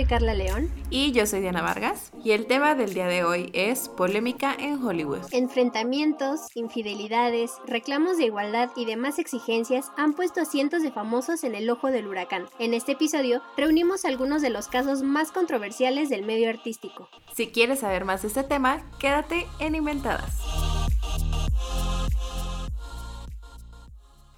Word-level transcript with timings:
soy 0.00 0.08
Carla 0.08 0.32
León. 0.32 0.70
Y 0.88 1.12
yo 1.12 1.26
soy 1.26 1.40
Diana 1.40 1.60
Vargas. 1.60 2.10
Y 2.24 2.30
el 2.30 2.46
tema 2.46 2.74
del 2.74 2.94
día 2.94 3.06
de 3.06 3.22
hoy 3.22 3.50
es 3.52 3.90
polémica 3.90 4.56
en 4.58 4.82
Hollywood. 4.82 5.26
Enfrentamientos, 5.30 6.40
infidelidades, 6.54 7.52
reclamos 7.66 8.16
de 8.16 8.24
igualdad 8.24 8.70
y 8.76 8.86
demás 8.86 9.18
exigencias 9.18 9.92
han 9.98 10.14
puesto 10.14 10.40
a 10.40 10.44
cientos 10.46 10.82
de 10.82 10.90
famosos 10.90 11.44
en 11.44 11.54
el 11.54 11.68
ojo 11.68 11.88
del 11.88 12.06
huracán. 12.06 12.46
En 12.58 12.72
este 12.72 12.92
episodio 12.92 13.42
reunimos 13.58 14.06
algunos 14.06 14.40
de 14.40 14.48
los 14.48 14.68
casos 14.68 15.02
más 15.02 15.32
controversiales 15.32 16.08
del 16.08 16.24
medio 16.24 16.48
artístico. 16.48 17.10
Si 17.34 17.48
quieres 17.48 17.80
saber 17.80 18.06
más 18.06 18.22
de 18.22 18.28
este 18.28 18.42
tema, 18.42 18.82
quédate 18.98 19.46
en 19.58 19.74
Inventadas. 19.74 20.79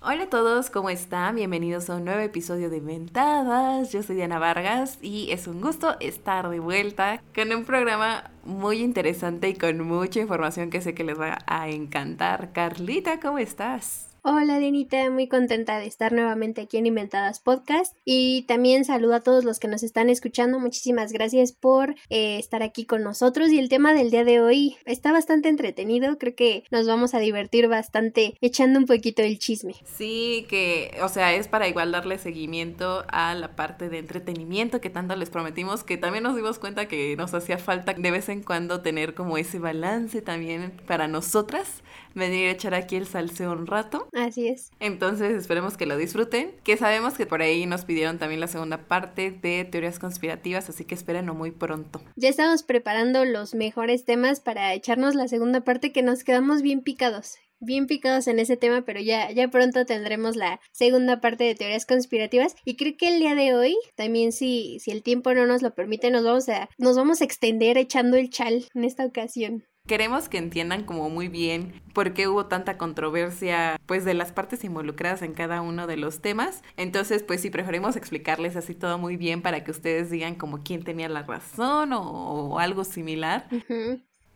Hola 0.04 0.24
a 0.24 0.28
todos, 0.28 0.68
¿cómo 0.68 0.90
están? 0.90 1.36
Bienvenidos 1.36 1.88
a 1.88 1.94
un 1.94 2.04
nuevo 2.04 2.18
episodio 2.18 2.70
de 2.70 2.78
Inventadas. 2.78 3.92
Yo 3.92 4.02
soy 4.02 4.16
Diana 4.16 4.40
Vargas 4.40 4.98
y 5.00 5.30
es 5.30 5.46
un 5.46 5.60
gusto 5.60 5.94
estar 6.00 6.48
de 6.48 6.58
vuelta 6.58 7.22
con 7.32 7.52
un 7.52 7.64
programa 7.64 8.32
muy 8.44 8.80
interesante 8.80 9.48
y 9.50 9.54
con 9.54 9.80
mucha 9.86 10.18
información 10.18 10.70
que 10.70 10.80
sé 10.80 10.92
que 10.92 11.04
les 11.04 11.20
va 11.20 11.38
a 11.46 11.68
encantar. 11.68 12.52
Carlita, 12.52 13.20
¿cómo 13.20 13.38
estás? 13.38 14.11
Hola 14.24 14.60
Denita, 14.60 15.10
muy 15.10 15.26
contenta 15.26 15.80
de 15.80 15.86
estar 15.86 16.12
nuevamente 16.12 16.60
aquí 16.60 16.76
en 16.76 16.86
Inventadas 16.86 17.40
Podcast 17.40 17.96
y 18.04 18.42
también 18.42 18.84
saludo 18.84 19.16
a 19.16 19.20
todos 19.20 19.42
los 19.42 19.58
que 19.58 19.66
nos 19.66 19.82
están 19.82 20.08
escuchando. 20.08 20.60
Muchísimas 20.60 21.12
gracias 21.12 21.50
por 21.50 21.96
eh, 22.08 22.38
estar 22.38 22.62
aquí 22.62 22.84
con 22.84 23.02
nosotros 23.02 23.50
y 23.50 23.58
el 23.58 23.68
tema 23.68 23.94
del 23.94 24.12
día 24.12 24.22
de 24.22 24.40
hoy 24.40 24.76
está 24.84 25.10
bastante 25.10 25.48
entretenido. 25.48 26.18
Creo 26.18 26.36
que 26.36 26.62
nos 26.70 26.86
vamos 26.86 27.14
a 27.14 27.18
divertir 27.18 27.66
bastante 27.66 28.36
echando 28.40 28.78
un 28.78 28.86
poquito 28.86 29.22
el 29.22 29.40
chisme. 29.40 29.74
Sí, 29.96 30.46
que, 30.48 30.96
o 31.02 31.08
sea, 31.08 31.34
es 31.34 31.48
para 31.48 31.66
igual 31.66 31.90
darle 31.90 32.16
seguimiento 32.18 33.04
a 33.08 33.34
la 33.34 33.56
parte 33.56 33.88
de 33.88 33.98
entretenimiento 33.98 34.80
que 34.80 34.88
tanto 34.88 35.16
les 35.16 35.30
prometimos, 35.30 35.82
que 35.82 35.96
también 35.96 36.22
nos 36.22 36.36
dimos 36.36 36.60
cuenta 36.60 36.86
que 36.86 37.16
nos 37.16 37.34
hacía 37.34 37.58
falta 37.58 37.92
de 37.92 38.10
vez 38.12 38.28
en 38.28 38.44
cuando 38.44 38.82
tener 38.82 39.14
como 39.14 39.36
ese 39.36 39.58
balance 39.58 40.22
también 40.22 40.80
para 40.86 41.08
nosotras, 41.08 41.82
venir 42.14 42.48
a 42.48 42.52
echar 42.52 42.74
aquí 42.74 42.96
el 42.96 43.06
salseo 43.06 43.52
un 43.52 43.66
rato. 43.66 44.08
Así 44.12 44.48
es. 44.48 44.70
Entonces 44.80 45.32
esperemos 45.32 45.76
que 45.76 45.86
lo 45.86 45.96
disfruten, 45.96 46.52
que 46.64 46.76
sabemos 46.76 47.14
que 47.14 47.26
por 47.26 47.42
ahí 47.42 47.66
nos 47.66 47.84
pidieron 47.84 48.18
también 48.18 48.40
la 48.40 48.46
segunda 48.46 48.86
parte 48.88 49.30
de 49.30 49.64
teorías 49.64 49.98
conspirativas, 49.98 50.68
así 50.68 50.84
que 50.84 50.94
espérenlo 50.94 51.34
muy 51.34 51.50
pronto. 51.50 52.02
Ya 52.16 52.28
estamos 52.28 52.62
preparando 52.62 53.24
los 53.24 53.54
mejores 53.54 54.04
temas 54.04 54.40
para 54.40 54.74
echarnos 54.74 55.14
la 55.14 55.28
segunda 55.28 55.62
parte 55.62 55.92
que 55.92 56.02
nos 56.02 56.24
quedamos 56.24 56.62
bien 56.62 56.82
picados 56.82 57.38
bien 57.62 57.86
picados 57.86 58.26
en 58.26 58.38
ese 58.38 58.56
tema, 58.56 58.82
pero 58.84 59.00
ya, 59.00 59.30
ya 59.30 59.48
pronto 59.48 59.86
tendremos 59.86 60.36
la 60.36 60.60
segunda 60.72 61.20
parte 61.20 61.44
de 61.44 61.54
teorías 61.54 61.86
conspirativas. 61.86 62.56
Y 62.64 62.76
creo 62.76 62.96
que 62.98 63.08
el 63.08 63.20
día 63.20 63.34
de 63.34 63.54
hoy, 63.54 63.76
también 63.94 64.32
si, 64.32 64.78
si 64.80 64.90
el 64.90 65.02
tiempo 65.02 65.32
no 65.32 65.46
nos 65.46 65.62
lo 65.62 65.74
permite, 65.74 66.10
nos 66.10 66.24
vamos 66.24 66.48
a, 66.48 66.68
nos 66.76 66.96
vamos 66.96 67.20
a 67.20 67.24
extender 67.24 67.78
echando 67.78 68.16
el 68.16 68.30
chal 68.30 68.66
en 68.74 68.84
esta 68.84 69.06
ocasión. 69.06 69.64
Queremos 69.92 70.30
que 70.30 70.38
entiendan 70.38 70.84
como 70.84 71.10
muy 71.10 71.28
bien 71.28 71.82
por 71.92 72.14
qué 72.14 72.26
hubo 72.26 72.46
tanta 72.46 72.78
controversia 72.78 73.78
pues 73.84 74.06
de 74.06 74.14
las 74.14 74.32
partes 74.32 74.64
involucradas 74.64 75.20
en 75.20 75.34
cada 75.34 75.60
uno 75.60 75.86
de 75.86 75.98
los 75.98 76.22
temas. 76.22 76.62
Entonces 76.78 77.22
pues 77.22 77.42
sí 77.42 77.50
preferimos 77.50 77.94
explicarles 77.96 78.56
así 78.56 78.74
todo 78.74 78.96
muy 78.96 79.18
bien 79.18 79.42
para 79.42 79.64
que 79.64 79.70
ustedes 79.70 80.08
digan 80.08 80.34
como 80.34 80.62
quién 80.62 80.82
tenía 80.82 81.10
la 81.10 81.24
razón 81.24 81.92
o, 81.92 82.58
algo 82.58 82.84
similar. 82.84 83.46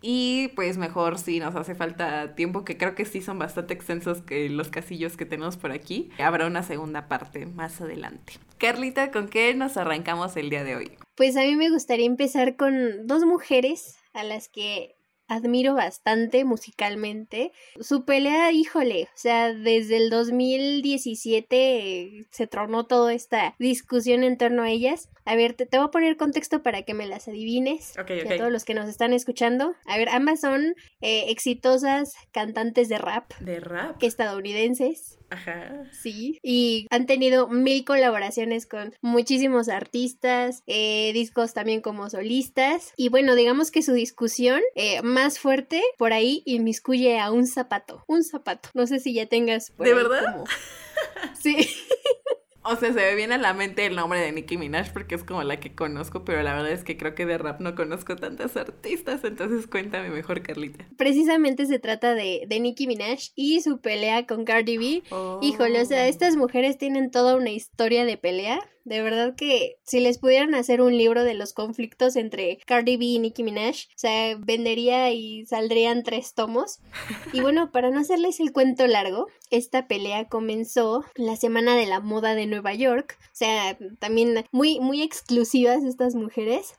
Y 0.03 0.49
pues 0.49 0.77
mejor 0.77 1.19
si 1.19 1.41
nos 1.41 1.57
hace 1.57 1.75
falta 1.75 2.35
tiempo, 2.35 2.63
que 2.63 2.77
creo 2.77 2.95
que 2.95 3.07
sí 3.07 3.23
son 3.23 3.39
bastante 3.39 3.73
extensos 3.73 4.21
que 4.21 4.51
los 4.51 4.69
casillos 4.69 5.17
que 5.17 5.25
tenemos 5.25 5.57
por 5.57 5.73
aquí. 5.73 6.11
Habrá 6.19 6.49
una 6.49 6.65
segunda 6.65 7.09
parte 7.09 7.47
más 7.47 7.81
adelante. 7.81 8.35
Carlita, 8.59 9.11
¿con 9.11 9.27
qué 9.27 9.55
nos 9.55 9.79
arrancamos 9.79 10.37
el 10.37 10.51
día 10.51 10.65
de 10.65 10.77
hoy? 10.77 10.93
Pues 11.15 11.35
a 11.39 11.41
mí 11.41 11.57
me 11.57 11.71
gustaría 11.71 12.05
empezar 12.05 12.57
con 12.57 13.07
dos 13.07 13.25
mujeres 13.25 13.97
a 14.13 14.23
las 14.23 14.51
que 14.51 14.97
admiro 15.29 15.75
bastante 15.75 16.45
musicalmente. 16.45 17.53
Su 17.81 18.05
pelea, 18.05 18.53
híjole, 18.53 19.05
o 19.05 19.19
sea, 19.19 19.53
desde 19.53 19.97
el 19.97 20.11
2017 20.11 22.27
se 22.31 22.47
tronó 22.47 22.87
toda 22.87 23.13
esta 23.13 23.55
discusión 23.59 24.25
en 24.25 24.39
torno 24.39 24.63
a 24.63 24.71
ellas. 24.71 25.09
A 25.25 25.35
ver, 25.35 25.55
te, 25.55 25.67
voy 25.77 25.87
a 25.87 25.91
poner 25.91 26.17
contexto 26.17 26.63
para 26.63 26.83
que 26.83 26.95
me 26.95 27.07
las 27.07 27.29
adivines. 27.29 27.95
Okay, 27.99 28.21
a 28.21 28.37
todos 28.37 28.53
los 28.53 28.65
que 28.65 28.75
nos 28.75 28.89
están 28.89 29.13
escuchando. 29.13 29.75
A 29.87 29.99
ver, 29.99 30.09
ambas 30.11 30.41
son 30.41 30.75
eh, 31.01 31.31
exitosas 31.31 32.15
cantantes 32.33 32.89
de 32.89 32.99
rap. 32.99 33.33
¿De 33.41 33.61
rap? 33.61 34.03
Estadounidenses. 34.03 35.19
Ajá. 35.31 35.85
Sí. 35.93 36.39
Y 36.43 36.87
han 36.91 37.07
tenido 37.07 37.49
mil 37.49 37.85
colaboraciones 37.85 38.67
con 38.67 38.95
muchísimos 39.01 39.69
artistas, 39.69 40.63
eh, 40.67 41.13
discos 41.13 41.55
también 41.55 41.81
como 41.81 42.09
solistas. 42.11 42.93
Y 42.97 43.09
bueno, 43.09 43.35
digamos 43.35 43.71
que 43.71 43.83
su 43.83 43.93
discusión 43.93 44.61
eh, 44.75 45.03
más 45.03 45.39
fuerte 45.39 45.83
por 45.99 46.13
ahí 46.13 46.43
inmiscuye 46.47 47.19
a 47.19 47.31
un 47.31 47.47
zapato. 47.47 48.05
Un 48.07 48.25
zapato. 48.25 48.71
No 48.75 48.87
sé 48.87 49.01
si 49.01 49.15
ya 49.15 49.27
tengas. 49.27 49.73
¿De 49.79 49.95
verdad? 49.95 50.45
Sí. 51.39 51.57
O 52.69 52.77
sea, 52.77 52.93
se 52.93 53.01
me 53.01 53.15
viene 53.15 53.35
a 53.35 53.39
la 53.39 53.55
mente 53.55 53.87
el 53.87 53.95
nombre 53.95 54.21
de 54.21 54.33
Nicki 54.33 54.57
Minaj 54.57 54.93
porque 54.93 55.15
es 55.15 55.25
como 55.25 55.43
la 55.43 55.61
que 55.61 55.75
conozco, 55.75 56.25
pero 56.25 56.43
la 56.43 56.55
verdad 56.55 56.73
es 56.73 56.85
que 56.85 56.97
creo 56.97 57.15
que 57.15 57.25
de 57.25 57.39
rap 57.39 57.61
no 57.61 57.75
conozco 57.75 58.17
tantas 58.17 58.57
artistas, 58.57 59.23
entonces 59.25 59.67
cuéntame 59.67 60.11
mejor, 60.11 60.43
Carlita. 60.43 60.87
Precisamente 60.97 61.67
se 61.67 61.79
trata 61.79 62.15
de, 62.15 62.45
de 62.49 62.61
Nicki 62.61 62.87
Minaj 62.87 63.19
y 63.35 63.61
su 63.61 63.81
pelea 63.81 64.27
con 64.27 64.45
Cardi 64.45 64.79
B. 64.79 65.03
Híjole, 65.43 65.81
o 65.81 65.85
sea, 65.85 66.05
oh. 66.05 66.09
estas 66.09 66.37
mujeres 66.37 66.79
tienen 66.79 67.11
toda 67.11 67.37
una 67.37 67.51
historia 67.51 68.05
de 68.05 68.17
pelea 68.17 68.61
de 68.87 69.03
verdad 69.03 69.35
que 69.35 69.79
si 69.83 69.99
les 69.99 70.19
pudieran 70.19 70.55
hacer 70.55 70.81
un 70.81 70.97
libro 70.97 71.25
de 71.25 71.35
los 71.35 71.53
conflictos 71.53 72.15
entre 72.15 72.59
Cardi 72.67 72.97
B 72.97 73.05
y 73.05 73.19
Nicki 73.19 73.43
Minaj, 73.43 73.75
o 73.89 73.99
sea, 73.99 74.37
vendería 74.39 75.13
y 75.13 75.45
saldrían 75.45 76.05
tres 76.05 76.35
tomos. 76.35 76.79
Y 77.33 77.41
bueno, 77.41 77.73
para 77.73 77.91
no 77.91 77.99
hacerles 77.99 78.39
el 78.39 78.53
cuento 78.53 78.87
largo, 78.87 79.27
esta 79.51 79.89
pelea 79.89 80.29
comenzó 80.29 81.05
la 81.17 81.35
semana 81.35 81.77
de 81.77 81.87
la 81.87 81.99
moda 81.99 82.37
de 82.37 82.47
Nueva 82.47 82.75
York. 82.75 83.19
O 83.21 83.37
sea, 83.37 83.77
también 83.99 84.45
muy, 84.53 84.79
muy 84.79 85.03
exclusivas 85.03 85.83
estas 85.83 86.15
mujeres. 86.15 86.75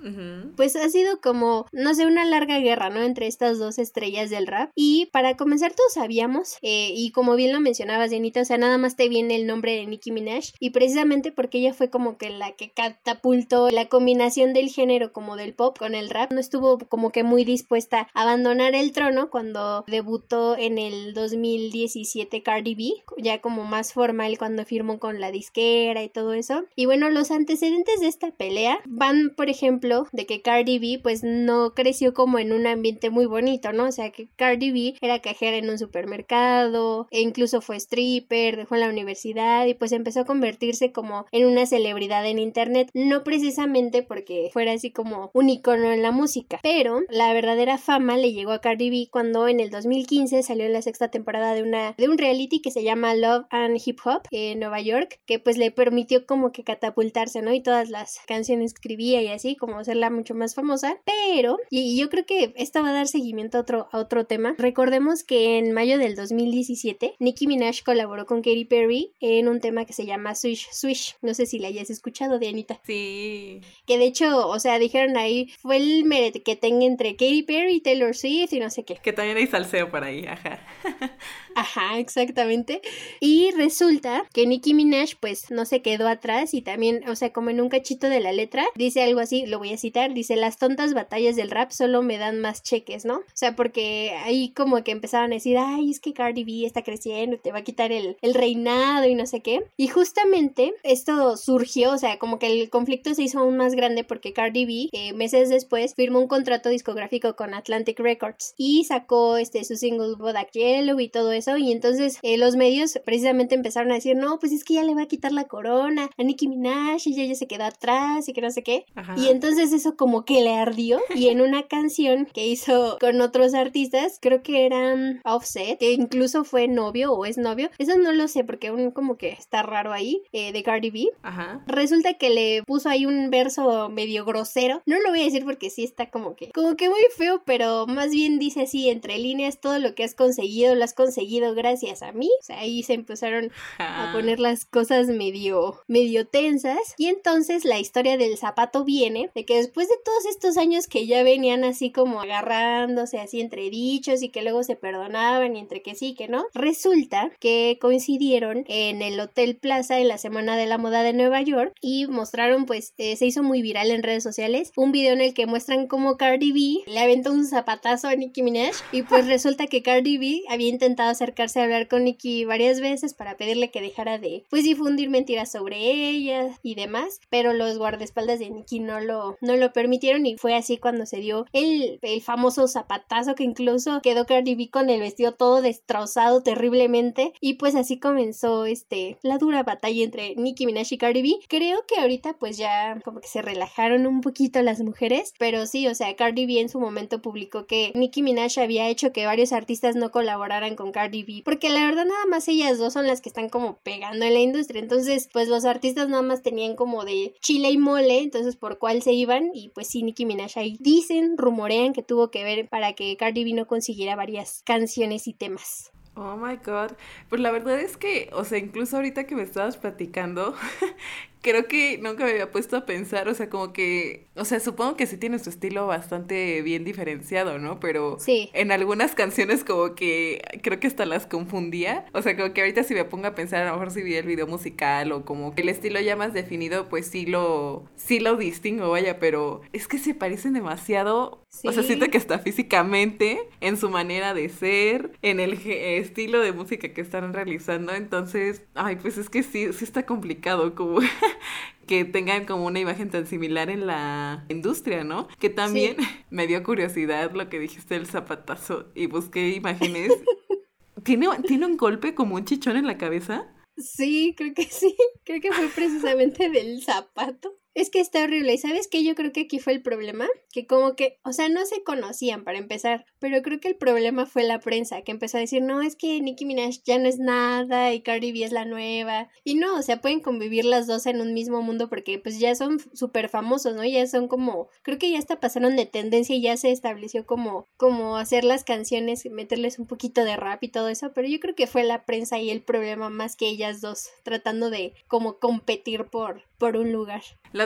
Pues 0.55 0.77
ha 0.77 0.89
sido 0.89 1.19
como, 1.19 1.65
no 1.73 1.93
sé, 1.93 2.05
una 2.05 2.23
larga 2.23 2.59
guerra, 2.59 2.89
¿no? 2.89 3.01
Entre 3.01 3.27
estas 3.27 3.59
dos 3.59 3.79
estrellas 3.79 4.29
del 4.29 4.47
rap. 4.47 4.71
Y 4.75 5.07
para 5.07 5.35
comenzar, 5.35 5.73
todos 5.73 5.93
sabíamos, 5.93 6.57
eh, 6.61 6.91
y 6.95 7.11
como 7.11 7.35
bien 7.35 7.51
lo 7.51 7.59
mencionabas, 7.59 8.11
Janita, 8.11 8.41
o 8.41 8.45
sea, 8.45 8.57
nada 8.57 8.77
más 8.77 8.95
te 8.95 9.09
viene 9.09 9.35
el 9.35 9.45
nombre 9.45 9.75
de 9.75 9.85
Nicki 9.85 10.11
Minaj. 10.11 10.45
Y 10.59 10.69
precisamente 10.69 11.33
porque 11.33 11.57
ella 11.59 11.73
fue 11.73 11.89
como 11.97 12.19
que 12.19 12.29
la 12.29 12.51
que 12.51 12.69
catapultó 12.69 13.71
la 13.71 13.87
combinación 13.89 14.53
del 14.53 14.69
género 14.69 15.11
como 15.11 15.35
del 15.35 15.55
pop 15.55 15.79
con 15.79 15.95
el 15.95 16.11
rap. 16.11 16.31
No 16.31 16.39
estuvo 16.39 16.77
como 16.77 17.11
que 17.11 17.23
muy 17.23 17.43
dispuesta 17.43 18.07
a 18.13 18.21
abandonar 18.21 18.75
el 18.75 18.91
trono 18.91 19.31
cuando 19.31 19.83
debutó 19.87 20.55
en 20.55 20.77
el 20.77 21.15
2017 21.15 22.43
Cardi 22.43 22.75
B, 22.75 22.83
ya 23.17 23.41
como 23.41 23.63
más 23.63 23.93
formal 23.93 24.37
cuando 24.37 24.63
firmó 24.63 24.99
con 24.99 25.19
la 25.19 25.31
disquera 25.31 26.03
y 26.03 26.09
todo 26.09 26.33
eso. 26.33 26.65
Y 26.75 26.85
bueno, 26.85 27.09
los 27.09 27.31
antecedentes 27.31 27.99
de 27.99 28.09
esta 28.09 28.29
pelea 28.29 28.79
van, 28.85 29.33
por 29.35 29.49
ejemplo, 29.49 30.05
de 30.11 30.27
que 30.27 30.43
Cardi 30.43 30.77
B 30.77 30.99
pues 31.01 31.23
no 31.23 31.73
creció 31.73 32.13
como 32.13 32.37
en 32.37 32.53
un 32.53 32.67
ambiente 32.67 33.09
muy 33.09 33.25
bonito, 33.25 33.73
¿no? 33.73 33.85
O 33.85 33.91
sea, 33.91 34.11
que 34.11 34.27
Cardi 34.35 34.71
B 34.71 34.99
era 35.01 35.17
cajera 35.17 35.57
en 35.57 35.67
un 35.67 35.79
supermercado, 35.79 37.07
e 37.09 37.21
incluso 37.21 37.59
fue 37.59 37.77
stripper, 37.77 38.55
dejó 38.55 38.75
la 38.75 38.87
universidad 38.87 39.65
y 39.65 39.73
pues 39.73 39.93
empezó 39.93 40.19
a 40.19 40.25
convertirse 40.25 40.91
como 40.91 41.25
en 41.31 41.47
una 41.47 41.65
celebridad 41.65 41.86
en 41.97 42.39
internet, 42.39 42.89
no 42.93 43.23
precisamente 43.23 44.03
porque 44.03 44.49
fuera 44.53 44.73
así 44.73 44.91
como 44.91 45.31
un 45.33 45.49
icono 45.49 45.91
en 45.91 46.01
la 46.01 46.11
música, 46.11 46.59
pero 46.63 47.01
la 47.09 47.33
verdadera 47.33 47.77
fama 47.77 48.17
le 48.17 48.33
llegó 48.33 48.51
a 48.51 48.61
Cardi 48.61 48.89
B 48.89 49.09
cuando 49.11 49.47
en 49.47 49.59
el 49.59 49.69
2015 49.69 50.43
salió 50.43 50.67
la 50.69 50.81
sexta 50.81 51.09
temporada 51.09 51.53
de 51.53 51.63
una 51.63 51.93
de 51.97 52.09
un 52.09 52.17
reality 52.17 52.61
que 52.61 52.71
se 52.71 52.83
llama 52.83 53.15
Love 53.15 53.45
and 53.49 53.77
Hip 53.83 53.99
Hop 54.05 54.23
en 54.31 54.59
Nueva 54.59 54.81
York, 54.81 55.19
que 55.25 55.39
pues 55.39 55.57
le 55.57 55.71
permitió 55.71 56.25
como 56.25 56.51
que 56.51 56.63
catapultarse, 56.63 57.41
¿no? 57.41 57.53
Y 57.53 57.61
todas 57.61 57.89
las 57.89 58.19
canciones 58.27 58.73
escribía 58.73 59.21
y 59.21 59.27
así 59.27 59.55
como 59.55 59.79
hacerla 59.79 60.09
mucho 60.09 60.35
más 60.35 60.55
famosa, 60.55 60.99
pero 61.05 61.57
y, 61.69 61.97
yo 61.99 62.09
creo 62.09 62.25
que 62.25 62.53
esto 62.55 62.81
va 62.81 62.89
a 62.89 62.93
dar 62.93 63.07
seguimiento 63.07 63.57
a 63.57 63.61
otro 63.61 63.87
a 63.91 63.97
otro 63.97 64.25
tema. 64.25 64.55
Recordemos 64.57 65.23
que 65.23 65.57
en 65.57 65.71
mayo 65.71 65.97
del 65.97 66.15
2017 66.15 67.15
Nicki 67.19 67.47
Minaj 67.47 67.83
colaboró 67.83 68.25
con 68.25 68.41
Katy 68.41 68.65
Perry 68.65 69.13
en 69.19 69.47
un 69.47 69.59
tema 69.59 69.85
que 69.85 69.93
se 69.93 70.05
llama 70.05 70.35
Swish 70.35 70.67
Swish. 70.71 71.15
No 71.21 71.33
sé 71.33 71.45
si 71.45 71.59
la 71.59 71.69
hayas 71.77 71.89
escuchado 71.89 72.39
de 72.39 72.49
Anita. 72.49 72.79
Sí. 72.83 73.61
Que 73.85 73.97
de 73.97 74.05
hecho, 74.05 74.47
o 74.47 74.59
sea, 74.59 74.79
dijeron 74.79 75.17
ahí, 75.17 75.51
fue 75.59 75.77
el 75.77 76.05
merete 76.05 76.43
que 76.43 76.55
tenga 76.55 76.85
entre 76.85 77.15
Katy 77.15 77.43
Perry 77.43 77.75
y 77.75 77.81
Taylor 77.81 78.15
Swift 78.15 78.53
y 78.53 78.59
no 78.59 78.69
sé 78.69 78.83
qué. 78.83 78.95
Que 78.95 79.13
también 79.13 79.37
hay 79.37 79.47
salseo 79.47 79.89
por 79.89 80.03
ahí, 80.03 80.25
ajá. 80.25 80.59
Ajá, 81.57 81.97
exactamente. 81.97 82.81
Y 83.19 83.49
resulta 83.57 84.27
que 84.31 84.45
Nicki 84.45 84.75
Minaj, 84.75 85.15
pues, 85.19 85.49
no 85.49 85.65
se 85.65 85.81
quedó 85.81 86.07
atrás 86.07 86.53
y 86.53 86.61
también, 86.61 87.01
o 87.09 87.15
sea, 87.15 87.33
como 87.33 87.49
en 87.49 87.59
un 87.59 87.69
cachito 87.69 88.09
de 88.09 88.19
la 88.19 88.31
letra, 88.31 88.63
dice 88.75 89.01
algo 89.01 89.21
así, 89.21 89.47
lo 89.47 89.57
voy 89.57 89.73
a 89.73 89.77
citar, 89.77 90.13
dice, 90.13 90.35
las 90.35 90.59
tontas 90.59 90.93
batallas 90.93 91.35
del 91.35 91.49
rap 91.49 91.71
solo 91.71 92.03
me 92.03 92.19
dan 92.19 92.41
más 92.41 92.61
cheques, 92.61 93.05
¿no? 93.05 93.17
O 93.17 93.23
sea, 93.33 93.55
porque 93.55 94.11
ahí 94.23 94.53
como 94.53 94.83
que 94.83 94.91
empezaban 94.91 95.31
a 95.31 95.35
decir, 95.35 95.57
ay, 95.57 95.89
es 95.89 95.99
que 95.99 96.13
Cardi 96.13 96.43
B 96.43 96.63
está 96.63 96.83
creciendo, 96.83 97.39
te 97.39 97.51
va 97.51 97.59
a 97.59 97.63
quitar 97.63 97.91
el, 97.91 98.17
el 98.21 98.35
reinado 98.35 99.07
y 99.07 99.15
no 99.15 99.25
sé 99.25 99.41
qué. 99.41 99.63
Y 99.77 99.87
justamente 99.87 100.75
esto 100.83 101.37
surgió, 101.57 101.91
o 101.91 101.97
sea, 101.97 102.19
como 102.19 102.37
que 102.39 102.47
el 102.47 102.69
conflicto 102.69 103.13
se 103.15 103.23
hizo 103.23 103.39
aún 103.39 103.57
más 103.57 103.73
grande 103.73 104.03
porque 104.03 104.33
Cardi 104.33 104.65
B, 104.65 104.89
eh, 104.91 105.13
meses 105.13 105.49
después, 105.49 105.95
firmó 105.95 106.19
un 106.19 106.27
contrato 106.27 106.69
discográfico 106.69 107.35
con 107.35 107.53
Atlantic 107.53 107.99
Records 107.99 108.53
y 108.57 108.83
sacó 108.83 109.37
este 109.37 109.63
su 109.63 109.75
single 109.75 110.15
Bodak 110.17 110.51
Yellow 110.51 110.99
y 110.99 111.09
todo 111.09 111.31
eso. 111.31 111.57
Y 111.57 111.71
entonces 111.71 112.19
eh, 112.21 112.37
los 112.37 112.55
medios 112.55 112.99
precisamente 113.05 113.55
empezaron 113.55 113.91
a 113.91 113.95
decir, 113.95 114.15
no, 114.15 114.39
pues 114.39 114.51
es 114.51 114.63
que 114.63 114.75
ya 114.75 114.83
le 114.83 114.93
va 114.93 115.03
a 115.03 115.07
quitar 115.07 115.31
la 115.31 115.45
corona 115.45 116.09
a 116.17 116.23
Nicki 116.23 116.47
Minaj 116.47 117.01
y 117.05 117.13
ella 117.13 117.25
ya 117.25 117.35
se 117.35 117.47
quedó 117.47 117.63
atrás 117.63 118.27
y 118.29 118.33
que 118.33 118.41
no 118.41 118.51
sé 118.51 118.63
qué. 118.63 118.85
Y 119.15 119.29
entonces 119.29 119.73
eso 119.73 119.95
como 119.95 120.25
que 120.25 120.41
le 120.41 120.53
ardió. 120.53 120.99
Y 121.15 121.29
en 121.29 121.41
una 121.41 121.63
canción 121.63 122.27
que 122.33 122.45
hizo 122.45 122.97
con 122.99 123.21
otros 123.21 123.53
artistas, 123.53 124.19
creo 124.21 124.43
que 124.43 124.65
eran 124.65 125.21
Offset, 125.25 125.79
que 125.79 125.91
incluso 125.91 126.43
fue 126.43 126.67
novio 126.67 127.13
o 127.13 127.25
es 127.25 127.37
novio, 127.37 127.69
eso 127.77 127.97
no 127.97 128.11
lo 128.11 128.27
sé 128.27 128.43
porque 128.43 128.67
aún 128.67 128.91
como 128.91 129.17
que 129.17 129.29
está 129.29 129.63
raro 129.63 129.93
ahí, 129.93 130.21
eh, 130.31 130.51
de 130.51 130.63
Cardi 130.63 130.91
B. 130.91 131.09
Ajá. 131.23 131.46
Resulta 131.65 132.15
que 132.15 132.29
le 132.29 132.63
puso 132.63 132.89
ahí 132.89 133.05
un 133.05 133.29
verso 133.29 133.89
medio 133.89 134.25
grosero. 134.25 134.81
No 134.85 134.99
lo 134.99 135.09
voy 135.09 135.21
a 135.21 135.25
decir 135.25 135.45
porque 135.45 135.69
sí 135.69 135.83
está 135.83 136.09
como 136.09 136.35
que, 136.35 136.51
como 136.51 136.75
que 136.75 136.89
muy 136.89 137.01
feo, 137.15 137.43
pero 137.45 137.87
más 137.87 138.11
bien 138.11 138.39
dice 138.39 138.63
así, 138.63 138.89
entre 138.89 139.17
líneas, 139.17 139.59
todo 139.59 139.79
lo 139.79 139.95
que 139.95 140.03
has 140.03 140.15
conseguido, 140.15 140.75
lo 140.75 140.83
has 140.83 140.93
conseguido 140.93 141.53
gracias 141.53 142.01
a 142.01 142.11
mí. 142.11 142.29
O 142.41 142.43
sea, 142.43 142.59
ahí 142.59 142.83
se 142.83 142.93
empezaron 142.93 143.51
a 143.79 144.11
poner 144.13 144.39
las 144.39 144.65
cosas 144.65 145.07
medio, 145.07 145.81
medio 145.87 146.27
tensas. 146.27 146.95
Y 146.97 147.07
entonces 147.07 147.65
la 147.65 147.79
historia 147.79 148.17
del 148.17 148.37
zapato 148.37 148.83
viene 148.83 149.29
de 149.35 149.45
que 149.45 149.57
después 149.57 149.87
de 149.87 149.95
todos 150.03 150.25
estos 150.25 150.57
años 150.57 150.87
que 150.87 151.07
ya 151.07 151.23
venían 151.23 151.63
así 151.63 151.91
como 151.91 152.21
agarrándose 152.21 153.19
así 153.19 153.41
entre 153.41 153.69
dichos 153.69 154.21
y 154.21 154.29
que 154.29 154.41
luego 154.41 154.63
se 154.63 154.75
perdonaban 154.75 155.55
y 155.55 155.59
entre 155.59 155.81
que 155.81 155.95
sí, 155.95 156.15
que 156.15 156.27
no, 156.27 156.45
resulta 156.53 157.31
que 157.39 157.77
coincidieron 157.81 158.63
en 158.67 159.01
el 159.01 159.19
Hotel 159.19 159.55
Plaza 159.55 159.99
en 159.99 160.07
la 160.07 160.17
Semana 160.17 160.57
de 160.57 160.65
la 160.65 160.77
Moda 160.77 161.03
de 161.03 161.13
Nueva 161.13 161.36
York 161.41 161.73
y 161.81 162.07
mostraron 162.07 162.65
pues 162.65 162.93
eh, 162.97 163.15
se 163.15 163.25
hizo 163.25 163.43
muy 163.43 163.61
viral 163.61 163.91
en 163.91 164.03
redes 164.03 164.23
sociales 164.23 164.71
un 164.75 164.91
video 164.91 165.13
en 165.13 165.21
el 165.21 165.33
que 165.33 165.45
muestran 165.45 165.87
cómo 165.87 166.17
Cardi 166.17 166.51
B 166.51 166.91
le 166.91 166.99
aventó 166.99 167.31
un 167.31 167.45
zapatazo 167.45 168.07
a 168.07 168.15
Nicki 168.15 168.43
Minaj 168.43 168.73
y 168.91 169.03
pues 169.03 169.27
resulta 169.27 169.67
que 169.67 169.81
Cardi 169.81 170.17
B 170.17 170.41
había 170.49 170.69
intentado 170.69 171.09
acercarse 171.09 171.59
a 171.59 171.63
hablar 171.63 171.87
con 171.87 172.03
Nicki 172.03 172.45
varias 172.45 172.79
veces 172.81 173.13
para 173.13 173.37
pedirle 173.37 173.71
que 173.71 173.81
dejara 173.81 174.17
de 174.17 174.43
pues 174.49 174.63
difundir 174.63 175.09
mentiras 175.09 175.51
sobre 175.51 175.77
ella 175.77 176.57
y 176.63 176.75
demás, 176.75 177.19
pero 177.29 177.53
los 177.53 177.77
guardaespaldas 177.77 178.39
de 178.39 178.49
Nicki 178.49 178.79
no 178.79 178.99
lo, 178.99 179.37
no 179.41 179.55
lo 179.55 179.73
permitieron 179.73 180.25
y 180.25 180.37
fue 180.37 180.55
así 180.55 180.77
cuando 180.77 181.05
se 181.05 181.17
dio 181.17 181.45
el, 181.53 181.99
el 182.01 182.21
famoso 182.21 182.67
zapatazo 182.67 183.35
que 183.35 183.43
incluso 183.43 184.01
quedó 184.01 184.25
Cardi 184.25 184.55
B 184.55 184.69
con 184.69 184.89
el 184.89 184.99
vestido 184.99 185.33
todo 185.33 185.61
destrozado 185.61 186.41
terriblemente 186.41 187.33
y 187.41 187.53
pues 187.55 187.75
así 187.75 187.99
comenzó 187.99 188.65
este 188.65 189.17
la 189.21 189.37
dura 189.37 189.63
batalla 189.63 190.03
entre 190.03 190.35
Nicki 190.35 190.65
Minaj 190.65 190.87
y 190.91 190.97
Cardi 190.97 191.21
B. 191.21 191.26
Creo 191.47 191.85
que 191.87 191.99
ahorita 191.99 192.37
pues 192.37 192.57
ya 192.57 192.99
como 193.03 193.19
que 193.21 193.27
se 193.27 193.41
relajaron 193.41 194.07
un 194.07 194.21
poquito 194.21 194.61
las 194.61 194.81
mujeres, 194.81 195.33
pero 195.37 195.65
sí, 195.65 195.87
o 195.87 195.95
sea, 195.95 196.15
Cardi 196.15 196.45
B 196.45 196.59
en 196.59 196.69
su 196.69 196.79
momento 196.79 197.21
publicó 197.21 197.65
que 197.65 197.91
Nicki 197.95 198.21
Minaj 198.21 198.59
había 198.59 198.87
hecho 198.89 199.11
que 199.11 199.25
varios 199.25 199.53
artistas 199.53 199.95
no 199.95 200.11
colaboraran 200.11 200.75
con 200.75 200.91
Cardi 200.91 201.23
B, 201.23 201.41
porque 201.43 201.69
la 201.69 201.85
verdad 201.85 202.05
nada 202.05 202.25
más 202.25 202.47
ellas 202.47 202.77
dos 202.77 202.93
son 202.93 203.07
las 203.07 203.21
que 203.21 203.29
están 203.29 203.49
como 203.49 203.77
pegando 203.79 204.25
en 204.25 204.33
la 204.33 204.39
industria, 204.39 204.81
entonces 204.81 205.29
pues 205.31 205.47
los 205.47 205.65
artistas 205.65 206.09
nada 206.09 206.23
más 206.23 206.41
tenían 206.41 206.75
como 206.75 207.05
de 207.05 207.33
chile 207.41 207.71
y 207.71 207.77
mole, 207.77 208.19
entonces 208.19 208.55
por 208.55 208.79
cuál 208.79 209.01
se 209.01 209.13
iban 209.13 209.51
y 209.53 209.69
pues 209.69 209.87
sí, 209.87 210.03
Nicki 210.03 210.25
Minaj 210.25 210.57
ahí 210.57 210.77
dicen, 210.79 211.37
rumorean 211.37 211.93
que 211.93 212.03
tuvo 212.03 212.31
que 212.31 212.43
ver 212.43 212.67
para 212.69 212.93
que 212.93 213.15
Cardi 213.17 213.43
B 213.43 213.53
no 213.53 213.67
consiguiera 213.67 214.15
varias 214.15 214.61
canciones 214.65 215.27
y 215.27 215.33
temas. 215.33 215.91
Oh 216.19 216.35
my 216.35 216.55
god. 216.57 216.93
Pues 217.29 217.41
la 217.41 217.51
verdad 217.51 217.79
es 217.79 217.95
que, 217.95 218.29
o 218.33 218.43
sea, 218.43 218.57
incluso 218.57 218.95
ahorita 218.95 219.25
que 219.25 219.35
me 219.35 219.43
estabas 219.43 219.77
platicando, 219.77 220.55
creo 221.41 221.67
que 221.67 221.97
nunca 221.97 222.23
me 222.25 222.31
había 222.31 222.51
puesto 222.51 222.77
a 222.77 222.85
pensar, 222.85 223.27
o 223.27 223.33
sea, 223.33 223.49
como 223.49 223.73
que, 223.73 224.27
o 224.35 224.45
sea, 224.45 224.59
supongo 224.59 224.95
que 224.97 225.07
sí 225.07 225.17
tiene 225.17 225.39
su 225.39 225.49
estilo 225.49 225.87
bastante 225.87 226.61
bien 226.61 226.83
diferenciado, 226.83 227.59
¿no? 227.59 227.79
Pero 227.79 228.17
sí. 228.19 228.49
en 228.53 228.71
algunas 228.71 229.15
canciones 229.15 229.63
como 229.63 229.95
que 229.95 230.41
creo 230.61 230.79
que 230.79 230.87
hasta 230.87 231.05
las 231.05 231.25
confundía, 231.25 232.05
o 232.13 232.21
sea, 232.21 232.35
como 232.35 232.53
que 232.53 232.61
ahorita 232.61 232.83
si 232.83 232.93
me 232.93 233.05
pongo 233.05 233.27
a 233.27 233.35
pensar, 233.35 233.63
a 233.63 233.67
lo 233.67 233.73
mejor 233.73 233.91
si 233.91 234.01
vi 234.01 234.15
el 234.15 234.25
video 234.25 234.47
musical 234.47 235.11
o 235.11 235.25
como 235.25 235.53
que 235.53 235.61
el 235.61 235.69
estilo 235.69 235.99
ya 235.99 236.15
más 236.15 236.33
definido, 236.33 236.89
pues 236.89 237.07
sí 237.07 237.25
lo, 237.25 237.85
sí 237.95 238.19
lo 238.19 238.35
distingo, 238.35 238.89
vaya, 238.89 239.19
pero 239.19 239.61
es 239.73 239.87
que 239.87 239.99
se 239.99 240.13
parecen 240.13 240.53
demasiado, 240.53 241.43
o 241.63 241.71
sea, 241.71 241.83
siento 241.83 242.09
que 242.09 242.17
está 242.17 242.39
físicamente, 242.39 243.49
en 243.61 243.77
su 243.77 243.89
manera 243.89 244.33
de 244.33 244.49
ser, 244.49 245.11
en 245.21 245.39
el 245.39 245.53
estilo 245.53 246.39
de 246.41 246.51
música 246.51 246.89
que 246.89 247.01
están 247.01 247.33
realizando, 247.33 247.93
entonces, 247.93 248.63
ay, 248.75 248.97
pues 248.97 249.17
es 249.17 249.29
que 249.29 249.43
sí, 249.43 249.71
sí 249.73 249.83
está 249.83 250.05
complicado 250.05 250.75
como 250.75 250.99
que 251.87 252.05
tengan 252.05 252.45
como 252.45 252.65
una 252.65 252.79
imagen 252.79 253.09
tan 253.09 253.25
similar 253.25 253.69
en 253.69 253.87
la 253.87 254.45
industria, 254.49 255.03
¿no? 255.03 255.27
Que 255.39 255.49
también 255.49 255.95
me 256.29 256.47
dio 256.47 256.61
curiosidad 256.63 257.31
lo 257.31 257.49
que 257.49 257.59
dijiste 257.59 257.95
del 257.95 258.07
zapatazo 258.07 258.91
y 258.93 259.07
busqué 259.07 259.49
imágenes. 259.49 260.11
¿Tiene, 261.03 261.27
¿Tiene 261.47 261.65
un 261.65 261.77
golpe 261.77 262.13
como 262.13 262.35
un 262.35 262.45
chichón 262.45 262.75
en 262.75 262.87
la 262.87 262.97
cabeza? 262.97 263.47
Sí, 263.77 264.33
creo 264.35 264.53
que 264.53 264.63
sí. 264.63 264.95
Creo 265.23 265.39
que 265.39 265.51
fue 265.51 265.67
precisamente 265.69 266.49
del 266.49 266.81
zapato. 266.81 267.55
Es 267.77 267.91
que 267.91 267.99
está 267.99 268.23
horrible. 268.23 268.55
¿Y 268.55 268.57
sabes 268.57 268.87
qué? 268.87 269.03
Yo 269.03 269.13
creo 269.13 269.31
que 269.31 269.41
aquí 269.41 269.59
fue 269.59 269.71
el 269.71 269.83
problema. 269.83 270.25
Que 270.51 270.65
como 270.65 270.95
que, 270.95 271.19
o 271.23 271.31
sea, 271.31 271.47
no 271.47 271.63
se 271.67 271.83
conocían 271.83 272.43
para 272.43 272.57
empezar. 272.57 273.05
Pero 273.19 273.43
creo 273.43 273.59
que 273.59 273.67
el 273.67 273.75
problema 273.75 274.25
fue 274.25 274.45
la 274.45 274.59
prensa, 274.59 275.03
que 275.03 275.11
empezó 275.11 275.37
a 275.37 275.41
decir, 275.41 275.61
no, 275.61 275.83
es 275.83 275.95
que 275.95 276.19
Nicki 276.19 276.43
Minaj 276.43 276.77
ya 276.85 276.97
no 276.97 277.07
es 277.07 277.19
nada 277.19 277.93
y 277.93 278.01
Cardi 278.01 278.31
B 278.31 278.43
es 278.43 278.51
la 278.51 278.65
nueva. 278.65 279.29
Y 279.43 279.53
no, 279.53 279.77
o 279.77 279.83
sea, 279.83 280.01
pueden 280.01 280.21
convivir 280.21 280.65
las 280.65 280.87
dos 280.87 281.05
en 281.05 281.21
un 281.21 281.35
mismo 281.35 281.61
mundo 281.61 281.87
porque 281.87 282.17
pues 282.17 282.39
ya 282.39 282.55
son 282.55 282.79
súper 282.93 283.29
famosos, 283.29 283.75
¿no? 283.75 283.85
Ya 283.85 284.07
son 284.07 284.27
como, 284.27 284.69
creo 284.81 284.97
que 284.97 285.11
ya 285.11 285.19
hasta 285.19 285.39
pasaron 285.39 285.75
de 285.75 285.85
tendencia 285.85 286.35
y 286.35 286.41
ya 286.41 286.57
se 286.57 286.71
estableció 286.71 287.27
como, 287.27 287.67
como 287.77 288.17
hacer 288.17 288.43
las 288.43 288.63
canciones, 288.63 289.23
meterles 289.29 289.77
un 289.77 289.85
poquito 289.85 290.25
de 290.25 290.35
rap 290.35 290.63
y 290.63 290.69
todo 290.69 290.89
eso. 290.89 291.11
Pero 291.13 291.27
yo 291.27 291.39
creo 291.39 291.53
que 291.53 291.67
fue 291.67 291.83
la 291.83 292.05
prensa 292.05 292.39
y 292.39 292.49
el 292.49 292.63
problema 292.63 293.11
más 293.11 293.35
que 293.35 293.47
ellas 293.47 293.81
dos, 293.81 294.09
tratando 294.23 294.71
de 294.71 294.95
como 295.07 295.37
competir 295.37 296.05
por, 296.05 296.41
por 296.57 296.75
un 296.75 296.91
lugar. 296.91 297.21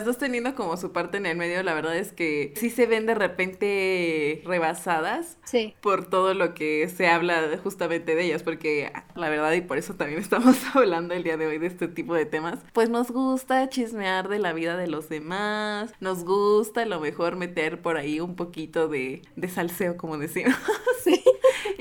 Dos 0.05 0.17
teniendo 0.17 0.55
como 0.55 0.77
su 0.77 0.91
parte 0.91 1.17
en 1.17 1.25
el 1.25 1.37
medio, 1.37 1.61
la 1.63 1.73
verdad 1.73 1.97
es 1.97 2.11
que 2.11 2.53
sí 2.55 2.69
se 2.69 2.85
ven 2.85 3.05
de 3.05 3.15
repente 3.15 4.41
rebasadas 4.45 5.37
sí. 5.43 5.73
por 5.81 6.05
todo 6.05 6.33
lo 6.33 6.53
que 6.53 6.87
se 6.89 7.07
habla 7.07 7.59
justamente 7.63 8.15
de 8.15 8.23
ellas, 8.23 8.43
porque 8.43 8.91
la 9.15 9.29
verdad, 9.29 9.51
y 9.53 9.61
por 9.61 9.77
eso 9.77 9.95
también 9.95 10.19
estamos 10.21 10.57
hablando 10.73 11.13
el 11.13 11.23
día 11.23 11.37
de 11.37 11.47
hoy 11.47 11.57
de 11.57 11.67
este 11.67 11.87
tipo 11.87 12.13
de 12.13 12.25
temas, 12.25 12.59
pues 12.73 12.89
nos 12.89 13.11
gusta 13.11 13.69
chismear 13.69 14.27
de 14.29 14.39
la 14.39 14.53
vida 14.53 14.77
de 14.77 14.87
los 14.87 15.09
demás, 15.09 15.93
nos 15.99 16.23
gusta 16.23 16.83
a 16.83 16.85
lo 16.85 16.99
mejor 16.99 17.35
meter 17.35 17.81
por 17.81 17.97
ahí 17.97 18.19
un 18.19 18.35
poquito 18.35 18.87
de, 18.87 19.21
de 19.35 19.49
salseo, 19.49 19.97
como 19.97 20.17
decimos. 20.17 20.55
Sí 21.03 21.20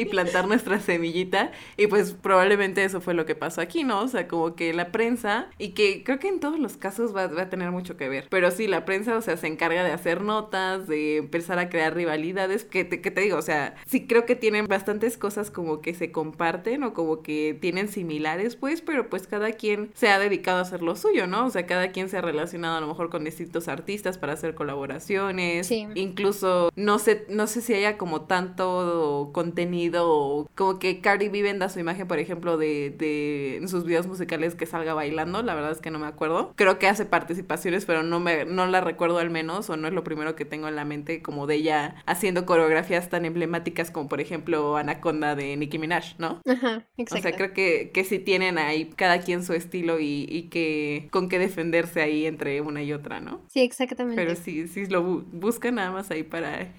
y 0.01 0.05
plantar 0.07 0.49
nuestra 0.49 0.81
semillita. 0.81 1.53
Y 1.77 1.87
pues 1.87 2.13
probablemente 2.13 2.85
eso 2.85 3.01
fue 3.01 3.15
lo 3.15 3.27
que 3.27 3.35
pasó 3.35 3.61
aquí, 3.61 3.85
¿no? 3.85 4.03
O 4.03 4.09
sea, 4.09 4.29
como 4.29 4.55
que 4.55 4.73
la 4.73 4.93
prensa, 4.93 5.49
y 5.59 5.71
que 5.71 6.03
creo 6.05 6.19
que 6.19 6.29
en 6.29 6.41
todos 6.41 6.59
los 6.59 6.77
casos 6.77 7.15
va, 7.15 7.25
a 7.25 7.51
tener 7.51 7.71
mucho 7.71 7.97
que 7.97 8.09
ver. 8.09 8.27
Pero 8.31 8.51
sí, 8.51 8.67
la 8.67 8.85
prensa, 8.85 9.17
o 9.17 9.21
sea, 9.21 9.37
se 9.37 9.47
encarga 9.47 9.85
de 9.85 9.93
hacer 9.93 10.23
notas, 10.23 10.87
de 10.87 11.19
empezar 11.19 11.59
a 11.59 11.69
crear 11.69 11.95
rivalidades, 11.95 12.65
que 12.65 12.85
te, 12.85 13.01
que 13.01 13.11
te 13.11 13.21
digo, 13.21 13.37
o 13.37 13.43
sea, 13.43 13.77
sí 13.87 14.07
creo 14.07 14.27
que 14.27 14.37
tienen 14.37 14.67
bastantes 14.67 15.17
cosas 15.17 15.51
como 15.51 15.81
que 15.81 15.95
se 15.95 16.13
comparten 16.13 16.83
o 16.83 16.95
como 16.95 17.23
que 17.23 17.57
tienen 17.61 17.89
similares, 17.89 18.57
pues, 18.57 18.81
pero 18.81 19.09
pues 19.09 19.27
cada 19.27 19.53
quien 19.53 19.91
se 19.95 20.09
ha 20.09 20.19
dedicado 20.19 20.59
a 20.59 20.63
hacer 20.63 20.83
lo 20.83 20.97
suyo, 20.97 21.27
¿no? 21.27 21.47
O 21.47 21.51
sea, 21.51 21.67
cada 21.67 21.93
quien 21.93 22.09
se 22.09 22.19
ha 22.19 22.21
relacionado 22.21 22.77
a 22.77 22.81
lo 22.81 22.87
mejor 22.87 23.11
con 23.11 23.25
distintos 23.25 23.69
artistas 23.69 24.19
para 24.19 24.35
hacer 24.35 24.55
colaboraciones. 24.55 25.67
Sí. 25.67 25.87
Incluso, 25.95 26.71
no 26.77 26.99
sé, 26.99 27.27
no 27.29 27.47
sé 27.47 27.61
si 27.61 27.75
haya 27.75 27.99
como 27.99 28.23
tanto 28.23 29.31
contenido 29.33 29.90
o 29.97 30.49
como 30.55 30.79
que 30.79 31.01
Cardi 31.01 31.29
B 31.29 31.43
venda 31.43 31.69
su 31.69 31.79
imagen, 31.81 32.07
por 32.09 32.19
ejemplo, 32.19 32.57
de, 32.57 32.91
de 32.91 33.57
en 33.57 33.69
sus 33.69 33.85
videos 33.85 34.07
musicales 34.07 34.55
que 34.55 34.67
salga 34.67 34.95
bailando, 34.95 35.43
la 35.43 35.55
verdad 35.55 35.73
es 35.73 35.81
que 35.81 35.91
no 35.91 35.99
me 35.99 36.07
acuerdo. 36.07 36.53
Creo 36.57 36.79
que 36.79 36.89
hace 36.89 37.05
participaciones, 37.05 37.85
pero 37.85 38.03
no 38.03 38.21
me 38.21 38.45
no 38.45 38.67
la 38.67 38.81
recuerdo 38.81 39.19
al 39.19 39.31
menos 39.31 39.71
o 39.71 39.77
no 39.77 39.89
es 39.89 39.95
lo 39.95 40.05
primero 40.05 40.37
que 40.37 40.45
tengo 40.45 40.69
en 40.69 40.77
la 40.77 40.85
mente 40.85 41.23
como 41.23 41.47
de 41.47 41.57
ella 41.57 41.97
haciendo 42.07 42.47
coreografías 42.47 43.09
tan 43.09 43.25
emblemáticas 43.25 43.91
como 43.91 44.09
por 44.09 44.21
ejemplo 44.21 44.77
Anaconda 44.77 45.35
de 45.35 45.57
Nicki 45.57 45.79
Minaj, 45.79 46.17
¿no? 46.19 46.41
Ajá, 46.47 46.87
exacto. 46.97 47.19
O 47.19 47.23
sea, 47.23 47.33
creo 47.33 47.53
que, 47.53 47.91
que 47.93 48.05
sí 48.05 48.19
tienen 48.19 48.59
ahí 48.59 48.91
cada 48.97 49.21
quien 49.21 49.45
su 49.45 49.53
estilo 49.53 50.01
y, 50.01 50.27
y 50.29 50.49
que 50.49 51.09
con 51.11 51.29
qué 51.29 51.39
defenderse 51.39 52.01
ahí 52.01 52.27
entre 52.27 52.61
una 52.61 52.83
y 52.83 52.93
otra, 52.93 53.21
¿no? 53.21 53.43
Sí, 53.49 53.61
exactamente. 53.61 54.23
Pero 54.23 54.37
sí, 54.37 54.69
sí 54.69 54.87
lo 54.87 55.03
buscan 55.03 55.77
nada 55.77 55.91
más 55.91 56.11
ahí 56.11 56.23
para, 56.23 56.73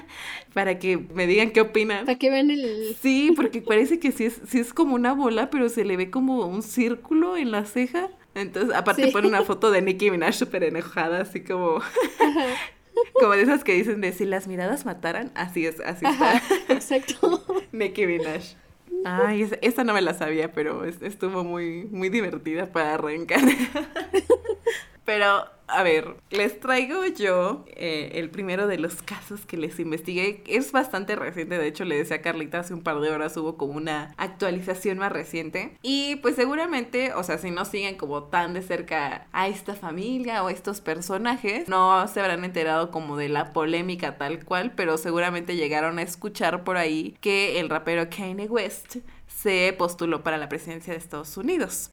para 0.54 0.78
que 0.78 0.96
me 0.96 1.26
digan 1.26 1.50
qué 1.50 1.60
opinan. 1.60 2.04
Para 2.06 2.18
que 2.18 2.30
vean 2.30 2.50
Sí, 3.00 3.32
porque 3.36 3.62
parece 3.62 3.98
que 3.98 4.12
sí 4.12 4.24
es, 4.24 4.40
sí 4.48 4.58
es 4.58 4.72
como 4.72 4.94
una 4.94 5.12
bola, 5.12 5.50
pero 5.50 5.68
se 5.68 5.84
le 5.84 5.96
ve 5.96 6.10
como 6.10 6.46
un 6.46 6.62
círculo 6.62 7.36
en 7.36 7.50
la 7.50 7.64
ceja. 7.64 8.10
Entonces, 8.34 8.74
aparte 8.74 9.08
pone 9.08 9.28
una 9.28 9.42
foto 9.42 9.70
de 9.70 9.82
Nicki 9.82 10.10
Minaj 10.10 10.34
súper 10.34 10.64
enojada, 10.64 11.22
así 11.22 11.42
como... 11.42 11.80
Como 13.12 13.32
de 13.32 13.42
esas 13.42 13.62
que 13.62 13.74
dicen 13.74 14.00
de 14.00 14.12
si 14.12 14.24
las 14.24 14.48
miradas 14.48 14.84
mataran, 14.84 15.30
así 15.36 15.64
es, 15.64 15.78
así 15.80 16.04
está. 16.04 16.42
exacto. 16.68 17.44
Nicki 17.70 18.06
Minaj. 18.06 18.56
Ay, 19.04 19.48
esa, 19.62 19.84
no 19.84 19.94
me 19.94 20.00
la 20.02 20.14
sabía, 20.14 20.52
pero 20.52 20.84
estuvo 20.84 21.44
muy, 21.44 21.84
muy 21.90 22.08
divertida 22.08 22.66
para 22.66 22.94
arrancar. 22.94 23.40
Pero, 25.04 25.46
a 25.68 25.82
ver, 25.82 26.16
les 26.30 26.58
traigo 26.60 27.04
yo 27.06 27.64
eh, 27.68 28.12
el 28.14 28.30
primero 28.30 28.66
de 28.66 28.78
los 28.78 29.02
casos 29.02 29.44
que 29.46 29.56
les 29.56 29.78
investigué. 29.78 30.42
Es 30.46 30.72
bastante 30.72 31.14
reciente, 31.14 31.58
de 31.58 31.66
hecho 31.66 31.84
le 31.84 31.96
decía 31.96 32.16
a 32.16 32.22
Carlita 32.22 32.60
hace 32.60 32.74
un 32.74 32.82
par 32.82 33.00
de 33.00 33.10
horas 33.10 33.36
hubo 33.36 33.56
como 33.56 33.74
una 33.74 34.14
actualización 34.16 34.98
más 34.98 35.12
reciente. 35.12 35.76
Y 35.82 36.16
pues 36.16 36.36
seguramente, 36.36 37.12
o 37.14 37.22
sea, 37.22 37.38
si 37.38 37.50
no 37.50 37.64
siguen 37.64 37.96
como 37.96 38.24
tan 38.24 38.54
de 38.54 38.62
cerca 38.62 39.26
a 39.32 39.48
esta 39.48 39.74
familia 39.74 40.42
o 40.42 40.48
a 40.48 40.52
estos 40.52 40.80
personajes, 40.80 41.68
no 41.68 42.06
se 42.08 42.20
habrán 42.20 42.44
enterado 42.44 42.90
como 42.90 43.16
de 43.16 43.28
la 43.28 43.52
polémica 43.52 44.16
tal 44.16 44.44
cual, 44.44 44.72
pero 44.74 44.96
seguramente 44.96 45.56
llegaron 45.56 45.98
a 45.98 46.02
escuchar 46.02 46.64
por 46.64 46.76
ahí 46.76 47.16
que 47.20 47.60
el 47.60 47.68
rapero 47.68 48.08
Kanye 48.08 48.48
West 48.48 48.96
se 49.42 49.72
postuló 49.78 50.24
para 50.24 50.36
la 50.36 50.48
presidencia 50.48 50.92
de 50.92 50.98
Estados 50.98 51.36
Unidos. 51.36 51.92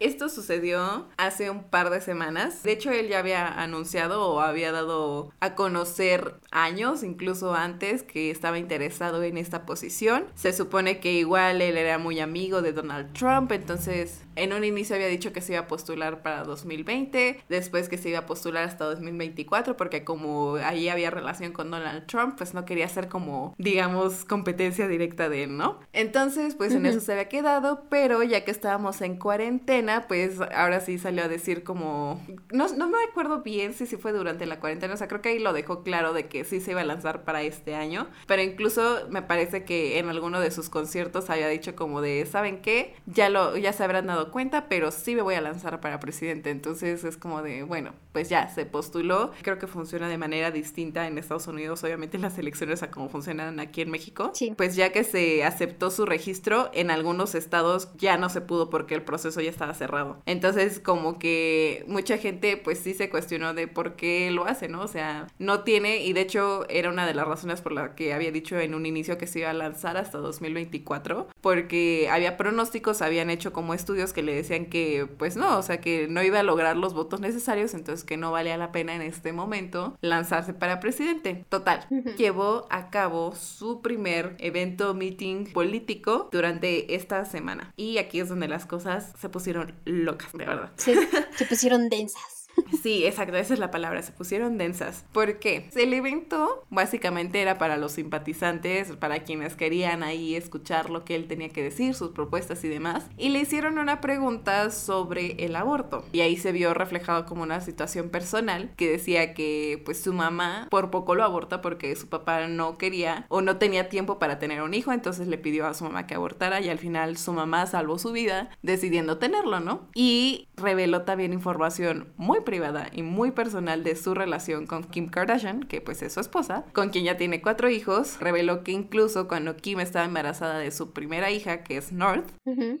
Esto 0.00 0.28
sucedió 0.28 1.08
hace 1.16 1.48
un 1.48 1.64
par 1.64 1.90
de 1.90 2.00
semanas. 2.00 2.64
De 2.64 2.72
hecho, 2.72 2.90
él 2.90 3.08
ya 3.08 3.20
había 3.20 3.46
anunciado 3.46 4.26
o 4.26 4.40
había 4.40 4.72
dado 4.72 5.30
a 5.38 5.54
conocer 5.54 6.40
años, 6.50 7.04
incluso 7.04 7.54
antes, 7.54 8.02
que 8.02 8.30
estaba 8.30 8.58
interesado 8.58 9.22
en 9.22 9.36
esta 9.36 9.64
posición. 9.64 10.24
Se 10.34 10.52
supone 10.52 10.98
que 10.98 11.12
igual 11.12 11.62
él 11.62 11.76
era 11.76 11.98
muy 11.98 12.18
amigo 12.18 12.62
de 12.62 12.72
Donald 12.72 13.12
Trump, 13.12 13.52
entonces 13.52 14.22
en 14.34 14.52
un 14.52 14.64
inicio 14.64 14.96
había 14.96 15.08
dicho 15.08 15.32
que 15.32 15.40
se 15.40 15.52
iba 15.52 15.62
a 15.62 15.66
postular 15.68 16.22
para 16.22 16.42
2020, 16.44 17.44
después 17.48 17.88
que 17.88 17.98
se 17.98 18.08
iba 18.08 18.20
a 18.20 18.26
postular 18.26 18.64
hasta 18.64 18.86
2024, 18.86 19.76
porque 19.76 20.04
como 20.04 20.56
ahí 20.56 20.88
había 20.88 21.10
relación 21.10 21.52
con 21.52 21.70
Donald 21.70 22.06
Trump, 22.06 22.36
pues 22.38 22.54
no 22.54 22.64
quería 22.64 22.88
ser 22.88 23.08
como, 23.08 23.54
digamos, 23.58 24.24
competencia 24.24 24.88
directa 24.88 25.28
de 25.28 25.44
él, 25.44 25.56
¿no? 25.56 25.78
Entonces, 25.92 26.54
pues 26.54 26.71
en 26.74 26.86
eso 26.86 27.00
se 27.00 27.12
había 27.12 27.28
quedado, 27.28 27.84
pero 27.88 28.22
ya 28.22 28.44
que 28.44 28.50
estábamos 28.50 29.00
en 29.00 29.16
cuarentena, 29.16 30.06
pues 30.08 30.40
ahora 30.54 30.80
sí 30.80 30.98
salió 30.98 31.24
a 31.24 31.28
decir 31.28 31.64
como, 31.64 32.20
no, 32.52 32.68
no 32.74 32.88
me 32.88 32.98
acuerdo 33.08 33.42
bien 33.42 33.72
si, 33.72 33.86
si 33.86 33.96
fue 33.96 34.12
durante 34.12 34.46
la 34.46 34.60
cuarentena, 34.60 34.94
o 34.94 34.96
sea, 34.96 35.08
creo 35.08 35.20
que 35.22 35.30
ahí 35.30 35.38
lo 35.38 35.52
dejó 35.52 35.82
claro 35.82 36.12
de 36.12 36.26
que 36.26 36.44
sí 36.44 36.60
se 36.60 36.72
iba 36.72 36.80
a 36.80 36.84
lanzar 36.84 37.24
para 37.24 37.42
este 37.42 37.74
año, 37.74 38.08
pero 38.26 38.42
incluso 38.42 39.06
me 39.10 39.22
parece 39.22 39.64
que 39.64 39.98
en 39.98 40.08
alguno 40.08 40.40
de 40.40 40.50
sus 40.50 40.68
conciertos 40.68 41.30
había 41.30 41.48
dicho 41.48 41.74
como 41.76 42.00
de, 42.00 42.26
¿saben 42.26 42.62
qué? 42.62 42.94
Ya 43.06 43.28
lo, 43.28 43.56
ya 43.56 43.72
se 43.72 43.84
habrán 43.84 44.06
dado 44.06 44.30
cuenta, 44.30 44.68
pero 44.68 44.90
sí 44.90 45.14
me 45.14 45.22
voy 45.22 45.34
a 45.34 45.40
lanzar 45.40 45.80
para 45.80 46.00
presidente, 46.00 46.50
entonces 46.50 47.04
es 47.04 47.16
como 47.16 47.42
de, 47.42 47.62
bueno, 47.62 47.92
pues 48.12 48.28
ya 48.28 48.48
se 48.48 48.66
postuló, 48.66 49.32
creo 49.42 49.58
que 49.58 49.66
funciona 49.66 50.08
de 50.08 50.18
manera 50.18 50.50
distinta 50.50 51.06
en 51.06 51.18
Estados 51.18 51.46
Unidos, 51.46 51.82
obviamente 51.84 52.18
las 52.18 52.38
elecciones 52.38 52.82
a 52.82 52.90
cómo 52.90 53.08
funcionan 53.08 53.60
aquí 53.60 53.80
en 53.80 53.90
México, 53.90 54.32
pues 54.56 54.76
ya 54.76 54.92
que 54.92 55.04
se 55.04 55.44
aceptó 55.44 55.90
su 55.90 56.06
registro, 56.06 56.61
en 56.72 56.90
algunos 56.90 57.34
estados 57.34 57.88
ya 57.96 58.16
no 58.16 58.28
se 58.28 58.40
pudo 58.40 58.70
porque 58.70 58.94
el 58.94 59.02
proceso 59.02 59.40
ya 59.40 59.50
estaba 59.50 59.74
cerrado. 59.74 60.22
Entonces, 60.26 60.80
como 60.80 61.18
que 61.18 61.84
mucha 61.88 62.18
gente 62.18 62.56
pues 62.56 62.78
sí 62.78 62.94
se 62.94 63.10
cuestionó 63.10 63.54
de 63.54 63.68
por 63.68 63.96
qué 63.96 64.30
lo 64.30 64.46
hace, 64.46 64.68
¿no? 64.68 64.82
O 64.82 64.88
sea, 64.88 65.26
no 65.38 65.60
tiene, 65.60 66.04
y 66.04 66.12
de 66.12 66.20
hecho 66.20 66.68
era 66.68 66.90
una 66.90 67.06
de 67.06 67.14
las 67.14 67.26
razones 67.26 67.60
por 67.60 67.72
la 67.72 67.94
que 67.94 68.12
había 68.12 68.32
dicho 68.32 68.58
en 68.58 68.74
un 68.74 68.86
inicio 68.86 69.18
que 69.18 69.26
se 69.26 69.40
iba 69.40 69.50
a 69.50 69.54
lanzar 69.54 69.96
hasta 69.96 70.18
2024, 70.18 71.28
porque 71.40 72.08
había 72.10 72.36
pronósticos, 72.36 73.02
habían 73.02 73.30
hecho 73.30 73.52
como 73.52 73.74
estudios 73.74 74.12
que 74.12 74.22
le 74.22 74.34
decían 74.34 74.66
que 74.66 75.06
pues 75.18 75.36
no, 75.36 75.58
o 75.58 75.62
sea, 75.62 75.80
que 75.80 76.08
no 76.08 76.22
iba 76.22 76.40
a 76.40 76.42
lograr 76.42 76.76
los 76.76 76.94
votos 76.94 77.20
necesarios, 77.20 77.74
entonces 77.74 78.04
que 78.04 78.16
no 78.16 78.32
valía 78.32 78.56
la 78.56 78.72
pena 78.72 78.94
en 78.94 79.02
este 79.02 79.32
momento 79.32 79.96
lanzarse 80.00 80.54
para 80.54 80.80
presidente. 80.80 81.44
Total, 81.48 81.86
llevó 82.16 82.66
a 82.70 82.90
cabo 82.90 83.34
su 83.34 83.82
primer 83.82 84.36
evento 84.38 84.94
meeting 84.94 85.52
político 85.52 86.28
durante 86.32 86.51
esta 86.62 87.24
semana. 87.24 87.72
Y 87.76 87.98
aquí 87.98 88.20
es 88.20 88.28
donde 88.28 88.48
las 88.48 88.66
cosas 88.66 89.12
se 89.20 89.28
pusieron 89.28 89.74
locas, 89.84 90.32
de 90.32 90.44
verdad. 90.44 90.70
Se 90.76 91.46
pusieron 91.46 91.88
densas. 91.88 92.41
Sí, 92.82 93.06
exacto, 93.06 93.36
esa 93.36 93.54
es 93.54 93.60
la 93.60 93.70
palabra, 93.70 94.02
se 94.02 94.12
pusieron 94.12 94.58
densas. 94.58 95.04
¿Por 95.12 95.38
qué? 95.38 95.68
El 95.74 95.92
evento 95.92 96.64
básicamente 96.70 97.40
era 97.40 97.58
para 97.58 97.76
los 97.76 97.92
simpatizantes, 97.92 98.92
para 98.96 99.20
quienes 99.20 99.56
querían 99.56 100.02
ahí 100.02 100.34
escuchar 100.34 100.90
lo 100.90 101.04
que 101.04 101.14
él 101.14 101.28
tenía 101.28 101.48
que 101.48 101.62
decir, 101.62 101.94
sus 101.94 102.10
propuestas 102.10 102.64
y 102.64 102.68
demás, 102.68 103.06
y 103.16 103.30
le 103.30 103.40
hicieron 103.40 103.78
una 103.78 104.00
pregunta 104.00 104.70
sobre 104.70 105.44
el 105.44 105.56
aborto. 105.56 106.04
Y 106.12 106.20
ahí 106.20 106.36
se 106.36 106.52
vio 106.52 106.74
reflejado 106.74 107.26
como 107.26 107.42
una 107.42 107.60
situación 107.60 108.10
personal 108.10 108.70
que 108.76 108.90
decía 108.90 109.34
que 109.34 109.80
pues 109.84 110.02
su 110.02 110.12
mamá 110.12 110.66
por 110.70 110.90
poco 110.90 111.14
lo 111.14 111.24
aborta 111.24 111.60
porque 111.60 111.94
su 111.96 112.08
papá 112.08 112.46
no 112.48 112.78
quería 112.78 113.26
o 113.28 113.40
no 113.40 113.58
tenía 113.58 113.88
tiempo 113.88 114.18
para 114.18 114.38
tener 114.38 114.62
un 114.62 114.74
hijo, 114.74 114.92
entonces 114.92 115.28
le 115.28 115.38
pidió 115.38 115.66
a 115.66 115.74
su 115.74 115.84
mamá 115.84 116.06
que 116.06 116.14
abortara 116.14 116.60
y 116.60 116.68
al 116.68 116.78
final 116.78 117.16
su 117.16 117.32
mamá 117.32 117.66
salvó 117.66 117.98
su 117.98 118.12
vida 118.12 118.50
decidiendo 118.62 119.18
tenerlo, 119.18 119.60
¿no? 119.60 119.88
Y 119.94 120.48
reveló 120.56 121.02
también 121.02 121.32
información 121.32 122.12
muy 122.16 122.40
privada 122.52 122.90
y 122.92 123.02
muy 123.02 123.30
personal 123.30 123.82
de 123.82 123.96
su 123.96 124.12
relación 124.12 124.66
con 124.66 124.84
Kim 124.84 125.08
Kardashian, 125.08 125.62
que 125.62 125.80
pues 125.80 126.02
es 126.02 126.12
su 126.12 126.20
esposa, 126.20 126.66
con 126.74 126.90
quien 126.90 127.06
ya 127.06 127.16
tiene 127.16 127.40
cuatro 127.40 127.70
hijos, 127.70 128.20
reveló 128.20 128.62
que 128.62 128.72
incluso 128.72 129.26
cuando 129.26 129.56
Kim 129.56 129.80
estaba 129.80 130.04
embarazada 130.04 130.58
de 130.58 130.70
su 130.70 130.90
primera 130.92 131.30
hija, 131.30 131.64
que 131.64 131.78
es 131.78 131.92
North, 131.92 132.26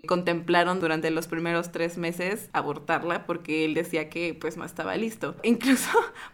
contemplaron 0.06 0.78
durante 0.78 1.10
los 1.10 1.26
primeros 1.26 1.72
tres 1.72 1.96
meses 1.96 2.50
abortarla 2.52 3.24
porque 3.24 3.64
él 3.64 3.72
decía 3.72 4.10
que 4.10 4.36
pues 4.38 4.58
no 4.58 4.66
estaba 4.66 4.94
listo. 4.96 5.36
Incluso 5.42 5.88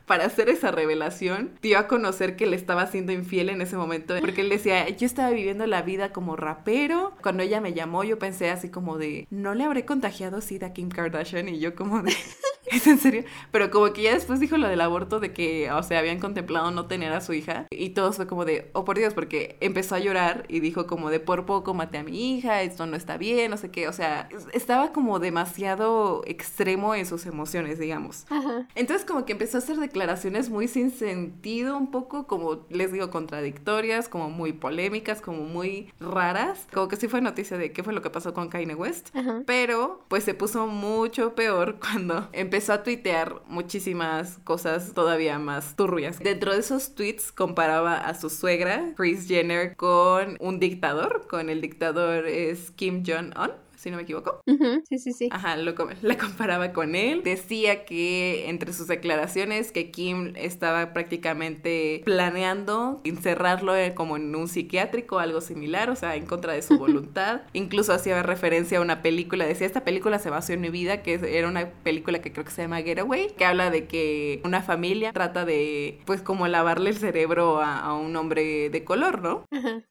para 0.05 0.25
hacer 0.25 0.49
esa 0.49 0.73
revelación, 0.73 1.53
dio 1.63 1.79
a 1.79 1.87
conocer 1.87 2.35
que 2.35 2.49
le 2.49 2.57
estaba 2.57 2.89
siendo 2.89 3.13
infiel 3.13 3.51
en 3.51 3.63
ese 3.63 3.77
momento, 3.77 4.17
porque 4.21 4.41
él 4.41 4.49
decía, 4.49 4.89
yo 4.89 5.07
estaba 5.07 5.31
viviendo 5.31 5.65
la 5.69 5.83
vida 5.83 6.13
como 6.13 6.35
rapero, 6.35 7.15
cuando 7.23 7.45
ella 7.45 7.61
me 7.61 7.73
llamó 7.73 8.03
yo 8.03 8.19
pensé 8.19 8.51
así 8.51 8.69
como 8.69 8.99
de, 8.99 9.29
no 9.31 9.55
le 9.55 9.63
habré 9.63 9.85
contagiado 9.85 10.41
SIDA 10.41 10.67
a 10.67 10.73
Kim 10.73 10.89
Kardashian 10.89 11.49
y 11.49 11.61
yo 11.61 11.77
como 11.77 12.03
de... 12.03 12.13
¿Es 12.71 12.87
en 12.87 12.99
serio? 12.99 13.18
Pero 13.51 13.71
como 13.71 13.93
que 13.93 14.03
ya 14.03 14.15
después 14.15 14.41
dijo 14.41 14.57
lo 14.57 14.69
del 14.69 14.81
aborto, 14.81 15.21
de 15.21 15.33
que, 15.33 15.71
o 15.71 15.83
sea, 15.83 15.99
habían 15.99 16.21
contemplado 16.21 16.71
no 16.71 16.87
tener 16.87 17.13
a 17.13 17.21
su 17.21 17.33
hija. 17.33 17.67
Y 17.71 17.91
todo 17.91 18.13
fue 18.13 18.27
como 18.27 18.45
de, 18.45 18.71
oh 18.73 18.85
por 18.85 18.99
Dios, 18.99 19.15
porque 19.15 19.57
empezó 19.61 19.95
a 19.95 19.99
llorar 19.99 20.45
y 20.49 20.61
dijo 20.61 20.87
como 20.87 21.11
de, 21.11 21.21
por 21.21 21.47
poco 21.47 21.75
maté 21.75 21.99
a 21.99 22.03
mi 22.03 22.37
hija, 22.37 22.63
esto 22.63 22.87
no 22.87 22.97
está 22.97 23.17
bien, 23.17 23.51
no 23.51 23.57
sé 23.57 23.71
qué. 23.71 23.89
O 23.89 23.93
sea, 23.93 24.29
estaba 24.53 24.93
como 24.93 25.19
demasiado 25.19 26.23
extremo 26.27 26.95
en 26.95 27.07
sus 27.07 27.27
emociones, 27.27 27.79
digamos. 27.79 28.27
Entonces 28.75 29.07
como 29.07 29.25
que 29.25 29.33
empezó 29.33 29.59
a 29.59 29.61
hacer 29.61 29.77
declaraciones 29.77 30.51
muy 30.51 30.69
sin 30.69 30.91
sentido, 30.91 31.77
un 31.77 31.91
poco 31.91 32.27
como, 32.27 32.67
les 32.71 32.93
digo, 32.93 33.11
contradictorias, 33.11 34.09
como 34.09 34.31
muy 34.31 34.53
polémicas, 34.53 35.21
como 35.21 35.43
muy 35.45 35.93
raras. 36.01 36.67
Como 36.73 36.89
que 36.89 36.97
sí 36.97 37.09
fue 37.09 37.21
noticia 37.21 37.59
de 37.59 37.73
qué 37.73 37.83
fue 37.83 37.93
lo 37.93 38.03
que 38.03 38.11
pasó 38.11 38.35
con 38.35 38.49
Kanye 38.49 38.75
West. 38.75 39.11
Pero 39.47 40.05
pues 40.09 40.25
se 40.25 40.35
puso 40.35 40.67
mucho 40.67 41.35
peor 41.35 41.79
cuando 41.81 42.29
empezó 42.33 42.73
a 42.73 42.83
tuitear 42.83 43.08
muchísimas 43.47 44.39
cosas 44.45 44.93
todavía 44.95 45.39
más 45.39 45.77
turbias. 45.77 46.19
Dentro 46.19 46.53
de 46.53 46.61
esos 46.61 46.95
tweets 46.95 47.33
comparaba 47.33 47.97
a 47.97 48.15
su 48.15 48.31
suegra, 48.31 48.93
Chris 48.97 49.27
Jenner, 49.27 49.77
con 49.77 50.37
un 50.41 50.59
dictador, 50.61 51.27
con 51.29 51.51
el 51.51 51.61
dictador 51.61 52.27
es 52.27 52.71
Kim 52.73 53.03
Jong-un 53.07 53.68
si 53.79 53.91
no 53.91 53.97
me 53.97 54.03
equivoco. 54.03 54.41
Sí, 54.89 54.99
sí, 54.99 55.13
sí. 55.13 55.29
Ajá, 55.31 55.57
lo, 55.57 55.75
la 56.03 56.19
comparaba 56.19 56.73
con 56.73 56.95
él. 56.95 57.23
Decía 57.23 57.85
que 57.85 58.49
entre 58.49 58.73
sus 58.73 58.89
declaraciones 58.89 59.71
que 59.73 59.91
Kim 59.91 60.33
estaba 60.37 60.93
prácticamente 60.93 62.03
planeando 62.05 63.01
encerrarlo 63.05 63.75
como 63.95 64.17
en 64.17 64.35
un 64.35 64.49
psiquiátrico, 64.49 65.19
algo 65.19 65.41
similar, 65.41 65.91
o 65.91 65.97
sea, 65.97 66.17
en 66.17 66.27
contra 66.27 66.55
de 66.55 66.63
su 66.63 66.77
voluntad. 66.77 67.43
Incluso 67.53 67.93
hacía 67.93 68.23
referencia 68.23 68.79
a 68.79 68.81
una 68.81 69.03
película, 69.03 69.47
decía, 69.47 69.67
esta 69.67 69.85
película 69.85 70.19
se 70.19 70.31
basó 70.31 70.53
en 70.53 70.61
mi 70.61 70.71
vida, 70.71 71.03
que 71.03 71.21
era 71.23 71.47
una 71.47 71.71
película 71.71 72.21
que 72.21 72.33
creo 72.33 72.45
que 72.45 72.51
se 72.51 72.63
llama 72.63 72.83
Getaway, 72.83 73.29
que 73.37 73.45
habla 73.45 73.71
de 73.71 73.87
que 73.87 74.41
una 74.45 74.63
familia 74.63 75.13
trata 75.13 75.45
de, 75.45 76.01
pues, 76.05 76.23
como 76.23 76.49
lavarle 76.49 76.91
el 76.91 76.97
cerebro 76.97 77.63
a, 77.63 77.95
un 77.99 78.15
hombre 78.17 78.71
de 78.71 78.85
color, 78.85 79.23
¿no? 79.23 79.45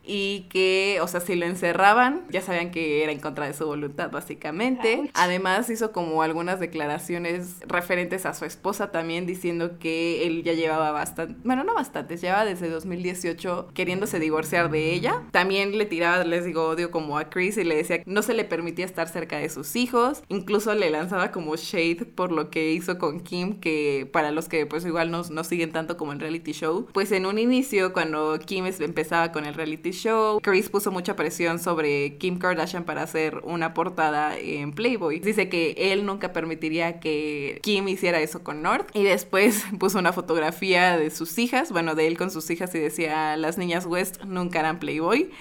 Y 0.03 0.47
que, 0.49 0.99
o 1.01 1.07
sea, 1.07 1.19
si 1.19 1.35
lo 1.35 1.45
encerraban, 1.45 2.25
ya 2.29 2.41
sabían 2.41 2.71
que 2.71 3.03
era 3.03 3.11
en 3.11 3.19
contra 3.19 3.45
de 3.45 3.53
su 3.53 3.65
voluntad 3.65 3.76
voluntad, 3.77 4.11
básicamente. 4.11 5.09
Además, 5.13 5.69
hizo 5.69 5.91
como 5.91 6.23
algunas 6.23 6.59
declaraciones 6.59 7.57
referentes 7.67 8.25
a 8.25 8.33
su 8.33 8.45
esposa 8.45 8.91
también, 8.91 9.25
diciendo 9.25 9.77
que 9.79 10.25
él 10.25 10.43
ya 10.43 10.53
llevaba 10.53 10.91
bastante, 10.91 11.35
bueno, 11.43 11.63
no 11.63 11.75
bastante, 11.75 12.17
llevaba 12.17 12.45
desde 12.45 12.69
2018 12.69 13.69
queriéndose 13.73 14.19
divorciar 14.19 14.71
de 14.71 14.93
ella. 14.93 15.23
También 15.31 15.77
le 15.77 15.85
tiraba, 15.85 16.23
les 16.23 16.45
digo, 16.45 16.67
odio 16.67 16.91
como 16.91 17.17
a 17.17 17.29
Chris 17.29 17.57
y 17.57 17.63
le 17.63 17.75
decía 17.75 18.03
que 18.03 18.09
no 18.09 18.21
se 18.21 18.33
le 18.33 18.45
permitía 18.45 18.85
estar 18.85 19.07
cerca 19.07 19.37
de 19.37 19.49
sus 19.49 19.75
hijos. 19.75 20.23
Incluso 20.27 20.73
le 20.73 20.89
lanzaba 20.89 21.31
como 21.31 21.55
shade 21.55 22.05
por 22.05 22.31
lo 22.31 22.49
que 22.49 22.71
hizo 22.71 22.97
con 22.97 23.19
Kim, 23.19 23.59
que 23.59 24.09
para 24.11 24.31
los 24.31 24.49
que 24.49 24.65
pues 24.65 24.85
igual 24.85 25.11
no, 25.11 25.21
no 25.29 25.43
siguen 25.43 25.71
tanto 25.71 25.97
como 25.97 26.13
el 26.13 26.19
reality 26.19 26.51
show, 26.51 26.87
pues 26.93 27.11
en 27.11 27.25
un 27.25 27.37
inicio, 27.37 27.93
cuando 27.93 28.39
Kim 28.39 28.65
empezaba 28.65 29.31
con 29.31 29.45
el 29.45 29.53
reality 29.53 29.91
show, 29.91 30.39
Chris 30.41 30.69
puso 30.69 30.91
mucha 30.91 31.15
presión 31.15 31.59
sobre 31.59 32.17
Kim 32.17 32.39
Kardashian 32.39 32.83
para 32.83 33.03
hacer 33.03 33.41
una 33.43 33.66
una 33.67 33.73
portada 33.73 34.37
en 34.37 34.71
Playboy. 34.71 35.19
Dice 35.19 35.49
que 35.49 35.75
él 35.77 36.05
nunca 36.05 36.31
permitiría 36.31 36.99
que 36.99 37.59
Kim 37.63 37.87
hiciera 37.87 38.21
eso 38.21 38.43
con 38.43 38.61
North 38.61 38.89
y 38.93 39.03
después 39.03 39.65
puso 39.79 39.99
una 39.99 40.13
fotografía 40.13 40.97
de 40.97 41.09
sus 41.09 41.37
hijas, 41.37 41.71
bueno, 41.71 41.95
de 41.95 42.07
él 42.07 42.17
con 42.17 42.31
sus 42.31 42.49
hijas 42.49 42.73
y 42.75 42.79
decía, 42.79 43.35
las 43.35 43.57
niñas 43.57 43.85
West 43.85 44.23
nunca 44.23 44.59
harán 44.59 44.79
Playboy. 44.79 45.31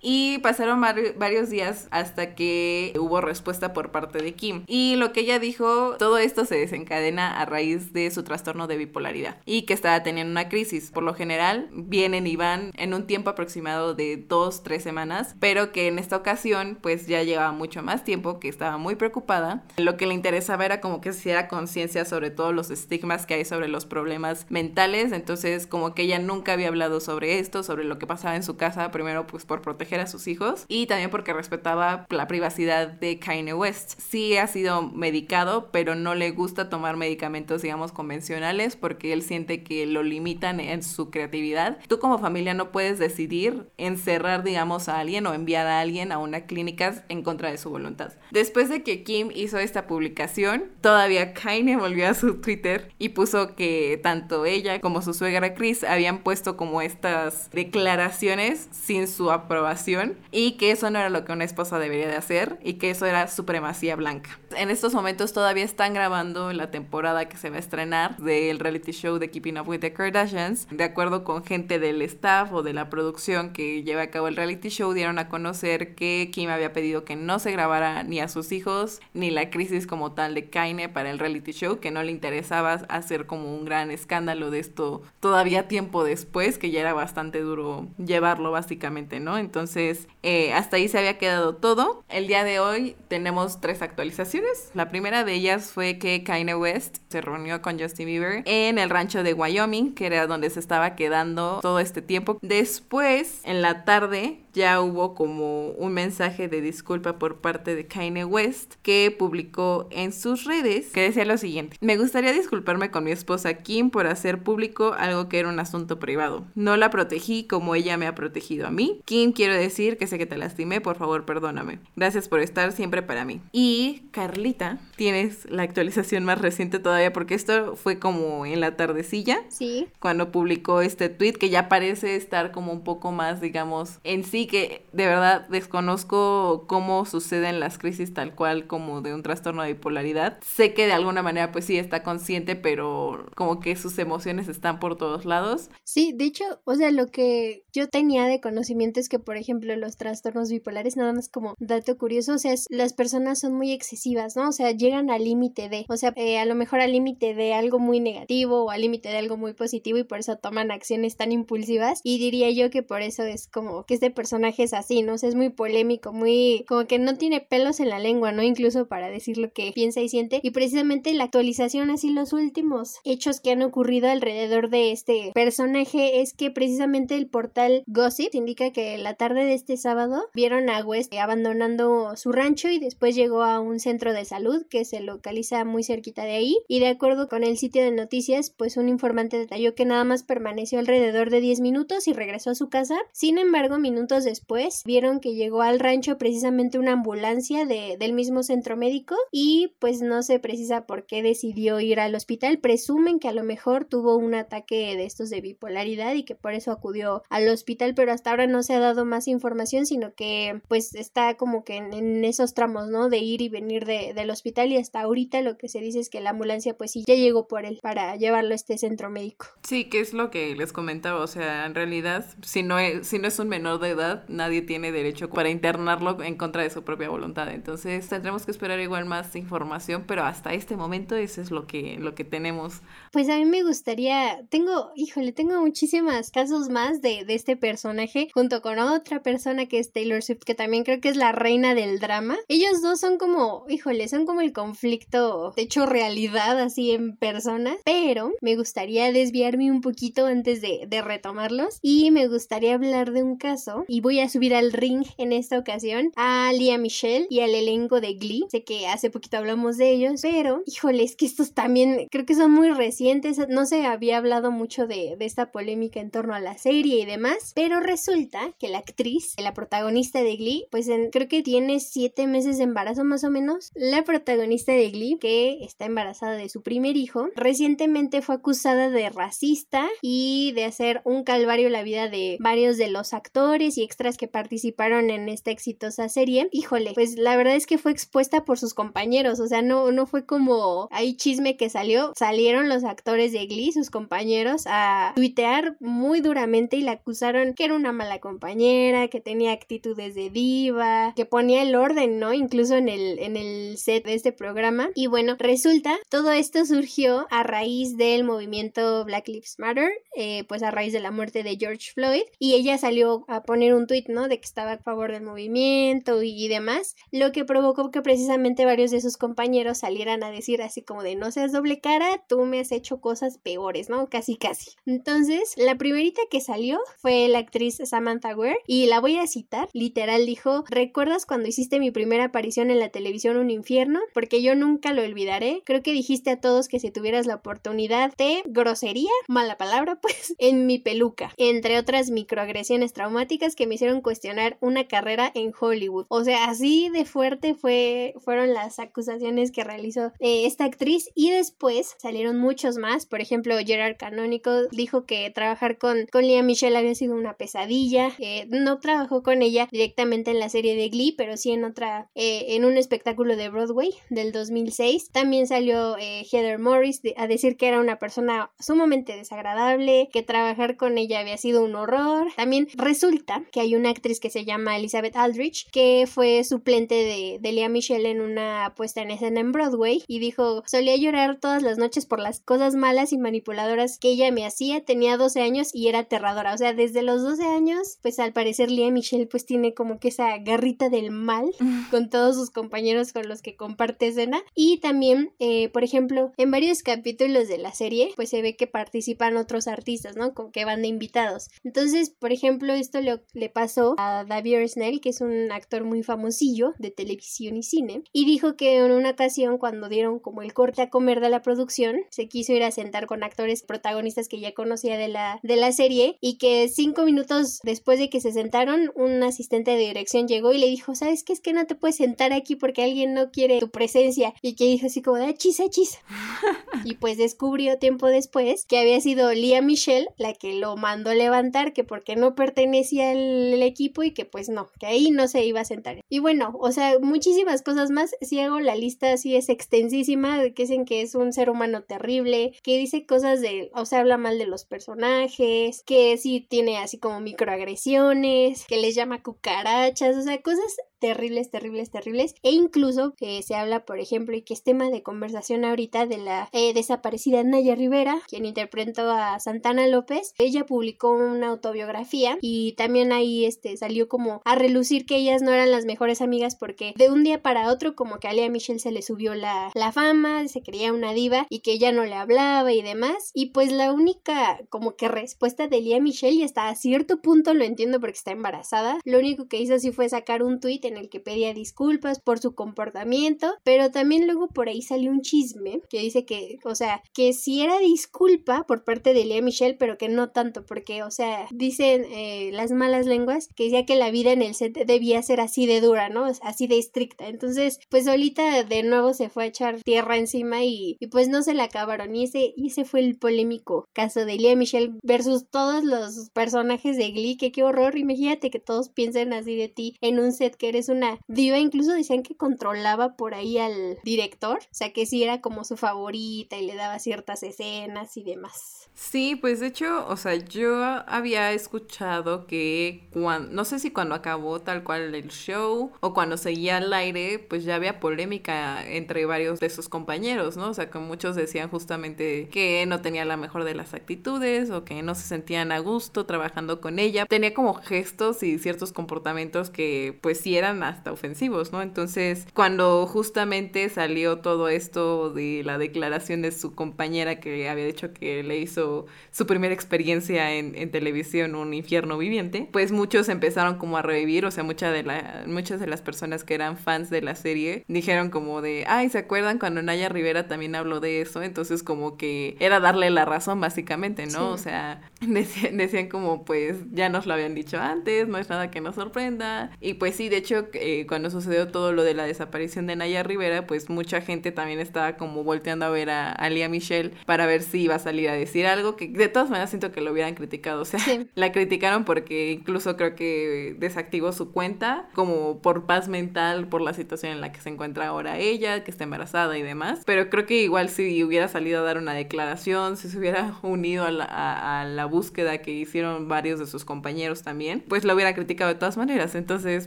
Y 0.00 0.38
pasaron 0.38 0.80
varios 0.80 1.50
días 1.50 1.88
hasta 1.90 2.34
que 2.34 2.92
hubo 2.98 3.20
respuesta 3.20 3.72
por 3.72 3.90
parte 3.90 4.22
de 4.22 4.34
Kim. 4.34 4.64
Y 4.66 4.96
lo 4.96 5.12
que 5.12 5.20
ella 5.20 5.38
dijo, 5.38 5.96
todo 5.98 6.18
esto 6.18 6.44
se 6.44 6.56
desencadena 6.56 7.40
a 7.40 7.46
raíz 7.46 7.92
de 7.92 8.10
su 8.10 8.22
trastorno 8.22 8.66
de 8.66 8.76
bipolaridad 8.76 9.38
y 9.44 9.62
que 9.62 9.74
estaba 9.74 10.02
teniendo 10.02 10.30
una 10.30 10.48
crisis. 10.48 10.90
Por 10.90 11.02
lo 11.02 11.14
general, 11.14 11.68
vienen 11.72 12.26
y 12.26 12.36
van 12.36 12.72
en 12.76 12.94
un 12.94 13.06
tiempo 13.06 13.30
aproximado 13.30 13.94
de 13.94 14.16
dos, 14.16 14.62
tres 14.62 14.82
semanas, 14.82 15.36
pero 15.40 15.72
que 15.72 15.88
en 15.88 15.98
esta 15.98 16.16
ocasión 16.16 16.78
pues 16.80 17.06
ya 17.06 17.22
llevaba 17.22 17.52
mucho 17.52 17.71
más 17.80 18.04
tiempo, 18.04 18.38
que 18.38 18.48
estaba 18.48 18.76
muy 18.76 18.96
preocupada. 18.96 19.62
Lo 19.78 19.96
que 19.96 20.06
le 20.06 20.14
interesaba 20.14 20.66
era 20.66 20.80
como 20.82 21.00
que 21.00 21.12
se 21.12 21.20
hiciera 21.20 21.48
conciencia 21.48 22.04
sobre 22.04 22.30
todos 22.30 22.52
los 22.52 22.70
estigmas 22.70 23.24
que 23.24 23.34
hay 23.34 23.44
sobre 23.44 23.68
los 23.68 23.86
problemas 23.86 24.46
mentales, 24.50 25.12
entonces 25.12 25.66
como 25.66 25.94
que 25.94 26.02
ella 26.02 26.18
nunca 26.18 26.52
había 26.52 26.68
hablado 26.68 27.00
sobre 27.00 27.38
esto, 27.38 27.62
sobre 27.62 27.84
lo 27.84 27.98
que 27.98 28.06
pasaba 28.06 28.36
en 28.36 28.42
su 28.42 28.56
casa, 28.56 28.90
primero 28.90 29.26
pues 29.26 29.44
por 29.44 29.62
proteger 29.62 30.00
a 30.00 30.06
sus 30.06 30.26
hijos 30.26 30.64
y 30.68 30.86
también 30.86 31.10
porque 31.10 31.32
respetaba 31.32 32.06
la 32.10 32.26
privacidad 32.26 32.88
de 32.88 33.18
Kanye 33.18 33.54
West. 33.54 34.00
Sí 34.00 34.36
ha 34.36 34.46
sido 34.46 34.82
medicado, 34.82 35.70
pero 35.70 35.94
no 35.94 36.14
le 36.14 36.30
gusta 36.32 36.68
tomar 36.68 36.96
medicamentos 36.96 37.62
digamos 37.62 37.92
convencionales 37.92 38.76
porque 38.76 39.12
él 39.12 39.22
siente 39.22 39.62
que 39.62 39.86
lo 39.86 40.02
limitan 40.02 40.60
en 40.60 40.82
su 40.82 41.10
creatividad. 41.10 41.78
Tú 41.86 41.98
como 41.98 42.18
familia 42.18 42.54
no 42.54 42.72
puedes 42.72 42.98
decidir 42.98 43.68
encerrar 43.78 44.42
digamos 44.42 44.88
a 44.88 44.98
alguien 44.98 45.26
o 45.26 45.34
enviar 45.34 45.66
a 45.66 45.80
alguien 45.80 46.12
a 46.12 46.18
una 46.18 46.46
clínica 46.46 47.04
en 47.08 47.22
contra 47.22 47.50
de 47.50 47.58
su 47.62 47.70
voluntad. 47.70 48.12
Después 48.30 48.68
de 48.68 48.82
que 48.82 49.02
Kim 49.04 49.30
hizo 49.34 49.58
esta 49.58 49.86
publicación, 49.86 50.64
todavía 50.80 51.32
Kanye 51.32 51.76
volvió 51.76 52.08
a 52.08 52.14
su 52.14 52.40
Twitter 52.40 52.90
y 52.98 53.10
puso 53.10 53.54
que 53.54 53.98
tanto 54.02 54.44
ella 54.44 54.80
como 54.80 55.02
su 55.02 55.14
suegra 55.14 55.54
Chris 55.54 55.84
habían 55.84 56.18
puesto 56.18 56.56
como 56.56 56.82
estas 56.82 57.50
declaraciones 57.52 58.68
sin 58.70 59.08
su 59.08 59.30
aprobación 59.30 60.16
y 60.30 60.52
que 60.52 60.70
eso 60.70 60.90
no 60.90 60.98
era 60.98 61.10
lo 61.10 61.24
que 61.24 61.32
una 61.32 61.44
esposa 61.44 61.78
debería 61.78 62.08
de 62.08 62.16
hacer 62.16 62.58
y 62.62 62.74
que 62.74 62.90
eso 62.90 63.06
era 63.06 63.28
supremacía 63.28 63.96
blanca. 63.96 64.38
En 64.56 64.70
estos 64.70 64.94
momentos 64.94 65.32
todavía 65.32 65.64
están 65.64 65.94
grabando 65.94 66.52
la 66.52 66.70
temporada 66.70 67.28
que 67.28 67.36
se 67.36 67.50
va 67.50 67.56
a 67.56 67.60
estrenar 67.60 68.16
del 68.18 68.58
reality 68.58 68.92
show 68.92 69.18
de 69.18 69.30
Keeping 69.30 69.58
Up 69.58 69.68
with 69.68 69.80
the 69.80 69.92
Kardashians. 69.92 70.66
De 70.70 70.84
acuerdo 70.84 71.24
con 71.24 71.44
gente 71.44 71.78
del 71.78 72.02
staff 72.02 72.52
o 72.52 72.62
de 72.62 72.72
la 72.72 72.90
producción 72.90 73.52
que 73.52 73.82
lleva 73.82 74.02
a 74.02 74.10
cabo 74.10 74.28
el 74.28 74.36
reality 74.36 74.68
show, 74.68 74.92
dieron 74.92 75.18
a 75.18 75.28
conocer 75.28 75.94
que 75.94 76.30
Kim 76.32 76.50
había 76.50 76.72
pedido 76.72 77.04
que 77.04 77.16
no 77.16 77.38
se 77.38 77.51
grabara 77.52 78.02
ni 78.02 78.20
a 78.20 78.28
sus 78.28 78.52
hijos 78.52 79.00
ni 79.14 79.30
la 79.30 79.50
crisis 79.50 79.86
como 79.86 80.12
tal 80.12 80.34
de 80.34 80.50
Kaine 80.50 80.88
para 80.88 81.10
el 81.10 81.18
reality 81.18 81.52
show, 81.52 81.78
que 81.78 81.90
no 81.90 82.02
le 82.02 82.12
interesaba 82.12 82.72
hacer 82.88 83.26
como 83.26 83.54
un 83.54 83.64
gran 83.64 83.90
escándalo 83.90 84.50
de 84.50 84.58
esto 84.58 85.02
todavía 85.20 85.68
tiempo 85.68 86.04
después, 86.04 86.58
que 86.58 86.70
ya 86.70 86.80
era 86.80 86.94
bastante 86.94 87.40
duro 87.40 87.86
llevarlo 87.98 88.50
básicamente, 88.50 89.20
¿no? 89.20 89.38
Entonces, 89.38 90.08
eh, 90.22 90.52
hasta 90.52 90.76
ahí 90.76 90.88
se 90.88 90.98
había 90.98 91.18
quedado 91.18 91.56
todo. 91.56 92.04
El 92.08 92.26
día 92.26 92.44
de 92.44 92.60
hoy 92.60 92.96
tenemos 93.08 93.60
tres 93.60 93.82
actualizaciones. 93.82 94.70
La 94.74 94.88
primera 94.88 95.24
de 95.24 95.34
ellas 95.34 95.72
fue 95.72 95.98
que 95.98 96.22
Kanye 96.24 96.54
West 96.54 96.98
se 97.08 97.20
reunió 97.20 97.62
con 97.62 97.78
Justin 97.78 98.06
Bieber 98.06 98.42
en 98.46 98.78
el 98.78 98.90
rancho 98.90 99.22
de 99.22 99.34
Wyoming, 99.34 99.94
que 99.94 100.06
era 100.06 100.26
donde 100.26 100.50
se 100.50 100.60
estaba 100.60 100.94
quedando 100.94 101.60
todo 101.60 101.78
este 101.78 102.02
tiempo. 102.02 102.38
Después, 102.42 103.40
en 103.44 103.62
la 103.62 103.84
tarde, 103.84 104.41
ya 104.52 104.80
hubo 104.80 105.14
como 105.14 105.68
un 105.70 105.92
mensaje 105.92 106.48
de 106.48 106.60
disculpa 106.60 107.18
por 107.18 107.40
parte 107.40 107.74
de 107.74 107.86
Kanye 107.86 108.24
West 108.24 108.74
que 108.82 109.14
publicó 109.16 109.88
en 109.90 110.12
sus 110.12 110.44
redes 110.44 110.90
que 110.92 111.02
decía 111.02 111.24
lo 111.24 111.38
siguiente: 111.38 111.76
Me 111.80 111.96
gustaría 111.96 112.32
disculparme 112.32 112.90
con 112.90 113.04
mi 113.04 113.10
esposa 113.10 113.54
Kim 113.54 113.90
por 113.90 114.06
hacer 114.06 114.42
público 114.42 114.94
algo 114.98 115.28
que 115.28 115.38
era 115.38 115.48
un 115.48 115.58
asunto 115.58 115.98
privado. 115.98 116.44
No 116.54 116.76
la 116.76 116.90
protegí 116.90 117.44
como 117.44 117.74
ella 117.74 117.96
me 117.96 118.06
ha 118.06 118.14
protegido 118.14 118.66
a 118.66 118.70
mí. 118.70 119.00
Kim, 119.04 119.32
quiero 119.32 119.54
decir 119.54 119.96
que 119.98 120.06
sé 120.06 120.18
que 120.18 120.26
te 120.26 120.36
lastimé, 120.36 120.80
por 120.80 120.96
favor, 120.96 121.24
perdóname. 121.24 121.78
Gracias 121.96 122.28
por 122.28 122.40
estar 122.40 122.72
siempre 122.72 123.02
para 123.02 123.24
mí. 123.24 123.40
Y 123.52 124.02
Carlita, 124.10 124.78
tienes 124.96 125.50
la 125.50 125.62
actualización 125.62 126.24
más 126.24 126.40
reciente 126.40 126.78
todavía 126.78 127.12
porque 127.12 127.34
esto 127.34 127.76
fue 127.76 127.98
como 127.98 128.46
en 128.46 128.60
la 128.60 128.76
tardecilla. 128.76 129.42
Sí. 129.48 129.88
Cuando 129.98 130.30
publicó 130.30 130.80
este 130.80 131.08
tweet 131.08 131.32
que 131.34 131.50
ya 131.50 131.68
parece 131.68 132.16
estar 132.16 132.52
como 132.52 132.72
un 132.72 132.84
poco 132.84 133.12
más, 133.12 133.40
digamos, 133.40 133.98
en 134.04 134.24
sí 134.24 134.41
que 134.46 134.86
de 134.92 135.06
verdad 135.06 135.48
desconozco 135.48 136.64
cómo 136.68 137.04
suceden 137.04 137.60
las 137.60 137.78
crisis 137.78 138.14
tal 138.14 138.34
cual 138.34 138.66
como 138.66 139.00
de 139.00 139.14
un 139.14 139.22
trastorno 139.22 139.62
de 139.62 139.74
bipolaridad. 139.74 140.38
Sé 140.42 140.74
que 140.74 140.86
de 140.86 140.92
alguna 140.92 141.22
manera 141.22 141.52
pues 141.52 141.64
sí 141.64 141.78
está 141.78 142.02
consciente, 142.02 142.56
pero 142.56 143.26
como 143.34 143.60
que 143.60 143.76
sus 143.76 143.98
emociones 143.98 144.48
están 144.48 144.78
por 144.80 144.96
todos 144.96 145.24
lados. 145.24 145.70
Sí, 145.84 146.12
de 146.14 146.24
hecho, 146.24 146.44
o 146.64 146.74
sea, 146.74 146.90
lo 146.90 147.08
que 147.08 147.64
yo 147.72 147.88
tenía 147.88 148.26
de 148.26 148.40
conocimiento 148.40 149.00
es 149.00 149.08
que, 149.08 149.18
por 149.18 149.36
ejemplo, 149.36 149.74
los 149.76 149.96
trastornos 149.96 150.50
bipolares, 150.50 150.96
nada 150.96 151.12
más 151.12 151.28
como 151.28 151.54
dato 151.58 151.96
curioso, 151.96 152.34
o 152.34 152.38
sea, 152.38 152.54
las 152.68 152.92
personas 152.92 153.40
son 153.40 153.54
muy 153.54 153.72
excesivas, 153.72 154.36
¿no? 154.36 154.48
O 154.48 154.52
sea, 154.52 154.70
llegan 154.72 155.10
al 155.10 155.24
límite 155.24 155.68
de, 155.68 155.86
o 155.88 155.96
sea, 155.96 156.12
eh, 156.16 156.38
a 156.38 156.44
lo 156.44 156.54
mejor 156.54 156.80
al 156.80 156.92
límite 156.92 157.34
de 157.34 157.54
algo 157.54 157.78
muy 157.78 158.00
negativo 158.00 158.64
o 158.64 158.70
al 158.70 158.82
límite 158.82 159.08
de 159.08 159.18
algo 159.18 159.36
muy 159.36 159.54
positivo 159.54 159.98
y 159.98 160.04
por 160.04 160.18
eso 160.18 160.36
toman 160.36 160.70
acciones 160.70 161.16
tan 161.16 161.32
impulsivas. 161.32 162.00
Y 162.04 162.18
diría 162.18 162.50
yo 162.50 162.70
que 162.70 162.82
por 162.82 163.02
eso 163.02 163.22
es 163.22 163.48
como 163.48 163.84
que 163.84 163.94
este 163.94 164.10
personaje 164.10 164.64
es 164.64 164.74
así, 164.74 165.02
¿no? 165.02 165.14
O 165.14 165.18
sea, 165.18 165.28
es 165.28 165.34
muy 165.34 165.48
polémico, 165.48 166.12
muy 166.12 166.64
como 166.68 166.86
que 166.86 166.98
no 166.98 167.16
tiene 167.16 167.40
pelos 167.40 167.80
en 167.80 167.88
la 167.88 167.98
lengua, 167.98 168.32
¿no? 168.32 168.42
Incluso 168.42 168.86
para 168.86 169.08
decir 169.08 169.38
lo 169.38 169.52
que 169.52 169.72
piensa 169.72 170.00
y 170.00 170.08
siente. 170.08 170.40
Y 170.42 170.50
precisamente 170.50 171.14
la 171.14 171.24
actualización, 171.24 171.90
así 171.90 172.10
los 172.10 172.32
últimos 172.32 172.96
hechos 173.04 173.40
que 173.40 173.52
han 173.52 173.62
ocurrido 173.62 174.08
alrededor 174.08 174.68
de 174.68 174.92
este 174.92 175.30
personaje 175.34 176.20
es 176.20 176.34
que 176.34 176.50
precisamente 176.50 177.16
el 177.16 177.28
portal 177.28 177.61
Gossip 177.86 178.34
indica 178.34 178.72
que 178.72 178.98
la 178.98 179.14
tarde 179.14 179.44
de 179.44 179.54
este 179.54 179.76
sábado 179.76 180.24
vieron 180.34 180.70
a 180.70 180.84
West 180.84 181.12
abandonando 181.14 182.16
su 182.16 182.32
rancho 182.32 182.68
y 182.68 182.78
después 182.78 183.14
llegó 183.14 183.42
a 183.42 183.60
un 183.60 183.80
centro 183.80 184.12
de 184.12 184.24
salud 184.24 184.66
que 184.68 184.84
se 184.84 185.00
localiza 185.00 185.64
muy 185.64 185.84
cerquita 185.84 186.24
de 186.24 186.32
ahí. 186.32 186.58
Y 186.68 186.80
de 186.80 186.88
acuerdo 186.88 187.28
con 187.28 187.44
el 187.44 187.58
sitio 187.58 187.82
de 187.82 187.90
noticias, 187.90 188.50
pues 188.50 188.76
un 188.76 188.88
informante 188.88 189.38
detalló 189.38 189.74
que 189.74 189.84
nada 189.84 190.04
más 190.04 190.22
permaneció 190.22 190.78
alrededor 190.78 191.30
de 191.30 191.40
10 191.40 191.60
minutos 191.60 192.08
y 192.08 192.12
regresó 192.12 192.50
a 192.50 192.54
su 192.54 192.68
casa. 192.68 192.96
Sin 193.12 193.38
embargo, 193.38 193.78
minutos 193.78 194.24
después 194.24 194.82
vieron 194.84 195.20
que 195.20 195.34
llegó 195.34 195.62
al 195.62 195.80
rancho 195.80 196.18
precisamente 196.18 196.78
una 196.78 196.92
ambulancia 196.92 197.66
de, 197.66 197.96
del 197.98 198.12
mismo 198.12 198.42
centro 198.42 198.76
médico 198.76 199.16
y 199.30 199.74
pues 199.78 200.02
no 200.02 200.22
se 200.22 200.38
precisa 200.38 200.86
por 200.86 201.06
qué 201.06 201.22
decidió 201.22 201.80
ir 201.80 202.00
al 202.00 202.14
hospital. 202.14 202.58
Presumen 202.58 203.18
que 203.18 203.28
a 203.28 203.32
lo 203.32 203.44
mejor 203.44 203.84
tuvo 203.84 204.16
un 204.16 204.34
ataque 204.34 204.96
de 204.96 205.04
estos 205.04 205.30
de 205.30 205.40
bipolaridad 205.40 206.14
y 206.14 206.24
que 206.24 206.34
por 206.34 206.54
eso 206.54 206.72
acudió 206.72 207.22
al 207.28 207.48
hospital, 207.52 207.94
pero 207.94 208.12
hasta 208.12 208.30
ahora 208.30 208.46
no 208.46 208.62
se 208.62 208.74
ha 208.74 208.80
dado 208.80 209.04
más 209.04 209.28
información, 209.28 209.86
sino 209.86 210.14
que 210.14 210.60
pues 210.68 210.94
está 210.94 211.36
como 211.36 211.64
que 211.64 211.76
en, 211.76 212.24
esos 212.24 212.54
tramos, 212.54 212.88
¿no? 212.88 213.08
De 213.08 213.18
ir 213.18 213.42
y 213.42 213.48
venir 213.48 213.84
de, 213.84 214.12
del 214.14 214.30
hospital 214.30 214.72
y 214.72 214.76
hasta 214.76 215.00
ahorita 215.00 215.40
lo 215.42 215.56
que 215.58 215.68
se 215.68 215.80
dice 215.80 216.00
es 216.00 216.08
que 216.08 216.20
la 216.20 216.30
ambulancia 216.30 216.76
pues 216.76 216.92
sí 216.92 217.04
ya 217.06 217.14
llegó 217.14 217.46
por 217.48 217.64
él 217.64 217.78
para 217.82 218.16
llevarlo 218.16 218.52
a 218.52 218.54
este 218.54 218.78
centro 218.78 219.10
médico. 219.10 219.46
Sí, 219.62 219.84
que 219.84 220.00
es 220.00 220.12
lo 220.12 220.30
que 220.30 220.54
les 220.56 220.72
comentaba, 220.72 221.20
o 221.20 221.26
sea, 221.26 221.66
en 221.66 221.74
realidad 221.74 222.24
si 222.42 222.62
no 222.62 222.78
es, 222.78 223.06
si 223.06 223.18
no 223.18 223.28
es 223.28 223.38
un 223.38 223.48
menor 223.48 223.80
de 223.80 223.90
edad, 223.90 224.24
nadie 224.28 224.62
tiene 224.62 224.92
derecho 224.92 225.30
para 225.30 225.50
internarlo 225.50 226.22
en 226.22 226.36
contra 226.36 226.62
de 226.62 226.70
su 226.70 226.82
propia 226.82 227.08
voluntad. 227.08 227.50
Entonces 227.50 228.08
tendremos 228.08 228.44
que 228.44 228.50
esperar 228.50 228.80
igual 228.80 229.04
más 229.04 229.34
información, 229.36 230.04
pero 230.06 230.24
hasta 230.24 230.54
este 230.54 230.76
momento 230.76 231.16
eso 231.16 231.40
es 231.40 231.50
lo 231.50 231.66
que, 231.66 231.96
lo 231.98 232.14
que 232.14 232.24
tenemos. 232.24 232.80
Pues 233.12 233.28
a 233.28 233.36
mí 233.36 233.44
me 233.44 233.62
gustaría, 233.62 234.44
tengo, 234.48 234.90
híjole, 234.94 235.32
tengo 235.32 235.60
muchísimas 235.60 236.30
casos 236.30 236.68
más 236.68 237.02
de, 237.02 237.24
de 237.24 237.34
este 237.42 237.56
personaje 237.56 238.28
junto 238.32 238.62
con 238.62 238.78
otra 238.78 239.20
persona 239.20 239.66
que 239.66 239.80
es 239.80 239.90
Taylor 239.90 240.22
Swift, 240.22 240.44
que 240.46 240.54
también 240.54 240.84
creo 240.84 241.00
que 241.00 241.08
es 241.08 241.16
la 241.16 241.32
reina 241.32 241.74
del 241.74 241.98
drama. 241.98 242.38
Ellos 242.46 242.80
dos 242.82 243.00
son 243.00 243.18
como, 243.18 243.64
híjole, 243.68 244.06
son 244.06 244.26
como 244.26 244.42
el 244.42 244.52
conflicto 244.52 245.52
hecho 245.56 245.84
realidad 245.84 246.60
así 246.60 246.92
en 246.92 247.16
persona, 247.16 247.74
pero 247.84 248.30
me 248.40 248.54
gustaría 248.54 249.10
desviarme 249.10 249.72
un 249.72 249.80
poquito 249.80 250.26
antes 250.26 250.60
de, 250.60 250.84
de 250.86 251.02
retomarlos 251.02 251.80
y 251.82 252.12
me 252.12 252.28
gustaría 252.28 252.74
hablar 252.74 253.10
de 253.10 253.24
un 253.24 253.36
caso 253.36 253.84
y 253.88 254.00
voy 254.00 254.20
a 254.20 254.28
subir 254.28 254.54
al 254.54 254.72
ring 254.72 255.04
en 255.18 255.32
esta 255.32 255.58
ocasión 255.58 256.12
a 256.14 256.52
Lia 256.52 256.78
Michelle 256.78 257.26
y 257.28 257.40
al 257.40 257.56
elenco 257.56 258.00
de 258.00 258.14
Glee. 258.14 258.44
Sé 258.50 258.62
que 258.62 258.86
hace 258.86 259.10
poquito 259.10 259.38
hablamos 259.38 259.78
de 259.78 259.90
ellos, 259.90 260.20
pero 260.22 260.62
híjole, 260.64 261.02
es 261.02 261.16
que 261.16 261.26
estos 261.26 261.54
también 261.54 262.06
creo 262.08 262.24
que 262.24 262.36
son 262.36 262.52
muy 262.52 262.70
recientes. 262.70 263.38
No 263.48 263.66
se 263.66 263.84
había 263.84 264.18
hablado 264.18 264.52
mucho 264.52 264.86
de, 264.86 265.16
de 265.18 265.24
esta 265.24 265.50
polémica 265.50 265.98
en 265.98 266.12
torno 266.12 266.36
a 266.36 266.40
la 266.40 266.56
serie 266.56 267.00
y 267.00 267.04
demás, 267.04 267.31
pero 267.54 267.80
resulta 267.80 268.52
que 268.58 268.68
la 268.68 268.78
actriz, 268.78 269.34
la 269.38 269.54
protagonista 269.54 270.22
de 270.22 270.36
Glee, 270.36 270.66
pues 270.70 270.88
creo 271.12 271.28
que 271.28 271.42
tiene 271.42 271.80
siete 271.80 272.26
meses 272.26 272.58
de 272.58 272.64
embarazo 272.64 273.04
más 273.04 273.24
o 273.24 273.30
menos. 273.30 273.70
La 273.74 274.04
protagonista 274.04 274.72
de 274.72 274.90
Glee, 274.90 275.18
que 275.20 275.64
está 275.64 275.86
embarazada 275.86 276.32
de 276.32 276.48
su 276.48 276.62
primer 276.62 276.96
hijo, 276.96 277.28
recientemente 277.34 278.22
fue 278.22 278.36
acusada 278.36 278.90
de 278.90 279.10
racista 279.10 279.88
y 280.00 280.52
de 280.52 280.64
hacer 280.64 281.02
un 281.04 281.24
calvario 281.24 281.68
la 281.68 281.82
vida 281.82 282.08
de 282.08 282.36
varios 282.40 282.76
de 282.76 282.88
los 282.88 283.14
actores 283.14 283.78
y 283.78 283.82
extras 283.82 284.16
que 284.16 284.28
participaron 284.28 285.10
en 285.10 285.28
esta 285.28 285.50
exitosa 285.50 286.08
serie, 286.08 286.48
híjole, 286.52 286.92
pues 286.94 287.16
la 287.16 287.36
verdad 287.36 287.56
es 287.56 287.66
que 287.66 287.78
fue 287.78 287.92
expuesta 287.92 288.44
por 288.44 288.58
sus 288.58 288.74
compañeros, 288.74 289.40
o 289.40 289.46
sea, 289.46 289.62
no, 289.62 289.90
no 289.92 290.06
fue 290.06 290.26
como 290.26 290.88
hay 290.90 291.16
chisme 291.16 291.56
que 291.56 291.70
salió, 291.70 292.12
salieron 292.16 292.68
los 292.68 292.84
actores 292.84 293.32
de 293.32 293.46
Glee, 293.46 293.72
sus 293.72 293.90
compañeros, 293.90 294.64
a 294.66 295.12
tuitear 295.14 295.76
muy 295.80 296.20
duramente 296.20 296.76
y 296.76 296.82
la 296.82 296.92
acusaron 296.92 297.21
que 297.56 297.64
era 297.64 297.74
una 297.74 297.92
mala 297.92 298.18
compañera, 298.18 299.06
que 299.08 299.20
tenía 299.20 299.52
actitudes 299.52 300.14
de 300.14 300.28
diva, 300.28 301.12
que 301.14 301.24
ponía 301.24 301.62
el 301.62 301.76
orden, 301.76 302.18
¿no? 302.18 302.34
Incluso 302.34 302.76
en 302.76 302.88
el, 302.88 303.18
en 303.20 303.36
el 303.36 303.78
set 303.78 304.04
de 304.04 304.14
este 304.14 304.32
programa. 304.32 304.90
Y 304.96 305.06
bueno, 305.06 305.36
resulta, 305.38 305.96
todo 306.08 306.32
esto 306.32 306.66
surgió 306.66 307.26
a 307.30 307.44
raíz 307.44 307.96
del 307.96 308.24
movimiento 308.24 309.04
Black 309.04 309.28
Lives 309.28 309.54
Matter, 309.58 309.92
eh, 310.16 310.44
pues 310.48 310.64
a 310.64 310.72
raíz 310.72 310.92
de 310.92 310.98
la 310.98 311.12
muerte 311.12 311.44
de 311.44 311.56
George 311.56 311.92
Floyd, 311.94 312.22
y 312.40 312.54
ella 312.54 312.76
salió 312.76 313.24
a 313.28 313.44
poner 313.44 313.74
un 313.74 313.86
tuit, 313.86 314.08
¿no? 314.08 314.26
De 314.26 314.38
que 314.38 314.46
estaba 314.46 314.72
a 314.72 314.78
favor 314.78 315.12
del 315.12 315.22
movimiento 315.22 316.22
y, 316.22 316.48
demás, 316.48 316.96
lo 317.12 317.30
que 317.30 317.44
provocó 317.44 317.90
que 317.90 318.02
precisamente 318.02 318.64
varios 318.64 318.90
de 318.90 319.00
sus 319.00 319.16
compañeros 319.16 319.78
salieran 319.78 320.24
a 320.24 320.30
decir 320.30 320.60
así 320.60 320.82
como 320.82 321.04
de 321.04 321.14
no 321.14 321.30
seas 321.30 321.52
doble 321.52 321.80
cara, 321.80 322.24
tú 322.28 322.44
me 322.44 322.58
has 322.58 322.72
hecho 322.72 323.00
cosas 323.00 323.38
peores, 323.38 323.88
¿no? 323.88 324.08
Casi 324.08 324.36
casi. 324.36 324.72
Entonces, 324.86 325.54
la 325.56 325.76
primerita 325.76 326.20
que 326.30 326.40
salió 326.40 326.80
fue 326.98 327.11
la 327.28 327.38
actriz 327.38 327.78
Samantha 327.84 328.34
Ware 328.36 328.58
y 328.66 328.86
la 328.86 329.00
voy 329.00 329.16
a 329.16 329.26
citar, 329.26 329.68
literal 329.72 330.26
dijo, 330.26 330.64
¿recuerdas 330.68 331.26
cuando 331.26 331.48
hiciste 331.48 331.78
mi 331.78 331.90
primera 331.90 332.24
aparición 332.24 332.70
en 332.70 332.78
la 332.78 332.88
televisión 332.88 333.36
Un 333.36 333.50
infierno? 333.50 334.00
Porque 334.14 334.42
yo 334.42 334.54
nunca 334.54 334.92
lo 334.92 335.02
olvidaré, 335.02 335.62
creo 335.64 335.82
que 335.82 335.92
dijiste 335.92 336.30
a 336.30 336.40
todos 336.40 336.68
que 336.68 336.80
si 336.80 336.90
tuvieras 336.90 337.26
la 337.26 337.36
oportunidad 337.36 338.14
de 338.16 338.42
grosería, 338.46 339.10
mala 339.28 339.56
palabra 339.56 339.98
pues, 340.02 340.34
en 340.38 340.66
mi 340.66 340.78
peluca, 340.78 341.32
entre 341.36 341.78
otras 341.78 342.10
microagresiones 342.10 342.92
traumáticas 342.92 343.54
que 343.54 343.66
me 343.66 343.74
hicieron 343.74 344.00
cuestionar 344.00 344.56
una 344.60 344.88
carrera 344.88 345.30
en 345.34 345.52
Hollywood. 345.58 346.06
O 346.08 346.24
sea, 346.24 346.44
así 346.44 346.88
de 346.88 347.04
fuerte 347.04 347.54
fue, 347.54 348.14
fueron 348.18 348.54
las 348.54 348.78
acusaciones 348.78 349.52
que 349.52 349.64
realizó 349.64 350.12
eh, 350.18 350.46
esta 350.46 350.64
actriz 350.64 351.10
y 351.14 351.30
después 351.30 351.94
salieron 351.98 352.38
muchos 352.38 352.76
más, 352.76 353.06
por 353.06 353.20
ejemplo, 353.20 353.56
Gerard 353.64 353.96
Canonico 353.96 354.66
dijo 354.70 355.04
que 355.06 355.30
trabajar 355.30 355.78
con, 355.78 356.06
con 356.06 356.26
Lea 356.26 356.42
Michelle 356.42 356.76
había 356.92 356.94
sido 356.94 357.14
una 357.14 357.34
pesadilla, 357.34 358.12
eh, 358.18 358.46
no 358.48 358.78
trabajó 358.78 359.22
con 359.22 359.42
ella 359.42 359.68
directamente 359.70 360.30
en 360.30 360.38
la 360.38 360.48
serie 360.48 360.76
de 360.76 360.88
Glee, 360.88 361.14
pero 361.16 361.36
sí 361.36 361.52
en 361.52 361.64
otra, 361.64 362.10
eh, 362.14 362.46
en 362.50 362.64
un 362.64 362.76
espectáculo 362.76 363.36
de 363.36 363.48
Broadway 363.48 363.94
del 364.10 364.32
2006. 364.32 365.10
También 365.10 365.46
salió 365.46 365.96
Heather 365.98 366.58
Morris 366.58 367.00
a 367.16 367.26
decir 367.26 367.56
que 367.56 367.68
era 367.68 367.80
una 367.80 367.98
persona 367.98 368.50
sumamente 368.58 369.16
desagradable, 369.16 370.08
que 370.12 370.22
trabajar 370.22 370.76
con 370.76 370.98
ella 370.98 371.20
había 371.20 371.36
sido 371.36 371.64
un 371.64 371.74
horror. 371.74 372.28
También 372.36 372.68
resulta 372.74 373.44
que 373.52 373.60
hay 373.60 373.74
una 373.74 373.90
actriz 373.90 374.20
que 374.20 374.30
se 374.30 374.44
llama 374.44 374.76
Elizabeth 374.76 375.16
Aldrich, 375.16 375.70
que 375.70 376.06
fue 376.06 376.44
suplente 376.44 376.94
de, 376.94 377.38
de 377.40 377.68
Michelle 377.68 378.10
en 378.10 378.20
una 378.20 378.74
puesta 378.76 379.02
en 379.02 379.10
escena 379.10 379.40
en 379.40 379.52
Broadway 379.52 380.02
y 380.06 380.18
dijo, 380.18 380.62
solía 380.66 380.96
llorar 380.96 381.38
todas 381.38 381.62
las 381.62 381.78
noches 381.78 382.06
por 382.06 382.20
las 382.20 382.40
cosas 382.40 382.74
malas 382.74 383.12
y 383.12 383.18
manipuladoras 383.18 383.98
que 383.98 384.08
ella 384.08 384.30
me 384.32 384.46
hacía, 384.46 384.84
tenía 384.84 385.16
12 385.16 385.40
años 385.40 385.70
y 385.72 385.88
era 385.88 386.00
aterradora, 386.00 386.54
o 386.54 386.58
sea, 386.58 386.74
desde 386.82 387.02
los 387.02 387.22
12 387.22 387.44
años, 387.44 387.98
pues 388.02 388.18
al 388.18 388.32
parecer 388.32 388.70
Lea 388.70 388.90
Michelle 388.90 389.26
pues 389.26 389.46
tiene 389.46 389.74
como 389.74 389.98
que 389.98 390.08
esa 390.08 390.36
garrita 390.38 390.88
del 390.88 391.10
mal 391.10 391.50
con 391.90 392.10
todos 392.10 392.36
sus 392.36 392.50
compañeros 392.50 393.12
con 393.12 393.28
los 393.28 393.42
que 393.42 393.56
comparte 393.56 394.08
escena 394.08 394.42
y 394.54 394.78
también, 394.80 395.32
eh, 395.38 395.68
por 395.68 395.84
ejemplo, 395.84 396.32
en 396.36 396.50
varios 396.50 396.82
capítulos 396.82 397.48
de 397.48 397.58
la 397.58 397.72
serie, 397.72 398.12
pues 398.16 398.30
se 398.30 398.42
ve 398.42 398.56
que 398.56 398.66
participan 398.66 399.36
otros 399.36 399.68
artistas, 399.68 400.16
¿no? 400.16 400.34
Como 400.34 400.50
que 400.50 400.64
van 400.64 400.82
de 400.82 400.88
invitados. 400.88 401.50
Entonces, 401.64 402.10
por 402.10 402.32
ejemplo, 402.32 402.72
esto 402.72 403.00
le, 403.00 403.22
le 403.32 403.48
pasó 403.48 403.94
a 403.98 404.24
David 404.24 404.66
Snell, 404.66 405.00
que 405.00 405.10
es 405.10 405.20
un 405.20 405.52
actor 405.52 405.84
muy 405.84 406.02
famosillo 406.02 406.74
de 406.78 406.90
televisión 406.90 407.56
y 407.56 407.62
cine, 407.62 408.02
y 408.12 408.26
dijo 408.26 408.56
que 408.56 408.78
en 408.78 408.92
una 408.92 409.10
ocasión 409.10 409.58
cuando 409.58 409.88
dieron 409.88 410.18
como 410.18 410.42
el 410.42 410.52
corte 410.52 410.82
a 410.82 410.90
comer 410.90 411.20
de 411.20 411.30
la 411.30 411.42
producción, 411.42 411.96
se 412.10 412.28
quiso 412.28 412.52
ir 412.52 412.64
a 412.64 412.70
sentar 412.70 413.06
con 413.06 413.22
actores 413.22 413.62
protagonistas 413.62 414.28
que 414.28 414.40
ya 414.40 414.52
conocía 414.52 414.98
de 414.98 415.08
la, 415.08 415.40
de 415.42 415.56
la 415.56 415.72
serie 415.72 416.18
y 416.20 416.38
que 416.38 416.68
cinco 416.74 417.04
minutos 417.04 417.60
después 417.62 417.98
de 417.98 418.10
que 418.10 418.20
se 418.20 418.32
sentaron, 418.32 418.92
un 418.94 419.22
asistente 419.22 419.72
de 419.72 419.78
dirección 419.78 420.28
llegó 420.28 420.52
y 420.52 420.58
le 420.58 420.68
dijo, 420.68 420.94
¿sabes 420.94 421.24
qué? 421.24 421.32
Es 421.32 421.40
que 421.40 421.52
no 421.52 421.66
te 421.66 421.74
puedes 421.74 421.96
sentar 421.96 422.32
aquí 422.32 422.56
porque 422.56 422.82
alguien 422.82 423.14
no 423.14 423.30
quiere 423.30 423.58
tu 423.60 423.70
presencia 423.70 424.34
y 424.42 424.54
que 424.54 424.64
dijo 424.64 424.86
así 424.86 425.02
como 425.02 425.16
de 425.18 425.34
chis, 425.34 425.60
chis. 425.70 425.98
y 426.84 426.94
pues 426.94 427.18
descubrió 427.18 427.78
tiempo 427.78 428.06
después 428.08 428.64
que 428.66 428.78
había 428.78 429.00
sido 429.00 429.32
Lia 429.32 429.62
Michelle 429.62 430.08
la 430.16 430.34
que 430.34 430.54
lo 430.54 430.76
mandó 430.76 431.12
levantar, 431.14 431.72
que 431.72 431.84
porque 431.84 432.16
no 432.16 432.34
pertenecía 432.34 433.10
al 433.10 433.62
equipo 433.62 434.02
y 434.02 434.12
que 434.12 434.24
pues 434.24 434.48
no, 434.48 434.68
que 434.78 434.86
ahí 434.86 435.10
no 435.10 435.28
se 435.28 435.44
iba 435.44 435.60
a 435.60 435.64
sentar. 435.64 436.00
Y 436.08 436.18
bueno, 436.18 436.56
o 436.60 436.72
sea, 436.72 436.98
muchísimas 437.00 437.62
cosas 437.62 437.90
más. 437.90 438.14
Si 438.20 438.38
hago 438.40 438.60
la 438.60 438.76
lista 438.76 439.12
así 439.12 439.36
es 439.36 439.48
extensísima, 439.48 440.42
que 440.50 440.62
dicen 440.62 440.84
que 440.84 441.02
es 441.02 441.14
un 441.14 441.32
ser 441.32 441.50
humano 441.50 441.82
terrible, 441.82 442.54
que 442.62 442.78
dice 442.78 443.06
cosas 443.06 443.40
de, 443.40 443.70
o 443.74 443.84
sea, 443.84 444.00
habla 444.00 444.18
mal 444.18 444.38
de 444.38 444.46
los 444.46 444.64
personajes, 444.64 445.82
que 445.84 446.16
sí 446.16 446.46
tiene 446.48 446.61
así 446.68 446.98
como 446.98 447.20
microagresiones, 447.20 448.66
que 448.66 448.76
les 448.76 448.94
llama 448.94 449.22
cucarachas, 449.22 450.16
o 450.16 450.22
sea, 450.22 450.40
cosas 450.42 450.76
terribles, 451.02 451.50
terribles, 451.50 451.90
terribles. 451.90 452.36
E 452.44 452.52
incluso 452.52 453.12
que 453.16 453.42
se 453.42 453.56
habla, 453.56 453.84
por 453.84 453.98
ejemplo, 453.98 454.36
y 454.36 454.42
que 454.42 454.54
es 454.54 454.62
tema 454.62 454.88
de 454.88 455.02
conversación 455.02 455.64
ahorita 455.64 456.06
de 456.06 456.18
la 456.18 456.48
eh, 456.52 456.72
desaparecida 456.74 457.42
Naya 457.42 457.74
Rivera, 457.74 458.22
quien 458.28 458.46
interpretó 458.46 459.10
a 459.10 459.40
Santana 459.40 459.88
López. 459.88 460.32
Ella 460.38 460.64
publicó 460.64 461.10
una 461.10 461.48
autobiografía 461.48 462.38
y 462.40 462.74
también 462.74 463.10
ahí 463.10 463.44
este, 463.44 463.76
salió 463.76 464.08
como 464.08 464.42
a 464.44 464.54
relucir 464.54 465.04
que 465.04 465.16
ellas 465.16 465.42
no 465.42 465.50
eran 465.50 465.72
las 465.72 465.86
mejores 465.86 466.22
amigas 466.22 466.54
porque 466.54 466.94
de 466.96 467.10
un 467.10 467.24
día 467.24 467.42
para 467.42 467.72
otro 467.72 467.96
como 467.96 468.20
que 468.20 468.28
a 468.28 468.32
Lea 468.32 468.48
Michelle 468.48 468.78
se 468.78 468.92
le 468.92 469.02
subió 469.02 469.34
la, 469.34 469.72
la 469.74 469.90
fama, 469.90 470.46
se 470.46 470.62
creía 470.62 470.92
una 470.92 471.12
diva 471.14 471.48
y 471.50 471.62
que 471.62 471.72
ella 471.72 471.90
no 471.90 472.04
le 472.04 472.14
hablaba 472.14 472.72
y 472.72 472.80
demás. 472.80 473.32
Y 473.34 473.46
pues 473.46 473.72
la 473.72 473.92
única 473.92 474.60
como 474.68 474.94
que 474.94 475.08
respuesta 475.08 475.66
de 475.66 475.80
Lea 475.80 476.00
Michelle 476.00 476.36
y 476.36 476.44
hasta 476.44 476.68
a 476.68 476.76
cierto 476.76 477.20
punto 477.20 477.54
lo 477.54 477.64
entiendo 477.64 477.98
porque 477.98 478.18
está 478.18 478.30
embarazada. 478.30 479.00
Lo 479.04 479.18
único 479.18 479.48
que 479.48 479.60
hizo 479.60 479.74
así 479.74 479.90
fue 479.90 480.08
sacar 480.08 480.44
un 480.44 480.60
tuit 480.60 480.91
el 480.96 481.08
que 481.08 481.20
pedía 481.20 481.54
disculpas 481.54 482.20
por 482.20 482.38
su 482.38 482.54
comportamiento, 482.54 483.54
pero 483.64 483.90
también 483.90 484.26
luego 484.26 484.48
por 484.48 484.68
ahí 484.68 484.82
salió 484.82 485.10
un 485.10 485.22
chisme 485.22 485.80
que 485.88 486.00
dice 486.00 486.24
que, 486.24 486.58
o 486.64 486.74
sea, 486.74 487.02
que 487.12 487.32
si 487.32 487.62
era 487.62 487.78
disculpa 487.78 488.64
por 488.66 488.84
parte 488.84 489.14
de 489.14 489.24
Lea 489.24 489.42
Michelle, 489.42 489.76
pero 489.78 489.98
que 489.98 490.08
no 490.08 490.30
tanto, 490.30 490.64
porque, 490.64 491.02
o 491.02 491.10
sea, 491.10 491.46
dicen 491.50 492.04
eh, 492.10 492.50
las 492.52 492.72
malas 492.72 493.06
lenguas 493.06 493.48
que 493.54 493.64
decía 493.64 493.86
que 493.86 493.96
la 493.96 494.10
vida 494.10 494.32
en 494.32 494.42
el 494.42 494.54
set 494.54 494.74
debía 494.86 495.22
ser 495.22 495.40
así 495.40 495.66
de 495.66 495.80
dura, 495.80 496.08
¿no? 496.08 496.26
Así 496.42 496.66
de 496.66 496.78
estricta. 496.78 497.28
Entonces, 497.28 497.78
pues 497.90 498.06
ahorita 498.06 498.64
de 498.64 498.82
nuevo 498.82 499.14
se 499.14 499.28
fue 499.28 499.44
a 499.44 499.46
echar 499.46 499.82
tierra 499.82 500.16
encima 500.16 500.64
y, 500.64 500.96
y 501.00 501.06
pues 501.08 501.28
no 501.28 501.42
se 501.42 501.54
la 501.54 501.64
acabaron. 501.64 502.14
Y 502.14 502.24
ese, 502.24 502.52
y 502.56 502.68
ese 502.68 502.84
fue 502.84 503.00
el 503.00 503.18
polémico 503.18 503.86
caso 503.92 504.24
de 504.24 504.36
Lea 504.36 504.56
Michelle 504.56 504.94
versus 505.02 505.48
todos 505.48 505.84
los 505.84 506.30
personajes 506.30 506.96
de 506.96 507.10
Glee, 507.10 507.36
que 507.36 507.52
qué 507.52 507.62
horror. 507.62 507.96
Imagínate 507.96 508.50
que 508.50 508.58
todos 508.58 508.88
piensen 508.88 509.32
así 509.32 509.56
de 509.56 509.68
ti 509.68 509.96
en 510.00 510.18
un 510.18 510.32
set 510.32 510.56
que 510.56 510.68
eres 510.68 510.81
una 510.88 511.18
diva, 511.26 511.58
incluso 511.58 511.92
decían 511.92 512.22
que 512.22 512.36
controlaba 512.36 513.16
por 513.16 513.34
ahí 513.34 513.58
al 513.58 513.98
director, 514.04 514.58
o 514.58 514.74
sea 514.74 514.92
que 514.92 515.06
sí 515.06 515.22
era 515.22 515.40
como 515.40 515.64
su 515.64 515.76
favorita 515.76 516.56
y 516.56 516.66
le 516.66 516.74
daba 516.74 516.98
ciertas 516.98 517.42
escenas 517.42 518.16
y 518.16 518.22
demás. 518.22 518.88
Sí, 518.94 519.36
pues 519.36 519.60
de 519.60 519.68
hecho, 519.68 520.06
o 520.08 520.16
sea, 520.16 520.34
yo 520.34 520.84
había 521.06 521.52
escuchado 521.52 522.46
que 522.46 523.08
cuando, 523.12 523.50
no 523.50 523.64
sé 523.64 523.78
si 523.78 523.90
cuando 523.90 524.14
acabó 524.14 524.60
tal 524.60 524.84
cual 524.84 525.14
el 525.14 525.28
show 525.28 525.90
o 526.00 526.14
cuando 526.14 526.36
seguía 526.36 526.76
al 526.76 526.92
aire, 526.92 527.38
pues 527.38 527.64
ya 527.64 527.76
había 527.76 528.00
polémica 528.00 528.86
entre 528.86 529.24
varios 529.24 529.60
de 529.60 529.70
sus 529.70 529.88
compañeros, 529.88 530.56
¿no? 530.56 530.68
O 530.68 530.74
sea, 530.74 530.90
que 530.90 530.98
muchos 530.98 531.36
decían 531.36 531.70
justamente 531.70 532.48
que 532.50 532.84
no 532.86 533.00
tenía 533.00 533.24
la 533.24 533.36
mejor 533.36 533.64
de 533.64 533.74
las 533.74 533.94
actitudes 533.94 534.70
o 534.70 534.84
que 534.84 535.02
no 535.02 535.14
se 535.14 535.22
sentían 535.22 535.72
a 535.72 535.78
gusto 535.78 536.26
trabajando 536.26 536.80
con 536.80 536.98
ella. 536.98 537.26
Tenía 537.26 537.54
como 537.54 537.74
gestos 537.74 538.42
y 538.42 538.58
ciertos 538.58 538.92
comportamientos 538.92 539.70
que 539.70 540.18
pues 540.20 540.40
sí 540.40 540.56
eran 540.72 540.82
hasta 540.82 541.12
ofensivos, 541.12 541.72
¿no? 541.72 541.82
Entonces, 541.82 542.46
cuando 542.54 543.06
justamente 543.06 543.88
salió 543.88 544.38
todo 544.38 544.68
esto 544.68 545.30
de 545.30 545.62
la 545.64 545.78
declaración 545.78 546.42
de 546.42 546.52
su 546.52 546.74
compañera 546.74 547.40
que 547.40 547.68
había 547.68 547.86
dicho 547.86 548.12
que 548.12 548.42
le 548.42 548.58
hizo 548.58 549.06
su 549.30 549.46
primera 549.46 549.74
experiencia 549.74 550.52
en, 550.52 550.90
televisión, 550.90 551.54
un 551.54 551.74
infierno 551.74 552.18
viviente, 552.18 552.68
pues 552.72 552.92
muchos 552.92 553.28
empezaron 553.28 553.76
como 553.78 553.96
a 553.96 554.02
revivir, 554.02 554.44
o 554.44 554.50
sea, 554.50 554.64
mucha 554.64 554.90
de 554.90 555.02
la, 555.02 555.44
muchas 555.46 555.80
de 555.80 555.86
las 555.86 556.02
personas 556.02 556.44
que 556.44 556.54
eran 556.54 556.76
fans 556.76 557.08
de 557.08 557.22
la 557.22 557.34
serie 557.34 557.84
dijeron 557.88 558.30
como 558.30 558.60
de, 558.60 558.84
ay, 558.88 559.08
¿se 559.08 559.18
acuerdan 559.18 559.58
cuando 559.58 559.82
Naya 559.82 560.08
Rivera 560.08 560.48
también 560.48 560.74
habló 560.74 561.00
de 561.00 561.20
eso? 561.20 561.42
Entonces 561.42 561.82
como 561.82 562.16
que 562.16 562.56
era 562.60 562.80
darle 562.80 563.10
la 563.10 563.24
razón 563.24 563.60
básicamente, 563.60 564.26
¿no? 564.26 564.50
O 564.50 564.58
sea, 564.58 565.00
decían, 565.26 565.76
decían 565.76 566.08
como 566.08 566.44
pues 566.44 566.76
ya 566.90 567.08
nos 567.08 567.26
lo 567.26 567.34
habían 567.34 567.54
dicho 567.54 567.78
antes, 567.78 568.28
no 568.28 568.38
es 568.38 568.48
nada 568.48 568.70
que 568.70 568.80
nos 568.80 568.94
sorprenda. 568.94 569.70
Y 569.80 569.94
pues 569.94 570.16
sí, 570.16 570.28
de 570.28 570.36
hecho 570.38 570.68
eh, 570.74 571.06
cuando 571.06 571.30
sucedió 571.30 571.68
todo 571.68 571.92
lo 571.92 572.02
de 572.02 572.14
la 572.14 572.24
desaparición 572.24 572.86
de 572.86 572.96
Naya 572.96 573.22
Rivera, 573.22 573.66
pues 573.66 573.90
mucha 573.90 574.20
gente 574.20 574.52
también 574.52 574.80
estaba 574.80 575.16
como 575.16 575.44
volteando 575.44 575.86
a 575.86 575.90
ver 575.90 576.10
a, 576.10 576.32
a 576.32 576.50
Lía 576.50 576.68
Michelle 576.68 577.12
para 577.26 577.46
ver 577.46 577.62
si 577.62 577.82
iba 577.82 577.94
a 577.94 577.98
salir 577.98 578.28
a 578.28 578.34
decir 578.34 578.66
algo, 578.66 578.96
que 578.96 579.08
de 579.08 579.28
todas 579.28 579.50
maneras 579.50 579.70
siento 579.70 579.92
que 579.92 580.00
lo 580.00 580.12
hubieran 580.12 580.34
criticado. 580.34 580.82
O 580.82 580.84
sea, 580.84 581.00
la 581.34 581.52
criticaron 581.52 582.04
porque 582.04 582.52
incluso 582.52 582.96
creo 582.96 583.14
que 583.14 583.76
desactivó 583.78 584.32
su 584.32 584.52
cuenta 584.52 585.08
como 585.14 585.60
por 585.60 585.86
paz 585.86 586.08
mental, 586.08 586.68
por 586.68 586.80
la 586.80 586.94
situación 586.94 587.32
en 587.32 587.40
la 587.40 587.52
que 587.52 587.60
se 587.60 587.68
encuentra 587.68 588.08
ahora 588.08 588.38
ella, 588.38 588.84
que 588.84 588.90
está 588.90 589.04
embarazada 589.04 589.56
y 589.58 589.62
demás. 589.62 590.02
Pero 590.06 590.30
creo 590.30 590.46
que 590.46 590.62
igual 590.62 590.88
si 590.88 591.22
hubiera 591.24 591.48
salido 591.48 591.80
a 591.80 591.84
dar 591.84 591.98
una 591.98 592.14
declaración, 592.14 592.96
si 592.96 593.08
se 593.08 593.18
hubiera 593.18 593.58
unido 593.62 594.04
a 594.04 594.10
la, 594.10 594.80
a 594.80 594.84
la 594.84 595.06
búsqueda 595.12 595.58
que 595.58 595.70
hicieron 595.70 596.26
varios 596.26 596.58
de 596.58 596.66
sus 596.66 596.84
compañeros 596.84 597.42
también, 597.42 597.84
pues 597.86 598.04
lo 598.04 598.14
hubiera 598.14 598.34
criticado 598.34 598.72
de 598.72 598.78
todas 598.78 598.96
maneras. 598.96 599.36
Entonces, 599.36 599.86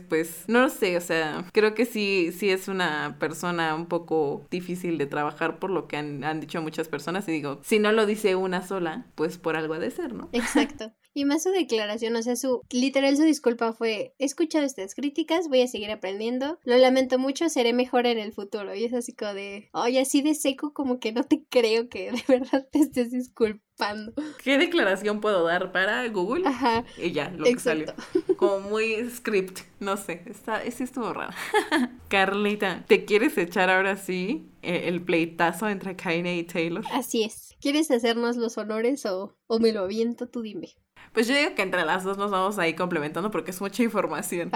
pues 0.00 0.44
no 0.46 0.62
lo 0.62 0.70
sé, 0.70 0.96
o 0.96 1.00
sea, 1.02 1.44
creo 1.52 1.74
que 1.74 1.84
sí, 1.84 2.32
sí 2.32 2.48
es 2.48 2.68
una 2.68 3.16
persona 3.18 3.74
un 3.74 3.86
poco 3.86 4.46
difícil 4.50 4.96
de 4.96 5.06
trabajar 5.06 5.58
por 5.58 5.70
lo 5.70 5.86
que 5.86 5.98
han, 5.98 6.24
han 6.24 6.40
dicho 6.40 6.62
muchas 6.62 6.88
personas 6.88 7.28
y 7.28 7.32
digo, 7.32 7.60
si 7.62 7.78
no 7.78 7.92
lo 7.92 8.06
dice 8.06 8.36
una 8.36 8.62
sola, 8.66 9.06
pues 9.14 9.36
por 9.36 9.56
algo 9.56 9.74
ha 9.74 9.78
de 9.78 9.90
ser, 9.90 10.14
¿no? 10.14 10.30
Exacto. 10.32 10.92
Y 11.16 11.24
más 11.24 11.44
su 11.44 11.50
declaración, 11.50 12.14
o 12.14 12.22
sea, 12.22 12.36
su 12.36 12.60
literal 12.70 13.16
su 13.16 13.22
disculpa 13.22 13.72
fue, 13.72 14.14
he 14.18 14.26
escuchado 14.26 14.66
estas 14.66 14.94
críticas, 14.94 15.48
voy 15.48 15.62
a 15.62 15.66
seguir 15.66 15.90
aprendiendo, 15.90 16.58
lo 16.62 16.76
lamento 16.76 17.18
mucho, 17.18 17.48
seré 17.48 17.72
mejor 17.72 18.04
en 18.04 18.18
el 18.18 18.34
futuro. 18.34 18.74
Y 18.74 18.84
es 18.84 18.92
así 18.92 19.14
como 19.14 19.32
de, 19.32 19.70
oye, 19.72 19.98
así 19.98 20.20
de 20.20 20.34
seco 20.34 20.74
como 20.74 21.00
que 21.00 21.12
no 21.12 21.24
te 21.24 21.42
creo 21.48 21.88
que 21.88 22.12
de 22.12 22.22
verdad 22.28 22.68
te 22.70 22.80
estés 22.80 23.12
disculpando. 23.12 24.12
¿Qué 24.44 24.58
declaración 24.58 25.22
puedo 25.22 25.42
dar 25.44 25.72
para 25.72 26.06
Google? 26.08 26.46
Ajá. 26.46 26.84
Y 26.98 27.12
ya, 27.12 27.30
lo 27.30 27.44
que 27.44 27.58
salió. 27.58 27.86
Como 28.36 28.60
muy 28.60 29.08
script, 29.08 29.60
no 29.80 29.96
sé, 29.96 30.22
está, 30.26 30.62
ese 30.62 30.84
estuvo 30.84 31.14
raro. 31.14 31.32
Carlita, 32.08 32.84
¿te 32.88 33.06
quieres 33.06 33.38
echar 33.38 33.70
ahora 33.70 33.96
sí 33.96 34.50
eh, 34.60 34.82
el 34.88 35.02
pleitazo 35.02 35.66
entre 35.70 35.96
Kaine 35.96 36.36
y 36.36 36.44
Taylor? 36.44 36.84
Así 36.92 37.24
es. 37.24 37.56
¿Quieres 37.58 37.90
hacernos 37.90 38.36
los 38.36 38.58
honores 38.58 39.06
o, 39.06 39.34
o 39.46 39.58
me 39.60 39.72
lo 39.72 39.80
aviento? 39.80 40.28
Tú 40.28 40.42
dime. 40.42 40.76
Pues 41.16 41.26
yo 41.28 41.34
digo 41.34 41.54
que 41.54 41.62
entre 41.62 41.82
las 41.86 42.04
dos 42.04 42.18
nos 42.18 42.30
vamos 42.30 42.58
a 42.58 42.68
ir 42.68 42.76
complementando 42.76 43.30
porque 43.30 43.50
es 43.50 43.58
mucha 43.62 43.82
información. 43.82 44.50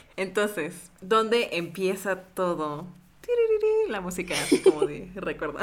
Entonces, 0.16 0.92
¿dónde 1.00 1.48
empieza 1.56 2.14
todo? 2.14 2.86
La 3.88 4.00
música 4.00 4.34
así 4.34 4.58
como 4.58 4.86
de 4.86 5.10
recuerdo. 5.14 5.58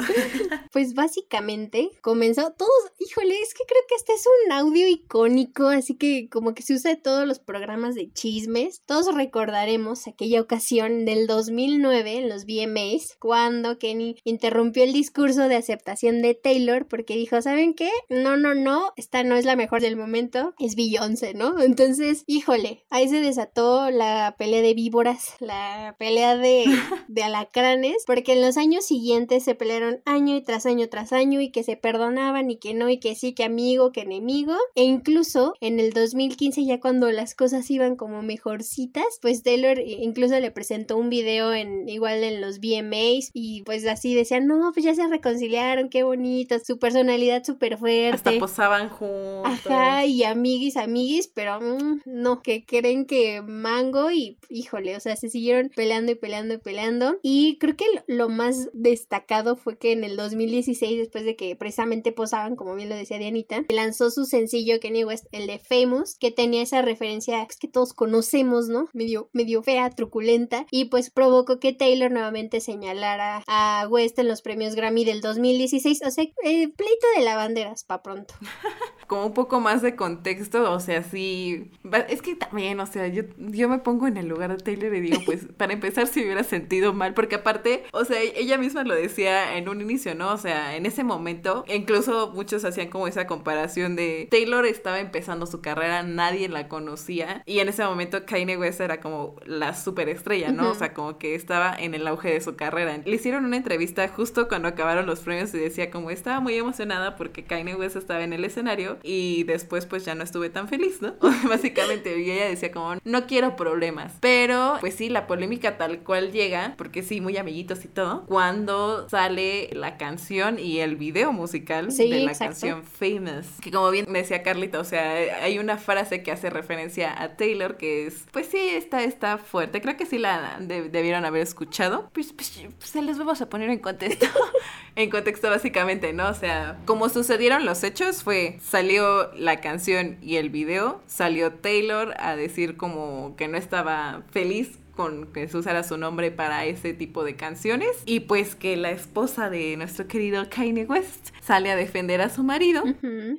Pues 0.71 0.93
básicamente 0.93 1.89
comenzó 2.01 2.53
todos, 2.53 2.71
híjole, 2.99 3.39
es 3.41 3.53
que 3.53 3.63
creo 3.67 3.81
que 3.89 3.95
este 3.95 4.13
es 4.13 4.25
un 4.45 4.51
audio 4.51 4.87
icónico, 4.87 5.67
así 5.67 5.95
que 5.95 6.29
como 6.29 6.53
que 6.53 6.61
se 6.61 6.73
usa 6.73 6.91
en 6.91 7.01
todos 7.01 7.27
los 7.27 7.39
programas 7.39 7.95
de 7.95 8.11
chismes. 8.11 8.83
Todos 8.85 9.13
recordaremos 9.13 10.07
aquella 10.07 10.41
ocasión 10.41 11.05
del 11.05 11.27
2009 11.27 12.17
en 12.17 12.29
los 12.29 12.45
VMAs, 12.45 13.17
cuando 13.19 13.79
Kenny 13.79 14.15
interrumpió 14.23 14.83
el 14.83 14.93
discurso 14.93 15.47
de 15.47 15.55
aceptación 15.55 16.21
de 16.21 16.35
Taylor 16.35 16.87
porque 16.87 17.15
dijo, 17.15 17.41
¿saben 17.41 17.73
qué? 17.73 17.91
No, 18.09 18.37
no, 18.37 18.53
no, 18.53 18.93
esta 18.95 19.23
no 19.23 19.35
es 19.35 19.45
la 19.45 19.55
mejor 19.55 19.81
del 19.81 19.95
momento, 19.95 20.53
es 20.59 20.75
Beyoncé, 20.75 21.33
¿no? 21.33 21.59
Entonces, 21.61 22.23
híjole, 22.27 22.85
ahí 22.89 23.09
se 23.09 23.21
desató 23.21 23.89
la 23.89 24.35
pelea 24.37 24.61
de 24.61 24.73
víboras, 24.73 25.35
la 25.39 25.95
pelea 25.97 26.37
de, 26.37 26.65
de 27.07 27.23
alacranes, 27.51 28.03
porque 28.05 28.33
en 28.33 28.41
los 28.41 28.57
años 28.57 28.85
siguientes 28.85 29.43
se 29.43 29.55
pelearon 29.55 30.01
año 30.05 30.35
y 30.35 30.41
tras 30.41 30.65
año 30.65 30.87
tras 30.89 31.13
año 31.13 31.41
y 31.41 31.51
que 31.51 31.63
se 31.63 31.75
perdonaban 31.75 32.49
y 32.49 32.57
que 32.57 32.73
no 32.73 32.89
y 32.89 32.97
que 32.97 33.15
sí, 33.15 33.33
que 33.33 33.43
amigo, 33.43 33.91
que 33.91 34.01
enemigo. 34.01 34.55
E 34.75 34.83
incluso 34.83 35.53
en 35.61 35.79
el 35.79 35.91
2015 35.91 36.65
ya 36.65 36.79
cuando 36.79 37.11
las 37.11 37.35
cosas 37.35 37.69
iban 37.69 37.95
como 37.95 38.21
mejorcitas, 38.21 39.05
pues 39.21 39.43
Taylor 39.43 39.79
incluso 39.79 40.39
le 40.39 40.51
presentó 40.51 40.97
un 40.97 41.09
video 41.09 41.53
en 41.53 41.87
igual 41.87 42.23
en 42.23 42.41
los 42.41 42.59
VMAs 42.59 43.31
y 43.33 43.63
pues 43.63 43.85
así 43.85 44.13
decían, 44.13 44.47
no, 44.47 44.71
pues 44.73 44.85
ya 44.85 44.95
se 44.95 45.07
reconciliaron, 45.07 45.89
qué 45.89 46.03
bonito, 46.03 46.57
su 46.59 46.79
personalidad 46.79 47.43
súper 47.43 47.77
fuerte. 47.77 48.15
Hasta 48.15 48.39
posaban 48.39 48.89
juntos. 48.89 49.43
Ajá, 49.45 50.05
y 50.05 50.23
amiguis, 50.23 50.77
amiguis, 50.77 51.27
pero 51.27 51.59
mm, 51.59 52.01
no, 52.05 52.41
que 52.41 52.65
creen 52.65 53.05
que 53.05 53.41
Mango 53.41 54.11
y 54.11 54.37
híjole, 54.49 54.95
o 54.95 54.99
sea, 54.99 55.15
se 55.15 55.29
siguieron 55.29 55.69
peleando 55.75 56.11
y 56.11 56.15
peleando 56.15 56.53
y 56.55 56.57
peleando. 56.57 57.19
Y 57.21 57.40
creo 57.59 57.75
que 57.75 57.85
lo 58.07 58.29
más 58.29 58.69
destacado 58.73 59.55
fue 59.55 59.77
que 59.77 59.91
en 59.91 60.03
el 60.03 60.15
2016, 60.17 60.97
después 60.97 61.25
de 61.25 61.35
que 61.35 61.55
precisamente 61.55 62.11
posaban, 62.11 62.55
como 62.55 62.75
bien 62.75 62.89
lo 62.89 62.95
decía 62.95 63.17
Dianita, 63.17 63.63
lanzó 63.69 64.11
su 64.11 64.25
sencillo 64.25 64.79
Kenny 64.79 65.03
West, 65.03 65.25
el 65.31 65.47
de 65.47 65.59
Famous, 65.59 66.15
que 66.19 66.31
tenía 66.31 66.61
esa 66.61 66.81
referencia 66.81 67.43
pues, 67.45 67.57
que 67.57 67.67
todos 67.67 67.93
conocemos, 67.93 68.67
¿no? 68.67 68.89
Medio, 68.93 69.29
medio 69.33 69.63
fea, 69.63 69.89
truculenta, 69.89 70.65
y 70.71 70.85
pues 70.85 71.09
provocó 71.09 71.59
que 71.59 71.73
Taylor 71.73 72.11
nuevamente 72.11 72.59
señalara 72.59 73.43
a 73.47 73.87
West 73.89 74.19
en 74.19 74.27
los 74.27 74.41
premios 74.41 74.75
Grammy 74.75 75.05
del 75.05 75.21
2016. 75.21 76.01
O 76.05 76.11
sea, 76.11 76.23
eh, 76.23 76.69
pleito 76.69 77.07
de 77.15 77.23
lavanderas, 77.23 77.83
pa' 77.83 78.01
pronto. 78.01 78.33
Como 79.07 79.25
un 79.25 79.33
poco 79.33 79.59
más 79.59 79.81
de 79.81 79.95
contexto, 79.95 80.71
o 80.71 80.79
sea, 80.79 81.03
sí. 81.03 81.71
Es 82.07 82.21
que 82.21 82.35
también, 82.35 82.79
o 82.79 82.85
sea, 82.85 83.07
yo, 83.07 83.23
yo 83.37 83.67
me 83.67 83.79
pongo 83.79 84.07
en 84.07 84.17
el 84.17 84.27
lugar 84.27 84.55
de 84.55 84.63
Taylor 84.63 84.95
y 84.95 85.01
digo, 85.01 85.19
pues, 85.25 85.45
para 85.57 85.73
empezar, 85.73 86.07
si 86.07 86.21
hubiera 86.21 86.43
sentido 86.43 86.93
mal, 86.93 87.13
porque 87.13 87.30
aparte, 87.35 87.83
o 87.91 88.05
sea, 88.05 88.19
ella 88.21 88.57
misma 88.57 88.83
lo 88.83 88.95
decía 88.95 89.57
en 89.57 89.69
un 89.69 89.81
inicio, 89.81 90.15
¿no? 90.15 90.33
O 90.33 90.37
sea, 90.37 90.75
en 90.75 90.85
ese 90.85 91.03
momento, 91.03 91.63
incluso 91.67 92.31
muchos 92.33 92.65
hacían 92.65 92.89
como 92.89 93.07
esa 93.07 93.27
comparación 93.27 93.95
de 93.95 94.27
Taylor 94.29 94.65
estaba 94.65 94.99
empezando 94.99 95.45
su 95.45 95.61
carrera, 95.61 96.03
nadie 96.03 96.49
la 96.49 96.67
conocía, 96.67 97.43
y 97.45 97.59
en 97.59 97.69
ese 97.69 97.83
momento 97.83 98.25
Kanye 98.25 98.57
West 98.57 98.81
era 98.81 98.99
como 99.01 99.35
la 99.45 99.75
superestrella, 99.75 100.51
¿no? 100.51 100.71
O 100.71 100.75
sea, 100.75 100.93
como 100.93 101.17
que 101.17 101.35
estaba 101.35 101.75
en 101.77 101.93
el 101.93 102.07
auge 102.07 102.33
de 102.33 102.41
su 102.41 102.55
carrera. 102.55 102.97
Le 103.03 103.15
hicieron 103.15 103.45
una 103.45 103.57
entrevista 103.57 104.07
justo 104.07 104.47
cuando 104.47 104.67
acabaron 104.67 105.05
los 105.05 105.19
premios 105.21 105.53
y 105.53 105.57
decía 105.57 105.91
como 105.91 106.11
estaba 106.11 106.39
muy 106.39 106.55
emocionada 106.55 107.15
porque 107.15 107.43
Kanye 107.43 107.75
West 107.75 107.95
estaba 107.95 108.23
en 108.23 108.33
el 108.33 108.43
escenario 108.45 108.97
y 109.03 109.43
después 109.43 109.85
pues 109.85 110.05
ya 110.05 110.15
no 110.15 110.23
estuve 110.23 110.49
tan 110.49 110.67
feliz, 110.67 111.01
¿no? 111.01 111.15
Básicamente, 111.47 112.19
y 112.19 112.31
ella 112.31 112.47
decía 112.47 112.71
como 112.71 112.95
no 113.03 113.27
quiero 113.27 113.55
problemas, 113.55 114.13
pero 114.19 114.77
pues 114.79 114.95
sí, 114.95 115.09
la 115.09 115.27
polémica 115.27 115.77
tal 115.77 115.99
cual 115.99 116.31
llega, 116.31 116.75
porque 116.77 117.03
sí, 117.03 117.20
muy 117.21 117.37
amiguitos 117.37 117.85
y 117.85 117.87
todo, 117.87 118.25
cuando 118.25 119.07
sale 119.09 119.69
la 119.73 119.97
canción 119.97 120.59
y 120.59 120.79
el 120.79 120.95
video 120.95 121.31
musical 121.31 121.91
Sí, 121.91 122.09
de 122.09 122.19
la 122.21 122.31
exacto. 122.31 122.51
canción 122.53 122.83
Famous, 122.83 123.45
que 123.61 123.71
como 123.71 123.89
bien 123.91 124.11
decía 124.11 124.43
Carlita, 124.43 124.79
o 124.79 124.83
sea, 124.83 125.43
hay 125.43 125.59
una 125.59 125.77
frase 125.77 126.23
que 126.23 126.31
hace 126.31 126.49
referencia 126.49 127.21
a 127.21 127.35
Taylor 127.37 127.77
que 127.77 128.07
es, 128.07 128.25
pues 128.31 128.47
sí, 128.47 128.57
está, 128.59 129.03
está 129.03 129.37
fuerte, 129.37 129.81
creo 129.81 129.95
que 129.97 130.05
sí 130.05 130.17
la 130.17 130.57
de- 130.59 130.89
debieron 130.89 131.23
haber 131.25 131.41
escuchado, 131.41 132.09
pues, 132.13 132.33
pues, 132.33 132.61
se 132.79 133.01
les 133.01 133.17
vamos 133.17 133.41
a 133.41 133.49
poner 133.49 133.69
en 133.69 133.79
contexto, 133.79 134.25
en 134.95 135.09
contexto 135.09 135.49
básicamente, 135.49 136.13
¿no? 136.13 136.29
O 136.29 136.33
sea, 136.33 136.77
como 136.85 137.09
sucedieron 137.09 137.65
los 137.65 137.83
hechos 137.83 138.23
fue, 138.23 138.57
salió 138.61 139.31
la 139.35 139.61
canción 139.61 140.17
y 140.21 140.37
el 140.37 140.49
video, 140.49 141.01
salió 141.07 141.51
Taylor 141.53 142.13
a 142.19 142.35
decir 142.35 142.77
como 142.77 143.35
que 143.37 143.47
no 143.47 143.57
estaba 143.57 144.23
feliz 144.31 144.79
con 145.01 145.25
que 145.33 145.47
se 145.47 145.83
su 145.83 145.97
nombre 145.97 146.29
para 146.29 146.65
ese 146.65 146.93
tipo 146.93 147.23
de 147.23 147.35
canciones. 147.35 147.89
Y 148.05 148.21
pues 148.21 148.53
que 148.53 148.77
la 148.77 148.91
esposa 148.91 149.49
de 149.49 149.75
nuestro 149.75 150.07
querido 150.07 150.47
Kanye 150.47 150.85
West 150.85 151.29
sale 151.51 151.69
a 151.69 151.75
defender 151.75 152.21
a 152.21 152.29
su 152.29 152.43
marido 152.45 152.81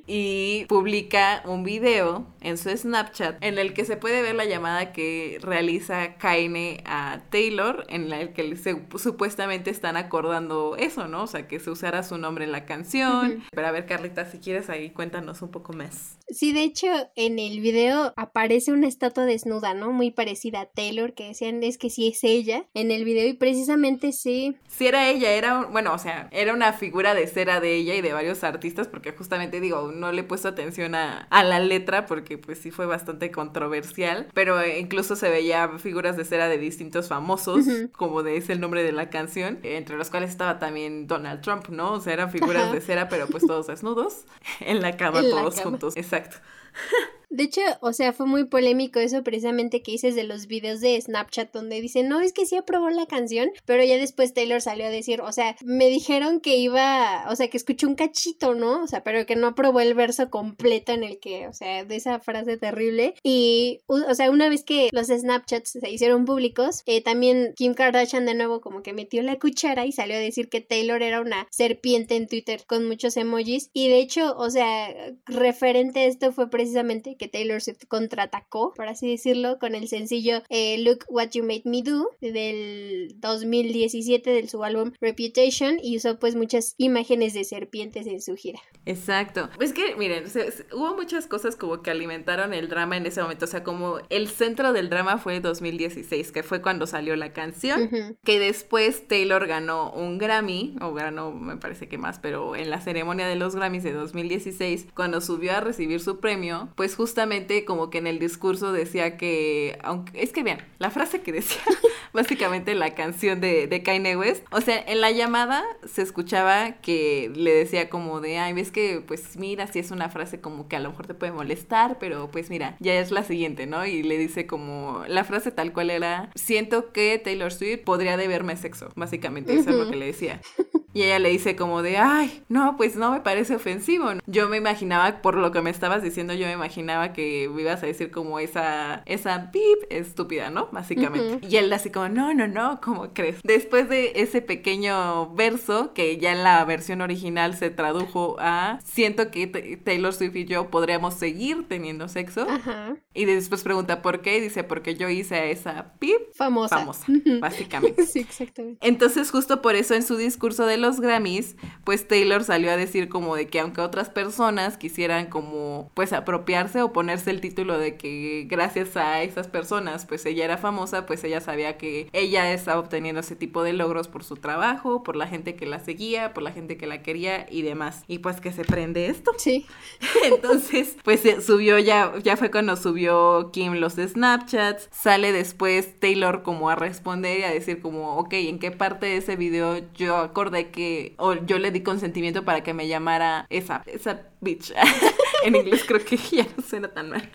y 0.05 0.65
publica 0.69 1.41
un 1.45 1.63
video 1.63 2.27
en 2.41 2.59
su 2.59 2.69
Snapchat 2.69 3.43
en 3.43 3.57
el 3.57 3.73
que 3.73 3.85
se 3.85 3.97
puede 3.97 4.21
ver 4.21 4.35
la 4.35 4.45
llamada 4.45 4.91
que 4.91 5.39
realiza 5.41 6.13
Kanye 6.17 6.83
a 6.85 7.21
Taylor 7.31 7.85
en 7.89 8.11
la 8.11 8.31
que 8.33 8.55
se, 8.55 8.79
supuestamente 8.99 9.71
están 9.71 9.97
acordando 9.97 10.75
eso, 10.77 11.07
¿no? 11.07 11.23
O 11.23 11.27
sea, 11.27 11.47
que 11.47 11.59
se 11.59 11.71
usara 11.71 12.03
su 12.03 12.19
nombre 12.19 12.45
en 12.45 12.51
la 12.51 12.65
canción. 12.65 13.31
Ujú. 13.31 13.41
Pero 13.51 13.67
a 13.67 13.71
ver, 13.71 13.87
Carlita, 13.87 14.25
si 14.29 14.37
quieres 14.37 14.69
ahí 14.69 14.91
cuéntanos 14.91 15.41
un 15.41 15.49
poco 15.49 15.73
más. 15.73 16.19
Sí, 16.27 16.51
de 16.53 16.61
hecho, 16.63 16.87
en 17.15 17.39
el 17.39 17.61
video 17.61 18.13
aparece 18.15 18.71
una 18.71 18.87
estatua 18.87 19.25
desnuda, 19.25 19.73
¿no? 19.73 19.91
Muy 19.91 20.11
parecida 20.11 20.61
a 20.61 20.65
Taylor, 20.67 21.13
que 21.15 21.29
decían 21.29 21.63
es 21.63 21.79
que 21.79 21.89
sí 21.89 22.07
es 22.09 22.23
ella 22.23 22.65
en 22.75 22.91
el 22.91 23.05
video 23.05 23.27
y 23.27 23.33
precisamente 23.33 24.11
sí. 24.11 24.55
Si 24.67 24.85
era 24.85 25.09
ella, 25.09 25.31
era, 25.31 25.57
un- 25.59 25.71
bueno, 25.71 25.93
o 25.93 25.97
sea, 25.97 26.29
era 26.31 26.53
una 26.53 26.73
figura 26.73 27.13
de 27.15 27.25
cera 27.27 27.59
de 27.59 27.75
ella 27.75 27.95
y 27.95 28.01
de 28.03 28.13
varios 28.13 28.43
artistas, 28.43 28.87
porque 28.87 29.11
justamente 29.13 29.59
digo, 29.59 29.91
no 29.91 30.11
le 30.11 30.21
he 30.21 30.23
puesto 30.23 30.47
atención 30.47 30.93
a, 30.93 31.27
a 31.31 31.43
la 31.43 31.59
letra, 31.59 32.05
porque 32.05 32.37
pues 32.37 32.59
sí 32.59 32.69
fue 32.69 32.85
bastante 32.85 33.31
controversial, 33.31 34.27
pero 34.35 34.63
incluso 34.65 35.15
se 35.15 35.29
veía 35.31 35.67
figuras 35.79 36.15
de 36.17 36.25
cera 36.25 36.47
de 36.47 36.59
distintos 36.59 37.07
famosos, 37.07 37.65
como 37.93 38.21
de 38.21 38.37
ese 38.37 38.53
el 38.53 38.59
nombre 38.59 38.83
de 38.83 38.91
la 38.91 39.09
canción, 39.09 39.57
entre 39.63 39.97
los 39.97 40.11
cuales 40.11 40.29
estaba 40.29 40.59
también 40.59 41.07
Donald 41.07 41.41
Trump, 41.41 41.69
¿no? 41.69 41.93
O 41.93 41.99
sea, 41.99 42.13
eran 42.13 42.29
figuras 42.29 42.63
Ajá. 42.65 42.73
de 42.73 42.81
cera, 42.81 43.09
pero 43.09 43.25
pues 43.27 43.47
todos 43.47 43.65
desnudos, 43.67 44.25
en 44.59 44.81
la 44.81 44.95
cama, 44.97 45.19
En 45.19 45.29
la 45.31 45.37
todos 45.37 45.55
cama. 45.55 45.71
juntos. 45.71 45.97
Exacto. 45.97 46.37
De 47.33 47.45
hecho, 47.45 47.61
o 47.81 47.93
sea, 47.93 48.13
fue 48.13 48.27
muy 48.27 48.43
polémico 48.43 48.99
eso 48.99 49.23
precisamente 49.23 49.81
que 49.81 49.93
dices 49.93 50.13
de 50.13 50.23
los 50.23 50.45
videos 50.45 50.81
de 50.81 51.01
Snapchat 51.01 51.51
donde 51.51 51.81
dicen, 51.81 52.07
no, 52.07 52.21
es 52.21 52.31
que 52.31 52.45
sí 52.45 52.55
aprobó 52.55 52.91
la 52.91 53.07
canción, 53.07 53.49
pero 53.65 53.83
ya 53.83 53.97
después 53.97 54.35
Taylor 54.35 54.61
salió 54.61 54.85
a 54.85 54.91
decir, 54.91 55.19
o 55.19 55.31
sea, 55.31 55.55
me 55.63 55.89
dijeron 55.89 56.41
que 56.41 56.57
iba, 56.57 57.25
o 57.31 57.35
sea, 57.35 57.47
que 57.47 57.57
escuchó 57.57 57.87
un 57.87 57.95
cachito, 57.95 58.53
¿no? 58.53 58.83
O 58.83 58.87
sea, 58.87 59.03
pero 59.03 59.25
que 59.25 59.35
no 59.35 59.47
aprobó 59.47 59.79
el 59.79 59.95
verso 59.95 60.29
completo 60.29 60.91
en 60.91 61.03
el 61.03 61.19
que, 61.19 61.47
o 61.47 61.53
sea, 61.53 61.83
de 61.83 61.95
esa 61.95 62.19
frase 62.19 62.57
terrible. 62.57 63.15
Y, 63.23 63.81
o 63.87 64.13
sea, 64.13 64.29
una 64.29 64.47
vez 64.47 64.63
que 64.63 64.89
los 64.91 65.07
Snapchats 65.07 65.71
se 65.71 65.89
hicieron 65.89 66.25
públicos, 66.25 66.83
eh, 66.85 67.01
también 67.01 67.53
Kim 67.55 67.73
Kardashian 67.73 68.27
de 68.27 68.35
nuevo 68.35 68.61
como 68.61 68.83
que 68.83 68.93
metió 68.93 69.23
la 69.23 69.39
cuchara 69.39 69.87
y 69.87 69.91
salió 69.91 70.17
a 70.17 70.19
decir 70.19 70.49
que 70.49 70.61
Taylor 70.61 71.01
era 71.01 71.19
una 71.19 71.47
serpiente 71.49 72.15
en 72.15 72.27
Twitter 72.27 72.61
con 72.67 72.87
muchos 72.87 73.17
emojis. 73.17 73.71
Y 73.73 73.89
de 73.89 73.97
hecho, 73.97 74.35
o 74.37 74.51
sea, 74.51 74.93
referente 75.25 76.01
a 76.01 76.05
esto 76.05 76.31
fue 76.31 76.51
precisamente 76.51 77.17
que 77.17 77.22
Taylor 77.27 77.61
Swift 77.61 77.85
contraatacó, 77.87 78.73
por 78.73 78.87
así 78.87 79.09
decirlo, 79.09 79.59
con 79.59 79.75
el 79.75 79.87
sencillo 79.87 80.41
eh, 80.49 80.77
Look 80.79 81.05
What 81.09 81.31
You 81.31 81.43
Made 81.43 81.63
Me 81.65 81.81
Do 81.81 82.09
del 82.21 83.15
2017 83.19 84.29
de 84.29 84.47
su 84.47 84.63
álbum 84.63 84.91
Reputation 85.01 85.77
y 85.81 85.97
usó 85.97 86.19
pues 86.19 86.35
muchas 86.35 86.75
imágenes 86.77 87.33
de 87.33 87.43
serpientes 87.43 88.07
en 88.07 88.21
su 88.21 88.35
gira. 88.35 88.59
Exacto. 88.85 89.49
Es 89.59 89.73
que, 89.73 89.95
miren, 89.95 90.25
hubo 90.73 90.95
muchas 90.95 91.27
cosas 91.27 91.55
como 91.55 91.81
que 91.81 91.91
alimentaron 91.91 92.53
el 92.53 92.67
drama 92.69 92.97
en 92.97 93.05
ese 93.05 93.21
momento. 93.21 93.45
O 93.45 93.47
sea, 93.47 93.63
como 93.63 93.99
el 94.09 94.27
centro 94.27 94.73
del 94.73 94.89
drama 94.89 95.17
fue 95.17 95.39
2016, 95.39 96.31
que 96.31 96.43
fue 96.43 96.61
cuando 96.61 96.87
salió 96.87 97.15
la 97.15 97.33
canción, 97.33 97.89
que 98.23 98.39
después 98.39 99.07
Taylor 99.07 99.47
ganó 99.47 99.91
un 99.91 100.17
Grammy, 100.17 100.75
o 100.81 100.93
ganó, 100.93 101.31
me 101.31 101.57
parece 101.57 101.87
que 101.87 101.97
más, 101.97 102.19
pero 102.19 102.55
en 102.55 102.69
la 102.69 102.81
ceremonia 102.81 103.27
de 103.27 103.35
los 103.35 103.55
Grammys 103.55 103.83
de 103.83 103.93
2016, 103.93 104.87
cuando 104.93 105.21
subió 105.21 105.53
a 105.53 105.61
recibir 105.61 106.01
su 106.01 106.19
premio, 106.19 106.69
pues 106.75 106.95
justamente 107.13 107.63
como 107.63 107.91
que 107.91 107.99
en 107.99 108.07
el 108.07 108.17
discurso 108.17 108.73
decía 108.73 109.17
que, 109.17 109.77
aunque, 109.83 110.19
es 110.23 110.33
que 110.33 110.41
vean, 110.41 110.65
la 110.79 110.89
frase 110.89 111.21
que 111.21 111.31
decía, 111.31 111.61
básicamente 112.11 112.73
la 112.73 112.95
canción 112.95 113.39
de, 113.39 113.67
de 113.67 113.83
Kanye 113.83 114.17
West, 114.17 114.43
o 114.49 114.61
sea, 114.61 114.83
en 114.87 114.99
la 114.99 115.11
llamada 115.11 115.63
se 115.85 116.01
escuchaba 116.01 116.81
que 116.81 117.31
le 117.35 117.53
decía 117.53 117.87
como 117.87 118.19
de, 118.19 118.39
ay, 118.39 118.53
ves 118.53 118.71
que, 118.71 119.03
pues 119.05 119.37
mira, 119.37 119.67
si 119.67 119.77
es 119.77 119.91
una 119.91 120.09
frase 120.09 120.41
como 120.41 120.67
que 120.67 120.75
a 120.75 120.79
lo 120.79 120.89
mejor 120.89 121.05
te 121.05 121.13
puede 121.13 121.31
molestar, 121.31 121.99
pero 121.99 122.31
pues 122.31 122.49
mira, 122.49 122.77
ya 122.79 122.99
es 122.99 123.11
la 123.11 123.23
siguiente, 123.23 123.67
¿no? 123.67 123.85
Y 123.85 124.01
le 124.01 124.17
dice 124.17 124.47
como, 124.47 125.03
la 125.07 125.23
frase 125.23 125.51
tal 125.51 125.71
cual 125.71 125.91
era, 125.91 126.31
siento 126.33 126.91
que 126.93 127.21
Taylor 127.23 127.53
Swift 127.53 127.81
podría 127.83 128.17
deberme 128.17 128.57
sexo, 128.57 128.89
básicamente, 128.95 129.53
eso 129.53 129.69
es 129.69 129.75
lo 129.75 129.87
que 129.87 129.97
le 129.97 130.07
decía. 130.07 130.41
Y 130.93 131.03
ella 131.03 131.19
le 131.19 131.29
dice 131.29 131.55
como 131.55 131.81
de, 131.81 131.97
ay, 131.97 132.43
no, 132.49 132.77
pues 132.77 132.95
no 132.95 133.11
me 133.11 133.21
parece 133.21 133.55
ofensivo. 133.55 134.09
Yo 134.27 134.47
me 134.47 134.57
imaginaba, 134.57 135.21
por 135.21 135.35
lo 135.35 135.51
que 135.51 135.61
me 135.61 135.69
estabas 135.69 136.03
diciendo, 136.03 136.33
yo 136.33 136.45
me 136.45 136.53
imaginaba 136.53 137.13
que 137.13 137.49
me 137.53 137.61
ibas 137.61 137.81
a 137.83 137.87
decir 137.87 138.11
como 138.11 138.39
esa, 138.39 139.01
esa 139.05 139.51
pip 139.51 139.83
estúpida, 139.89 140.49
¿no? 140.49 140.69
Básicamente. 140.71 141.47
Y 141.47 141.57
él 141.57 141.71
así 141.73 141.89
como, 141.89 142.09
no, 142.09 142.33
no, 142.33 142.47
no, 142.47 142.79
¿cómo 142.81 143.13
crees? 143.13 143.41
Después 143.43 143.89
de 143.89 144.13
ese 144.15 144.41
pequeño 144.41 145.33
verso, 145.33 145.93
que 145.93 146.17
ya 146.17 146.31
en 146.31 146.43
la 146.43 146.63
versión 146.65 147.01
original 147.01 147.55
se 147.55 147.69
tradujo 147.69 148.37
a, 148.39 148.79
siento 148.83 149.31
que 149.31 149.47
Taylor 149.83 150.13
Swift 150.13 150.35
y 150.35 150.45
yo 150.45 150.69
podríamos 150.69 151.15
seguir 151.15 151.67
teniendo 151.67 152.07
sexo. 152.07 152.45
Ajá. 152.49 152.95
Y 153.13 153.25
después 153.25 153.63
pregunta, 153.63 154.01
¿por 154.01 154.21
qué? 154.21 154.37
Y 154.37 154.41
dice, 154.41 154.63
porque 154.63 154.95
yo 154.95 155.09
hice 155.09 155.51
esa 155.51 155.93
pip 155.99 156.19
famosa. 156.35 156.79
Famosa, 156.79 157.05
básicamente. 157.39 158.05
sí, 158.05 158.19
exactamente. 158.19 158.85
Entonces, 158.87 159.31
justo 159.31 159.61
por 159.61 159.75
eso 159.75 159.95
en 159.95 160.03
su 160.03 160.17
discurso 160.17 160.65
de 160.65 160.77
los 160.83 160.99
Grammys, 160.99 161.55
pues 161.83 162.07
Taylor 162.07 162.43
salió 162.43 162.71
a 162.71 162.77
decir 162.77 163.09
como 163.09 163.35
de 163.35 163.47
que 163.47 163.59
aunque 163.59 163.81
otras 163.81 164.09
personas 164.09 164.77
quisieran 164.77 165.25
como 165.25 165.89
pues 165.95 166.13
apropiarse 166.13 166.83
o 166.83 166.93
ponerse 166.93 167.31
el 167.31 167.41
título 167.41 167.79
de 167.79 167.97
que 167.97 168.45
gracias 168.47 168.95
a 168.95 169.23
esas 169.23 169.47
personas 169.47 170.05
pues 170.05 170.25
ella 170.27 170.45
era 170.45 170.57
famosa, 170.57 171.07
pues 171.07 171.23
ella 171.23 171.41
sabía 171.41 171.77
que 171.77 172.09
ella 172.13 172.53
estaba 172.53 172.79
obteniendo 172.79 173.21
ese 173.21 173.35
tipo 173.35 173.63
de 173.63 173.73
logros 173.73 174.07
por 174.07 174.23
su 174.23 174.35
trabajo, 174.35 175.01
por 175.01 175.15
la 175.15 175.27
gente 175.27 175.55
que 175.55 175.65
la 175.65 175.79
seguía, 175.79 176.33
por 176.33 176.43
la 176.43 176.51
gente 176.51 176.77
que 176.77 176.85
la 176.85 177.01
quería 177.01 177.47
y 177.49 177.63
demás. 177.63 178.03
Y 178.07 178.19
pues 178.19 178.39
que 178.39 178.51
se 178.51 178.63
prende 178.63 179.07
esto. 179.07 179.31
Sí. 179.37 179.65
Entonces, 180.23 180.97
pues 181.03 181.21
subió 181.45 181.79
ya, 181.79 182.13
ya 182.21 182.37
fue 182.37 182.51
cuando 182.51 182.75
subió 182.75 183.51
Kim 183.51 183.73
los 183.73 183.93
Snapchats, 183.93 184.89
sale 184.91 185.31
después 185.31 185.99
Taylor 185.99 186.43
como 186.43 186.69
a 186.69 186.75
responder 186.75 187.39
y 187.39 187.43
a 187.43 187.51
decir 187.51 187.81
como, 187.81 188.17
ok, 188.17 188.33
¿en 188.33 188.59
qué 188.59 188.71
parte 188.71 189.05
de 189.05 189.17
ese 189.17 189.35
video 189.35 189.81
yo 189.93 190.17
acordé 190.17 190.71
que, 190.73 191.15
o 191.17 191.35
yo 191.35 191.57
le 191.57 191.71
di 191.71 191.81
consentimiento 191.81 192.43
para 192.43 192.63
que 192.63 192.73
me 192.73 192.89
llamara 192.89 193.47
esa, 193.49 193.81
esa 193.85 194.23
bitch. 194.41 194.73
en 195.45 195.55
inglés 195.55 195.85
creo 195.87 196.03
que 196.03 196.17
ya 196.17 196.45
no 196.57 196.63
suena 196.63 196.89
tan 196.89 197.11
mal 197.11 197.29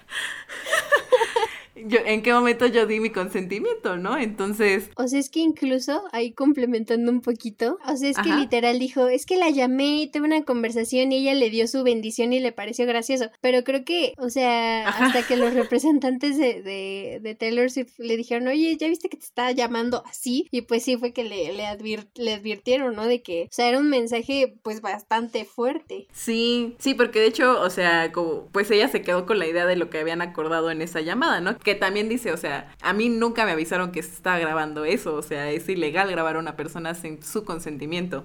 yo, 1.87 1.99
en 2.05 2.23
qué 2.23 2.33
momento 2.33 2.67
yo 2.67 2.87
di 2.87 3.01
mi 3.01 3.11
consentimiento, 3.11 3.97
¿no? 3.97 4.19
Entonces... 4.19 4.91
O 4.97 5.07
sea, 5.09 5.19
es 5.19 5.31
que 5.31 5.41
incluso 5.41 6.03
ahí 6.13 6.33
complementando 6.33 7.11
un 7.11 7.21
poquito, 7.21 7.79
o 7.87 7.97
sea, 7.97 8.11
es 8.11 8.17
que 8.19 8.31
literal 8.31 8.79
dijo, 8.79 9.09
es 9.09 9.27
que 9.27 9.37
la 9.37 9.51
llamé 9.51 10.03
y 10.03 10.11
tuve 10.11 10.27
una 10.27 10.43
conversación 10.43 11.13
y 11.13 11.19
ella 11.19 11.35
le 11.35 11.51
dio 11.51 11.67
su 11.69 11.83
bendición 11.83 12.33
y 12.33 12.41
le 12.41 12.53
pareció 12.53 12.87
gracioso, 12.87 13.31
pero 13.41 13.65
creo 13.65 13.85
que, 13.85 14.15
o 14.19 14.31
sea, 14.31 14.89
hasta 14.89 15.27
que 15.27 15.37
los 15.37 15.55
representantes 15.55 16.39
de, 16.39 16.63
de, 16.63 17.21
de, 17.23 17.35
Taylor 17.35 17.71
Swift 17.71 17.99
le 17.99 18.17
dijeron, 18.17 18.49
oye, 18.49 18.77
ya 18.77 18.89
viste 18.89 19.09
que 19.09 19.17
te 19.17 19.25
estaba 19.25 19.53
llamando 19.53 20.03
así, 20.07 20.49
y 20.51 20.63
pues 20.63 20.83
sí 20.83 20.97
fue 20.97 21.13
que 21.13 21.25
le, 21.25 21.53
le, 21.53 21.67
le 22.15 22.33
advirtieron, 22.33 22.95
¿no? 22.95 23.07
De 23.07 23.23
que, 23.23 23.45
o 23.45 23.55
sea, 23.55 23.69
era 23.69 23.79
un 23.79 23.89
mensaje 23.89 24.55
pues 24.63 24.81
bastante 24.81 25.45
fuerte. 25.45 26.07
Sí, 26.13 26.77
sí, 26.79 26.95
porque 26.95 27.21
de 27.21 27.27
hecho, 27.27 27.61
o 27.61 27.71
sea, 27.71 28.13
como, 28.13 28.47
pues 28.53 28.71
ella 28.71 28.89
se 28.89 29.03
quedó 29.03 29.27
con 29.27 29.39
la 29.39 29.47
idea 29.47 29.67
de 29.67 29.77
lo 29.77 29.91
que 29.91 29.99
habían 29.99 30.23
acordado 30.23 30.71
en 30.71 30.83
esa 30.83 31.01
llamada, 31.01 31.41
¿no? 31.41 31.59
Que 31.69 31.75
también 31.75 32.09
dice, 32.09 32.33
o 32.33 32.39
sea, 32.39 32.73
a 32.81 32.95
mí 32.95 33.11
nunca 33.11 33.45
me 33.45 33.51
avisaron 33.51 33.93
que 33.93 34.03
se 34.03 34.15
estaba 34.15 34.39
grabando 34.39 34.87
eso, 34.87 35.15
o 35.15 35.21
sea, 35.21 35.51
es 35.51 35.69
ilegal 35.69 36.11
grabar 36.11 36.37
a 36.37 36.39
una 36.39 36.57
persona 36.57 36.95
sin 36.95 37.23
su 37.23 37.45
consentimiento. 37.45 38.25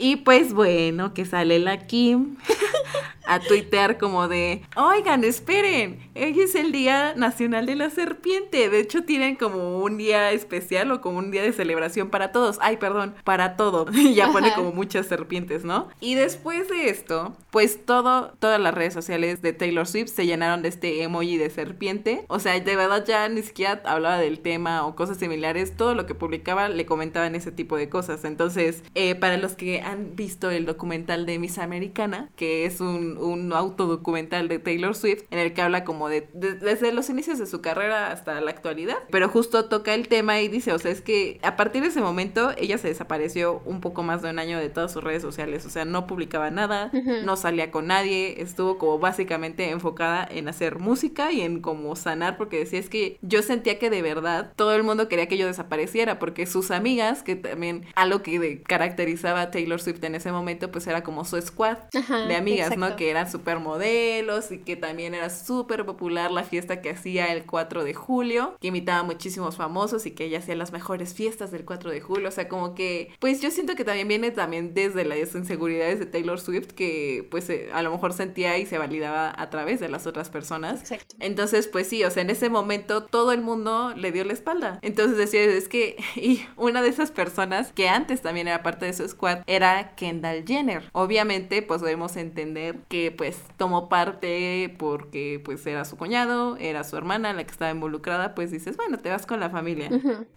Y 0.00 0.16
pues 0.16 0.52
bueno, 0.52 1.14
que 1.14 1.24
sale 1.24 1.60
la 1.60 1.86
Kim 1.86 2.36
a 3.30 3.38
tuitear 3.38 3.96
como 3.96 4.26
de, 4.26 4.62
oigan, 4.76 5.22
esperen, 5.22 6.10
hoy 6.16 6.40
es 6.40 6.56
el 6.56 6.72
Día 6.72 7.14
Nacional 7.14 7.64
de 7.64 7.76
la 7.76 7.88
Serpiente, 7.88 8.68
de 8.68 8.80
hecho 8.80 9.04
tienen 9.04 9.36
como 9.36 9.78
un 9.78 9.96
día 9.98 10.32
especial 10.32 10.90
o 10.90 11.00
como 11.00 11.18
un 11.18 11.30
día 11.30 11.42
de 11.42 11.52
celebración 11.52 12.10
para 12.10 12.32
todos, 12.32 12.58
ay, 12.60 12.76
perdón, 12.78 13.14
para 13.22 13.56
todo, 13.56 13.86
y 13.92 14.14
ya 14.14 14.32
pone 14.32 14.52
como 14.54 14.72
muchas 14.72 15.06
serpientes, 15.06 15.64
¿no? 15.64 15.88
Y 16.00 16.16
después 16.16 16.68
de 16.68 16.90
esto, 16.90 17.36
pues 17.50 17.86
todo, 17.86 18.32
todas 18.40 18.60
las 18.60 18.74
redes 18.74 18.94
sociales 18.94 19.42
de 19.42 19.52
Taylor 19.52 19.86
Swift 19.86 20.08
se 20.08 20.26
llenaron 20.26 20.62
de 20.62 20.68
este 20.68 21.02
emoji 21.04 21.36
de 21.36 21.50
serpiente, 21.50 22.24
o 22.26 22.40
sea, 22.40 22.58
de 22.58 22.76
verdad 22.76 23.04
ya 23.06 23.28
ni 23.28 23.42
siquiera 23.42 23.80
hablaba 23.84 24.18
del 24.18 24.40
tema 24.40 24.84
o 24.86 24.96
cosas 24.96 25.18
similares, 25.18 25.76
todo 25.76 25.94
lo 25.94 26.04
que 26.06 26.16
publicaba 26.16 26.68
le 26.68 26.84
comentaban 26.84 27.36
ese 27.36 27.52
tipo 27.52 27.76
de 27.76 27.88
cosas. 27.88 28.24
Entonces, 28.24 28.82
eh, 28.94 29.14
para 29.14 29.36
los 29.36 29.54
que 29.54 29.80
han 29.80 30.16
visto 30.16 30.50
el 30.50 30.66
documental 30.66 31.26
de 31.26 31.38
Miss 31.38 31.58
Americana, 31.58 32.28
que 32.36 32.64
es 32.64 32.80
un, 32.80 33.16
un 33.20 33.52
autodocumental 33.52 34.48
de 34.48 34.58
Taylor 34.58 34.94
Swift, 34.94 35.24
en 35.30 35.38
el 35.38 35.52
que 35.52 35.62
habla 35.62 35.84
como 35.84 36.08
de, 36.08 36.28
desde 36.32 36.92
los 36.92 37.08
inicios 37.10 37.38
de 37.38 37.46
su 37.46 37.60
carrera 37.60 38.10
hasta 38.10 38.40
la 38.40 38.50
actualidad, 38.50 38.96
pero 39.10 39.28
justo 39.28 39.66
toca 39.66 39.94
el 39.94 40.08
tema 40.08 40.40
y 40.40 40.48
dice, 40.48 40.72
o 40.72 40.78
sea, 40.78 40.90
es 40.90 41.00
que 41.00 41.38
a 41.42 41.56
partir 41.56 41.82
de 41.82 41.88
ese 41.88 42.00
momento 42.00 42.52
ella 42.56 42.78
se 42.78 42.88
desapareció 42.88 43.62
un 43.64 43.80
poco 43.80 44.02
más 44.02 44.22
de 44.22 44.30
un 44.30 44.38
año 44.38 44.58
de 44.58 44.68
todas 44.68 44.92
sus 44.92 45.04
redes 45.04 45.22
sociales, 45.22 45.64
o 45.66 45.70
sea, 45.70 45.84
no 45.84 46.06
publicaba 46.06 46.50
nada, 46.50 46.90
no 47.24 47.36
salía 47.36 47.70
con 47.70 47.86
nadie, 47.86 48.40
estuvo 48.40 48.78
como 48.78 48.98
básicamente 48.98 49.70
enfocada 49.70 50.26
en 50.30 50.48
hacer 50.48 50.78
música 50.78 51.32
y 51.32 51.42
en 51.42 51.60
como 51.60 51.94
sanar 51.96 52.36
porque 52.36 52.62
es 52.62 52.88
que 52.88 53.18
yo 53.22 53.42
sentía 53.42 53.78
que 53.78 53.90
de 53.90 54.02
verdad 54.02 54.52
todo 54.56 54.74
el 54.74 54.82
mundo 54.82 55.08
quería 55.08 55.26
que 55.26 55.36
yo 55.36 55.46
desapareciera, 55.46 56.18
porque 56.18 56.46
sus 56.46 56.70
amigas, 56.70 57.22
que 57.22 57.36
también 57.36 57.86
algo 57.94 58.22
que 58.22 58.62
caracterizaba 58.62 59.42
a 59.42 59.50
Taylor 59.50 59.80
Swift 59.80 60.02
en 60.04 60.14
ese 60.14 60.32
momento, 60.32 60.70
pues 60.70 60.86
era 60.86 61.02
como 61.02 61.24
su 61.24 61.40
squad 61.40 61.78
de 61.92 62.36
amigas, 62.36 62.76
¿no? 62.76 62.96
Que 62.96 63.09
eran 63.10 63.30
supermodelos 63.30 64.50
y 64.52 64.58
que 64.58 64.76
también 64.76 65.14
era 65.14 65.30
súper 65.30 65.84
popular 65.84 66.30
la 66.30 66.44
fiesta 66.44 66.80
que 66.80 66.90
hacía 66.90 67.32
el 67.32 67.44
4 67.44 67.84
de 67.84 67.94
julio, 67.94 68.56
que 68.60 68.68
imitaba 68.68 69.00
a 69.00 69.04
muchísimos 69.04 69.56
famosos 69.56 70.06
y 70.06 70.12
que 70.12 70.24
ella 70.24 70.38
hacía 70.38 70.56
las 70.56 70.72
mejores 70.72 71.14
fiestas 71.14 71.50
del 71.50 71.64
4 71.64 71.90
de 71.90 72.00
julio, 72.00 72.28
o 72.28 72.32
sea, 72.32 72.48
como 72.48 72.74
que, 72.74 73.12
pues 73.18 73.40
yo 73.40 73.50
siento 73.50 73.74
que 73.74 73.84
también 73.84 74.08
viene 74.08 74.30
también 74.30 74.74
desde 74.74 75.04
las 75.04 75.34
inseguridades 75.34 75.98
de 75.98 76.06
Taylor 76.06 76.40
Swift, 76.40 76.72
que 76.72 77.26
pues 77.30 77.48
eh, 77.50 77.68
a 77.72 77.82
lo 77.82 77.90
mejor 77.90 78.12
sentía 78.12 78.58
y 78.58 78.66
se 78.66 78.78
validaba 78.78 79.32
a 79.36 79.50
través 79.50 79.80
de 79.80 79.88
las 79.88 80.06
otras 80.06 80.30
personas. 80.30 80.80
Exacto. 80.80 81.16
Entonces, 81.18 81.68
pues 81.68 81.88
sí, 81.88 82.04
o 82.04 82.10
sea, 82.10 82.22
en 82.22 82.30
ese 82.30 82.48
momento 82.48 83.04
todo 83.04 83.32
el 83.32 83.40
mundo 83.40 83.92
le 83.96 84.12
dio 84.12 84.24
la 84.24 84.32
espalda. 84.32 84.78
Entonces 84.82 85.16
decía, 85.16 85.42
es 85.42 85.68
que, 85.68 85.96
y 86.16 86.44
una 86.56 86.82
de 86.82 86.88
esas 86.88 87.10
personas 87.10 87.72
que 87.72 87.88
antes 87.88 88.22
también 88.22 88.48
era 88.48 88.62
parte 88.62 88.86
de 88.86 88.92
su 88.92 89.08
squad 89.08 89.40
era 89.46 89.94
Kendall 89.96 90.44
Jenner. 90.46 90.88
Obviamente, 90.92 91.62
pues 91.62 91.80
debemos 91.80 92.16
entender 92.16 92.80
que 92.90 93.12
pues 93.12 93.40
tomó 93.56 93.88
parte 93.88 94.74
porque 94.76 95.40
pues 95.44 95.64
era 95.64 95.84
su 95.84 95.96
cuñado, 95.96 96.56
era 96.58 96.82
su 96.82 96.96
hermana 96.96 97.32
la 97.32 97.44
que 97.44 97.52
estaba 97.52 97.70
involucrada, 97.70 98.34
pues 98.34 98.50
dices, 98.50 98.76
bueno, 98.76 98.98
te 98.98 99.10
vas 99.10 99.26
con 99.26 99.38
la 99.38 99.48
familia. 99.48 99.88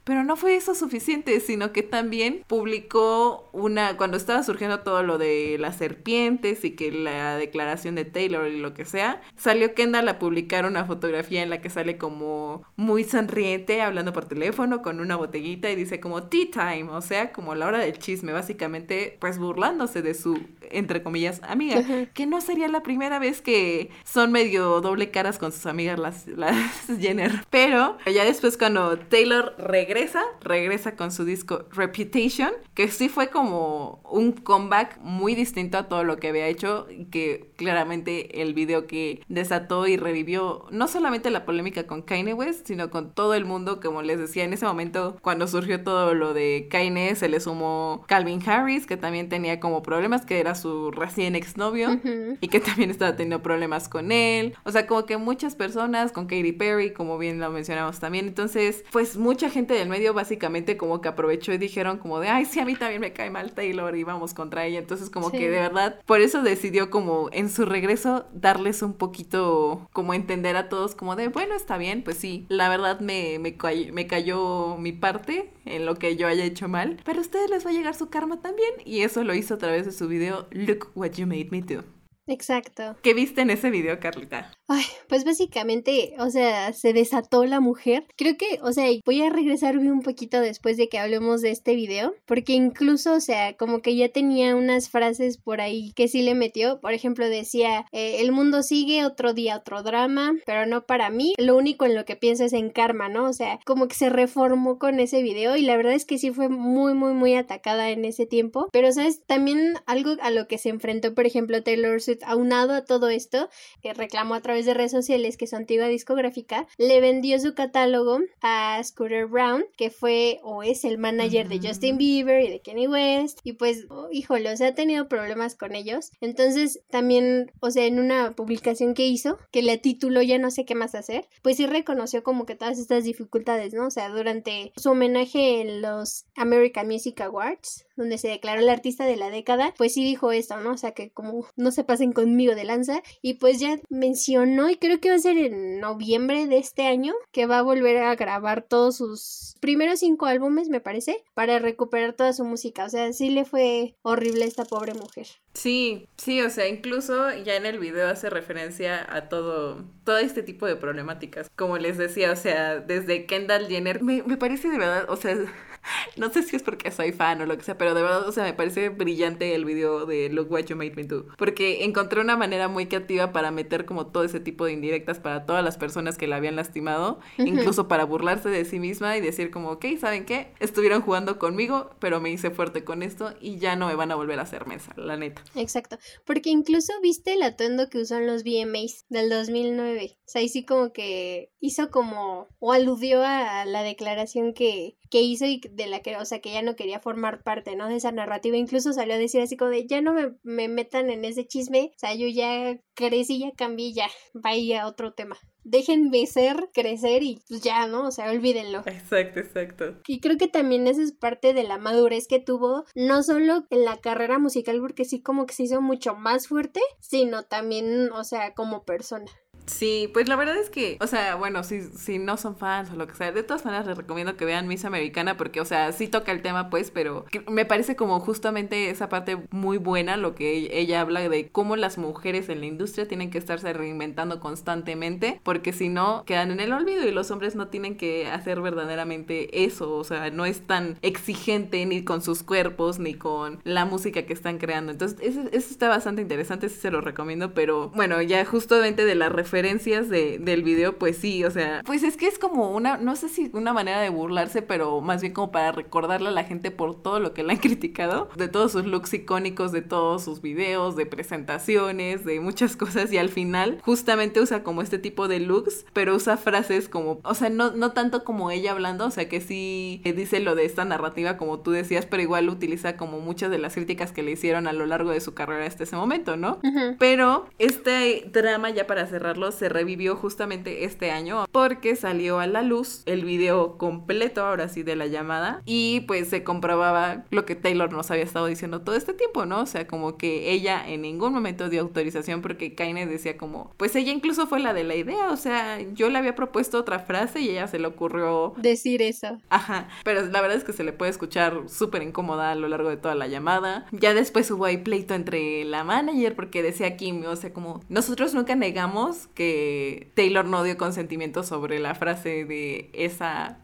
Pero 0.04 0.24
no 0.24 0.36
fue 0.36 0.56
eso 0.56 0.76
suficiente, 0.76 1.40
sino 1.40 1.72
que 1.72 1.82
también 1.82 2.44
publicó 2.46 3.50
una, 3.54 3.98
cuando 3.98 4.18
estaba 4.18 4.44
surgiendo 4.44 4.82
todo 4.82 5.02
lo 5.02 5.18
de 5.18 5.58
las 5.60 5.78
serpientes 5.78 6.64
y 6.64 6.76
que 6.76 6.92
la 6.92 7.38
declaración 7.38 7.96
de 7.96 8.06
Taylor 8.06 8.48
y 8.48 8.60
lo 8.60 8.76
que 8.76 8.86
sea, 8.86 9.24
salió 9.36 9.74
Kendall 9.74 10.08
a 10.08 10.20
publicar 10.20 10.68
una 10.68 10.86
fotografía 10.86 11.42
en 11.42 11.50
la 11.50 11.60
que 11.60 11.72
sale 11.72 11.98
como 11.98 12.62
muy 12.76 13.04
sonriente 13.04 13.82
hablando 13.82 14.14
por 14.14 14.26
teléfono 14.26 14.84
con 14.84 15.00
una 15.00 15.16
botellita 15.16 15.72
y 15.72 15.76
dice 15.76 16.00
como 16.00 16.28
tea 16.28 16.52
time, 16.52 16.92
o 16.92 17.02
sea, 17.02 17.32
como 17.32 17.56
la 17.56 17.66
hora 17.66 17.80
del 17.80 17.98
chisme, 17.98 18.32
básicamente 18.32 19.18
pues 19.20 19.40
burlándose 19.40 20.04
de 20.04 20.14
su, 20.14 20.40
entre 20.70 21.02
comillas, 21.02 21.42
amiga, 21.44 21.82
que 22.14 22.28
no 22.28 22.43
sería 22.44 22.68
la 22.68 22.84
primera 22.84 23.20
vez 23.20 23.42
que 23.42 23.90
son 24.04 24.32
medio 24.32 24.82
doble 24.82 25.12
caras 25.12 25.38
con 25.38 25.52
sus 25.52 25.66
amigas 25.66 26.00
las, 26.00 26.28
las 26.28 26.56
Jenner. 27.00 27.46
Pero 27.50 27.98
ya 28.06 28.26
después 28.26 28.58
cuando 28.58 28.98
Taylor 28.98 29.56
regresa, 29.58 30.24
regresa 30.42 30.96
con 30.96 31.12
su 31.12 31.26
disco 31.26 31.66
Reputation, 31.72 32.52
que 32.74 32.88
sí 32.88 33.10
fue 33.10 33.30
como 33.30 34.02
un 34.10 34.32
comeback 34.32 35.00
muy 35.02 35.36
distinto 35.36 35.78
a 35.78 35.88
todo 35.88 36.04
lo 36.04 36.18
que 36.18 36.30
había 36.30 36.48
hecho, 36.48 36.88
que 37.12 37.52
claramente 37.56 38.42
el 38.42 38.54
video 38.54 38.88
que 38.88 39.22
desató 39.28 39.88
y 39.88 39.98
revivió 39.98 40.66
no 40.72 40.88
solamente 40.88 41.30
la 41.30 41.46
polémica 41.46 41.88
con 41.88 42.02
Kanye 42.02 42.34
West, 42.34 42.68
sino 42.68 42.90
con 42.90 43.14
todo 43.14 43.34
el 43.34 43.46
mundo, 43.46 43.80
como 43.82 44.02
les 44.02 44.20
decía, 44.20 44.44
en 44.44 44.54
ese 44.54 44.66
momento 44.66 45.18
cuando 45.22 45.48
surgió 45.48 45.84
todo 45.84 46.14
lo 46.14 46.34
de 46.34 46.68
Kanye, 46.70 47.16
se 47.16 47.30
le 47.30 47.40
sumó 47.40 48.04
Calvin 48.08 48.42
Harris, 48.48 48.86
que 48.86 48.98
también 48.98 49.30
tenía 49.30 49.60
como 49.60 49.84
problemas, 49.84 50.26
que 50.26 50.40
era 50.40 50.56
su 50.56 50.92
recién 50.92 51.36
exnovio, 51.36 52.00
y 52.42 52.48
que 52.48 52.60
también 52.60 52.90
estaba 52.90 53.16
teniendo 53.16 53.42
problemas 53.42 53.90
con 53.90 54.12
él. 54.12 54.56
O 54.64 54.72
sea, 54.72 54.88
como 54.88 55.06
que 55.06 55.18
muchas 55.18 55.56
personas, 55.56 56.12
con 56.12 56.26
Katy 56.26 56.54
Perry, 56.54 56.94
como 56.94 57.18
bien 57.18 57.40
lo 57.40 57.50
mencionamos 57.52 58.00
también. 58.00 58.28
Entonces, 58.28 58.84
pues 58.92 59.18
mucha 59.18 59.50
gente 59.50 59.74
del 59.74 59.90
medio 59.90 60.14
básicamente 60.14 60.78
como 60.78 61.02
que 61.02 61.10
aprovechó 61.10 61.54
y 61.54 61.58
dijeron 61.58 61.98
como 61.98 62.20
de, 62.20 62.30
ay, 62.30 62.46
sí, 62.46 62.60
a 62.60 62.66
mí 62.66 62.76
también 62.76 63.02
me 63.02 63.14
cae 63.14 63.30
mal 63.30 63.54
Taylor 63.54 63.96
y 63.96 64.04
vamos 64.04 64.34
contra 64.34 64.66
ella. 64.66 64.80
Entonces, 64.80 65.10
como 65.10 65.32
que 65.32 65.50
de 65.50 65.60
verdad, 65.60 66.00
por 66.06 66.22
eso 66.22 66.42
decidió 66.42 66.90
como 66.90 67.30
en 67.32 67.50
su 67.50 67.66
regreso 67.66 68.26
darles 68.34 68.82
un 68.82 68.94
poquito 68.94 69.88
como 69.92 70.14
entender 70.14 70.56
a 70.56 70.70
todos 70.70 70.96
como 70.96 71.16
de, 71.16 71.28
bueno, 71.28 71.56
está 71.56 71.78
bien, 71.78 72.04
pues 72.04 72.18
sí, 72.18 72.46
la 72.50 72.70
verdad 72.70 73.00
me, 73.00 73.40
me, 73.40 73.56
me 73.92 74.08
cayó 74.08 74.78
mi 74.78 74.92
parte 74.92 75.52
en 75.66 75.86
lo 75.86 75.96
que 75.96 76.16
yo 76.16 76.28
haya 76.28 76.44
hecho 76.44 76.68
mal, 76.68 77.00
pero 77.04 77.20
a 77.20 77.22
ustedes 77.22 77.50
les 77.50 77.66
va 77.66 77.70
a 77.70 77.74
llegar 77.74 77.96
su 77.96 78.10
karma 78.10 78.42
también 78.42 78.72
y 78.86 79.02
eso 79.02 79.24
lo 79.24 79.34
hizo 79.34 79.56
a 79.56 79.58
través 79.58 79.86
de 79.86 79.92
su 79.92 80.08
video 80.08 80.48
Look 80.52 80.90
What 80.96 81.12
You 81.14 81.28
Made 81.28 81.50
Me 81.52 81.62
Do. 81.62 81.84
Exacto. 82.26 82.96
¿Qué 83.02 83.14
viste 83.14 83.42
en 83.42 83.50
ese 83.50 83.70
video, 83.70 84.00
Carlita? 84.00 84.52
Ay, 84.68 84.86
pues 85.10 85.26
básicamente, 85.26 86.16
o 86.20 86.30
sea, 86.30 86.72
se 86.72 86.94
desató 86.94 87.46
la 87.46 87.60
mujer. 87.60 88.06
Creo 88.16 88.38
que, 88.38 88.60
o 88.62 88.72
sea, 88.72 88.88
voy 89.06 89.22
a 89.22 89.30
regresarme 89.30 89.92
un 89.92 90.02
poquito 90.02 90.40
después 90.40 90.78
de 90.78 90.88
que 90.88 91.00
hablemos 91.00 91.42
de 91.42 91.52
este 91.52 91.76
video, 91.76 92.16
porque 92.26 92.54
incluso, 92.54 93.14
o 93.14 93.20
sea, 93.20 93.58
como 93.58 93.82
que 93.82 93.96
ya 93.96 94.10
tenía 94.10 94.56
unas 94.56 94.90
frases 94.90 95.38
por 95.38 95.60
ahí 95.60 95.92
que 95.96 96.08
sí 96.08 96.22
le 96.22 96.34
metió. 96.34 96.80
Por 96.80 96.94
ejemplo, 96.94 97.28
decía, 97.28 97.86
eh, 97.92 98.18
el 98.22 98.32
mundo 98.32 98.64
sigue, 98.64 99.06
otro 99.06 99.34
día, 99.34 99.58
otro 99.58 99.84
drama, 99.84 100.34
pero 100.46 100.66
no 100.66 100.86
para 100.86 101.10
mí. 101.10 101.34
Lo 101.38 101.58
único 101.58 101.86
en 101.86 101.96
lo 101.96 102.06
que 102.06 102.16
pienso 102.16 102.46
es 102.46 102.54
en 102.54 102.70
karma, 102.70 103.10
¿no? 103.10 103.26
O 103.26 103.34
sea, 103.34 103.60
como 103.66 103.90
que 103.90 103.96
se 103.96 104.10
reformó 104.10 104.80
con 104.80 105.02
ese 105.02 105.22
video 105.22 105.58
y 105.58 105.64
la 105.64 105.76
verdad 105.76 105.94
es 105.94 106.06
que 106.06 106.18
sí 106.18 106.32
fue 106.32 106.48
muy, 106.48 106.94
muy, 106.94 107.14
muy 107.14 107.36
atacada 107.36 107.90
en 107.90 108.06
ese 108.06 108.26
tiempo. 108.26 108.70
Pero, 108.72 108.92
¿sabes? 108.94 109.22
También 109.26 109.74
algo 109.86 110.16
a 110.22 110.32
lo 110.32 110.48
que 110.48 110.58
se 110.58 110.70
enfrentó, 110.70 111.14
por 111.14 111.26
ejemplo, 111.26 111.62
Taylor 111.64 112.02
Swift 112.02 112.13
aunado 112.24 112.74
a 112.74 112.86
todo 112.86 113.10
esto, 113.10 113.50
que 113.82 113.94
reclamó 113.94 114.36
a 114.36 114.42
través 114.42 114.66
de 114.66 114.74
redes 114.74 114.92
sociales 114.92 115.38
que 115.38 115.48
su 115.48 115.56
antigua 115.56 115.88
discográfica 115.88 116.68
le 116.78 117.02
vendió 117.02 117.40
su 117.40 117.54
catálogo 117.54 118.20
a 118.42 118.82
Scooter 118.84 119.28
Brown, 119.28 119.66
que 119.78 119.90
fue 119.90 120.40
o 120.44 120.64
es 120.64 120.86
el 120.86 120.98
manager 120.98 121.48
de 121.48 121.60
Justin 121.68 121.98
Bieber 121.98 122.44
y 122.44 122.50
de 122.50 122.62
Kanye 122.62 122.88
West, 122.88 123.40
y 123.44 123.54
pues, 123.54 123.86
oh, 123.90 124.08
híjole, 124.12 124.52
o 124.52 124.58
sea, 124.58 124.70
ha 124.70 124.76
tenido 124.76 125.08
problemas 125.08 125.56
con 125.56 125.76
ellos. 125.76 126.12
Entonces, 126.22 126.82
también, 126.90 127.52
o 127.60 127.72
sea, 127.72 127.86
en 127.86 128.00
una 128.00 128.32
publicación 128.36 128.94
que 128.94 129.08
hizo, 129.08 129.38
que 129.52 129.62
le 129.62 129.78
tituló 129.78 130.22
Ya 130.22 130.38
no 130.40 130.52
sé 130.52 130.66
qué 130.66 130.76
más 130.76 130.96
hacer, 130.96 131.28
pues 131.42 131.58
sí 131.58 131.66
reconoció 131.66 132.24
como 132.24 132.46
que 132.46 132.56
todas 132.56 132.80
estas 132.80 133.04
dificultades, 133.04 133.74
¿no? 133.74 133.88
O 133.88 133.92
sea, 133.92 134.10
durante 134.10 134.74
su 134.78 134.92
homenaje 134.92 135.62
en 135.62 135.82
los 135.82 136.26
American 136.36 136.88
Music 136.88 137.22
Awards, 137.22 137.86
donde 137.96 138.18
se 138.18 138.28
declaró 138.28 138.62
el 138.62 138.70
artista 138.70 139.06
de 139.06 139.18
la 139.18 139.30
década, 139.30 139.74
pues 139.78 139.94
sí 139.94 140.04
dijo 140.04 140.32
esto, 140.32 140.58
¿no? 140.58 140.72
O 140.72 140.78
sea, 140.78 140.92
que 140.92 141.12
como 141.12 141.46
no 141.56 141.72
se 141.72 141.84
pasen 141.84 142.12
conmigo 142.14 142.56
de 142.56 142.64
lanza, 142.64 143.02
y 143.22 143.36
pues 143.36 143.60
ya 143.60 143.80
mencionó, 143.90 144.70
y 144.70 144.78
creo 144.78 145.00
que 145.00 145.10
va 145.10 145.16
a 145.16 145.20
ser 145.20 145.38
en 145.38 145.80
noviembre 145.80 146.48
de 146.48 146.58
este 146.58 146.86
año, 146.88 147.14
que 147.32 147.46
va 147.46 147.60
a 147.60 147.64
volver 147.64 147.98
a 147.98 148.16
grabar 148.16 148.64
todos 148.64 148.98
sus 148.98 149.56
primeros 149.60 150.00
cinco 150.00 150.26
álbumes, 150.26 150.70
me 150.70 150.82
parece, 150.82 151.24
para 151.34 151.60
recuperar 151.60 152.14
toda 152.14 152.34
su 152.34 152.46
música. 152.46 152.86
O 152.86 152.90
sea, 152.90 153.12
sí 153.14 153.30
le 153.30 153.46
fue 153.46 153.96
horrible 154.02 154.46
a 154.46 154.48
esta 154.48 154.66
pobre 154.66 154.94
mujer. 154.94 155.28
Sí, 155.54 156.10
sí, 156.18 156.42
o 156.42 156.50
sea, 156.50 156.68
incluso 156.68 157.32
ya 157.44 157.56
en 157.56 157.68
el 157.68 157.78
video 157.78 158.08
hace 158.10 158.30
referencia 158.32 159.06
a 159.16 159.30
todo, 159.30 159.86
todo 160.04 160.18
este 160.18 160.42
tipo 160.42 160.66
de 160.66 160.76
problemáticas. 160.76 161.50
Como 161.56 161.78
les 161.78 161.98
decía, 162.00 162.32
o 162.32 162.36
sea, 162.36 162.80
desde 162.80 163.28
Kendall 163.28 163.68
Jenner, 163.68 164.02
me, 164.02 164.24
me 164.24 164.36
parece 164.38 164.70
de 164.70 164.80
verdad, 164.80 165.06
o 165.10 165.16
sea, 165.16 165.38
no 166.18 166.30
sé 166.32 166.42
si 166.42 166.56
es 166.56 166.64
porque 166.64 166.90
soy 166.92 167.12
fan 167.12 167.40
o 167.42 167.46
lo 167.46 167.56
que 167.56 167.64
sea, 167.64 167.78
pero 167.78 167.94
de 167.94 168.02
verdad, 168.02 168.28
o 168.28 168.32
sea, 168.32 168.46
me 168.46 168.54
parece 168.54 168.90
brillante 168.90 169.54
el 169.54 169.64
video 169.64 170.08
de 170.08 170.30
Look 170.30 170.52
What 170.52 170.66
You 170.66 170.76
Made 170.76 170.96
Me 170.96 171.04
Do. 171.04 171.28
Porque 171.38 171.84
encontré 171.84 172.20
una 172.20 172.36
manera 172.36 172.68
muy 172.68 172.88
creativa 172.88 173.32
para 173.32 173.52
meter 173.52 173.86
como 173.86 174.08
todo 174.08 174.24
ese 174.24 174.40
tipo 174.40 174.66
de 174.66 174.74
indirectas 174.74 175.20
para 175.20 175.46
todas 175.46 175.64
las 175.64 175.78
personas 175.78 176.18
que 176.18 176.28
la 176.28 176.38
habían 176.38 176.56
lastimado, 176.56 177.20
incluso 177.38 177.88
para 177.88 178.06
burlarse 178.06 178.50
de 178.50 178.66
sí 178.66 178.80
misma 178.80 179.18
y 179.18 179.22
decir 179.22 179.52
como, 179.52 179.70
ok, 179.70 179.86
¿saben 180.00 180.26
qué? 180.26 180.52
Estuvieron 180.60 181.04
jugando 181.04 181.38
conmigo, 181.38 181.92
pero 182.00 182.20
me 182.20 182.32
hice 182.32 182.50
fuerte 182.50 182.84
con 182.84 183.04
esto 183.04 183.36
y 183.40 183.60
ya 183.60 183.76
no 183.76 183.88
me 183.88 183.96
van 183.96 184.12
a 184.12 184.16
volver 184.16 184.40
a 184.40 184.44
hacer 184.44 184.66
mesa, 184.66 184.94
la 184.98 185.16
neta. 185.16 185.43
Exacto, 185.56 185.98
porque 186.26 186.50
incluso 186.50 186.94
viste 187.02 187.34
el 187.34 187.44
atuendo 187.44 187.90
que 187.90 188.00
usó 188.00 188.18
en 188.18 188.28
los 188.28 188.44
VMAs 188.44 189.06
del 189.10 189.30
2009. 189.30 190.18
O 190.18 190.22
sea, 190.26 190.42
ahí 190.42 190.50
sí 190.50 190.66
como 190.66 190.92
que 190.92 191.52
hizo 191.60 191.92
como, 191.92 192.48
o 192.60 192.72
aludió 192.74 193.24
a 193.24 193.66
la 193.66 193.84
declaración 193.84 194.54
que, 194.54 194.98
que 195.14 195.22
hizo 195.22 195.46
y 195.46 195.62
de 195.70 195.86
la 195.86 196.00
que, 196.00 196.18
o 196.18 196.26
sea, 196.26 196.42
que 196.42 196.52
ya 196.52 196.64
no 196.64 196.76
quería 196.76 197.00
formar 197.00 197.44
parte, 197.44 197.76
¿no? 197.76 197.88
De 197.88 197.98
esa 197.98 198.12
narrativa. 198.12 198.58
Incluso 198.58 198.94
salió 198.94 199.14
a 199.14 199.20
decir 199.20 199.42
así 199.42 199.56
como 199.56 199.70
de, 199.70 199.86
ya 199.86 200.02
no 200.02 200.12
me, 200.12 200.34
me 200.42 200.68
metan 200.68 201.12
en 201.12 201.24
ese 201.24 201.46
chisme, 201.46 201.92
o 201.96 202.00
sea, 202.00 202.16
yo 202.16 202.28
ya 202.28 202.80
crecí, 202.96 203.38
ya 203.38 203.52
cambié, 203.56 203.94
ya, 203.94 204.08
vaya 204.34 204.88
otro 204.88 205.14
tema. 205.14 205.38
Déjenme 205.64 206.26
ser, 206.26 206.72
crecer 206.74 207.22
y 207.22 207.44
pues 207.48 207.62
ya, 207.62 207.86
¿no? 207.86 208.08
O 208.08 208.12
sea, 208.12 208.32
olvídenlo. 208.32 208.80
Exacto, 208.88 209.40
exacto. 209.40 210.02
Y 210.08 210.20
creo 210.20 210.40
que 210.40 210.48
también 210.48 210.88
eso 210.88 211.04
es 211.04 211.12
parte 211.12 211.54
de 211.54 211.64
la 211.64 211.78
madurez 211.78 212.28
que 212.28 212.40
tuvo, 212.40 212.86
no 212.96 213.22
solo 213.22 213.68
en 213.70 213.86
la 213.86 213.98
carrera 213.98 214.40
musical, 214.40 214.80
porque 214.82 215.06
sí 215.06 215.22
como 215.22 215.46
que 215.46 215.54
se 215.54 215.64
hizo 215.64 215.80
mucho 215.80 216.16
más 216.16 216.48
fuerte, 216.48 216.80
sino 217.00 217.44
también, 217.44 218.12
o 218.14 218.24
sea, 218.24 218.56
como 218.56 218.84
persona. 218.84 219.32
Sí, 219.66 220.10
pues 220.14 220.28
la 220.28 220.36
verdad 220.36 220.58
es 220.58 220.70
que, 220.70 220.98
o 221.00 221.08
sea, 221.08 221.36
bueno, 221.36 221.64
si, 221.64 221.82
si 221.82 222.20
no 222.20 222.36
son 222.36 222.58
fans 222.58 222.92
o 222.92 222.96
lo 222.96 223.08
que 223.08 223.16
sea, 223.16 223.32
de 223.32 223.44
todas 223.44 223.64
maneras 223.64 223.88
les 223.88 223.98
recomiendo 223.98 224.36
que 224.36 224.44
vean 224.44 224.68
Miss 224.68 224.84
Americana 224.84 225.38
porque, 225.38 225.62
o 225.62 225.66
sea, 225.66 225.92
sí 225.94 226.08
toca 226.10 226.32
el 226.34 226.42
tema, 226.42 226.70
pues, 226.70 226.92
pero 226.92 227.26
me 227.50 227.66
parece 227.66 227.96
como 227.96 228.20
justamente 228.20 228.90
esa 228.90 229.08
parte 229.08 229.38
muy 229.52 229.78
buena, 229.78 230.18
lo 230.18 230.36
que 230.36 230.70
ella 230.78 231.00
habla 231.00 231.28
de 231.30 231.48
cómo 231.50 231.78
las 231.78 231.98
mujeres 231.98 232.50
en 232.50 232.60
la 232.60 232.66
industria 232.66 233.08
tienen 233.08 233.32
que 233.32 233.38
estarse 233.38 233.72
reinventando 233.72 234.42
constantemente, 234.42 235.40
porque 235.44 235.72
si 235.72 235.88
no, 235.88 236.24
quedan 236.26 236.52
en 236.52 236.60
el 236.60 236.74
olvido 236.74 237.08
y 237.08 237.12
los 237.12 237.32
hombres 237.32 237.56
no 237.56 237.70
tienen 237.70 237.96
que 237.96 238.28
hacer 238.28 238.60
verdaderamente 238.60 239.64
eso, 239.64 239.96
o 239.96 240.04
sea, 240.04 240.30
no 240.30 240.46
es 240.46 240.68
tan 240.68 240.98
exigente 241.02 241.86
ni 241.86 242.04
con 242.04 242.22
sus 242.22 242.44
cuerpos 242.44 243.00
ni 243.00 243.14
con 243.14 243.62
la 243.64 243.86
música 243.86 244.24
que 244.24 244.34
están 244.34 244.58
creando. 244.58 244.92
Entonces, 244.92 245.20
eso, 245.22 245.42
eso 245.54 245.70
está 245.70 245.88
bastante 245.88 246.22
interesante, 246.22 246.68
sí 246.68 246.80
se 246.82 246.92
lo 246.92 247.00
recomiendo, 247.00 247.54
pero 247.54 247.90
bueno, 247.90 248.22
ya 248.22 248.44
justamente 248.44 249.06
de 249.06 249.16
la 249.16 249.30
referencia 249.30 249.53
referencias 249.54 250.10
de, 250.10 250.40
del 250.40 250.64
video, 250.64 250.98
pues 250.98 251.18
sí, 251.18 251.44
o 251.44 251.52
sea, 251.52 251.84
pues 251.86 252.02
es 252.02 252.18
que 252.18 252.26
es 252.26 252.40
como 252.40 252.72
una, 252.72 252.98
no 252.98 253.16
sé 253.16 253.30
si 253.30 253.52
una 253.54 253.72
manera 253.72 254.02
de 254.02 254.10
burlarse, 254.10 254.64
pero 254.64 255.00
más 255.00 255.22
bien 255.22 255.32
como 255.32 255.52
para 255.52 255.72
recordarle 255.72 256.30
a 256.30 256.32
la 256.32 256.44
gente 256.44 256.72
por 256.72 257.00
todo 257.00 257.20
lo 257.20 257.36
que 257.36 257.44
le 257.44 257.52
han 257.54 257.60
criticado, 257.60 258.30
de 258.36 258.48
todos 258.48 258.72
sus 258.72 258.86
looks 258.86 259.14
icónicos, 259.14 259.72
de 259.72 259.84
todos 259.84 260.24
sus 260.24 260.42
videos, 260.42 260.96
de 260.96 261.06
presentaciones, 261.06 262.26
de 262.26 262.40
muchas 262.40 262.76
cosas 262.76 263.14
y 263.14 263.20
al 263.20 263.30
final 263.30 263.80
justamente 263.86 264.42
usa 264.42 264.64
como 264.64 264.82
este 264.82 264.98
tipo 264.98 265.28
de 265.28 265.40
looks, 265.40 265.86
pero 265.94 266.16
usa 266.16 266.36
frases 266.36 266.90
como, 266.90 267.20
o 267.24 267.36
sea, 267.36 267.52
no, 267.52 267.70
no 267.70 267.92
tanto 267.92 268.24
como 268.24 268.50
ella 268.50 268.72
hablando, 268.72 269.06
o 269.06 269.12
sea, 269.12 269.30
que 269.30 269.40
sí 269.40 270.02
dice 270.04 270.40
lo 270.40 270.56
de 270.56 270.66
esta 270.66 270.84
narrativa 270.84 271.38
como 271.38 271.60
tú 271.60 271.70
decías, 271.70 272.08
pero 272.08 272.24
igual 272.24 272.50
utiliza 272.50 272.98
como 272.98 273.20
muchas 273.20 273.52
de 273.52 273.60
las 273.60 273.76
críticas 273.76 274.12
que 274.12 274.24
le 274.24 274.32
hicieron 274.32 274.66
a 274.66 274.74
lo 274.74 274.88
largo 274.88 275.12
de 275.12 275.22
su 275.22 275.36
carrera 275.36 275.68
hasta 275.68 275.84
ese 275.84 275.96
momento, 275.96 276.38
¿no? 276.38 276.60
Pero 276.98 277.46
este 277.60 278.28
drama 278.34 278.72
ya 278.72 278.88
para 278.88 279.06
cerrarlo 279.06 279.43
se 279.52 279.70
revivió 279.70 280.16
justamente 280.16 280.86
este 280.86 281.12
año 281.12 281.46
porque 281.52 281.96
salió 281.96 282.40
a 282.40 282.48
la 282.48 282.62
luz 282.62 283.04
el 283.06 283.26
video 283.26 283.78
completo, 283.78 284.46
ahora 284.46 284.68
sí, 284.68 284.84
de 284.84 284.96
la 284.96 285.08
llamada 285.08 285.62
y 285.66 286.02
pues 286.02 286.30
se 286.30 286.44
comprobaba 286.44 287.26
lo 287.32 287.46
que 287.46 287.56
Taylor 287.56 287.92
nos 287.92 288.12
había 288.12 288.24
estado 288.24 288.48
diciendo 288.48 288.82
todo 288.82 288.96
este 288.96 289.14
tiempo, 289.14 289.46
¿no? 289.46 289.62
O 289.62 289.66
sea, 289.66 289.88
como 289.88 290.18
que 290.18 290.52
ella 290.52 290.84
en 290.88 291.02
ningún 291.02 291.34
momento 291.34 291.70
dio 291.70 291.82
autorización 291.82 292.42
porque 292.42 292.76
Kaine 292.76 293.06
decía 293.06 293.38
como, 293.38 293.74
pues 293.78 293.96
ella 293.96 294.12
incluso 294.12 294.48
fue 294.48 294.60
la 294.60 294.74
de 294.74 294.84
la 294.84 294.96
idea, 294.96 295.32
o 295.32 295.38
sea, 295.38 295.80
yo 295.94 296.10
le 296.10 296.18
había 296.18 296.36
propuesto 296.36 296.80
otra 296.80 297.00
frase 297.00 297.42
y 297.42 297.50
ella 297.50 297.68
se 297.68 297.80
le 297.80 297.88
ocurrió 297.88 298.54
decir 298.58 299.02
eso. 299.02 299.40
Ajá, 299.50 299.88
pero 300.04 300.22
la 300.26 300.42
verdad 300.42 300.58
es 300.58 300.64
que 300.64 300.74
se 300.74 300.84
le 300.84 300.94
puede 300.94 301.12
escuchar 301.12 301.64
súper 301.68 302.04
incómoda 302.04 302.52
a 302.52 302.56
lo 302.56 302.68
largo 302.68 302.90
de 302.90 302.98
toda 302.98 303.16
la 303.16 303.28
llamada. 303.28 303.86
Ya 303.92 304.14
después 304.14 304.50
hubo 304.52 304.66
ahí 304.66 304.78
pleito 304.78 305.14
entre 305.14 305.64
la 305.66 305.84
manager 305.84 306.36
porque 306.36 306.64
decía 306.64 306.98
Kim, 306.98 307.24
o 307.26 307.36
sea, 307.36 307.54
como 307.54 307.82
nosotros 307.90 308.34
nunca 308.34 308.56
negamos 308.56 309.28
que 309.34 310.12
Taylor 310.16 310.46
no 310.46 310.64
dio 310.64 310.78
consentimiento 310.78 311.44
sobre 311.44 311.80
la 311.80 311.96
frase 311.96 312.46
de 312.46 312.90
esa... 312.94 313.64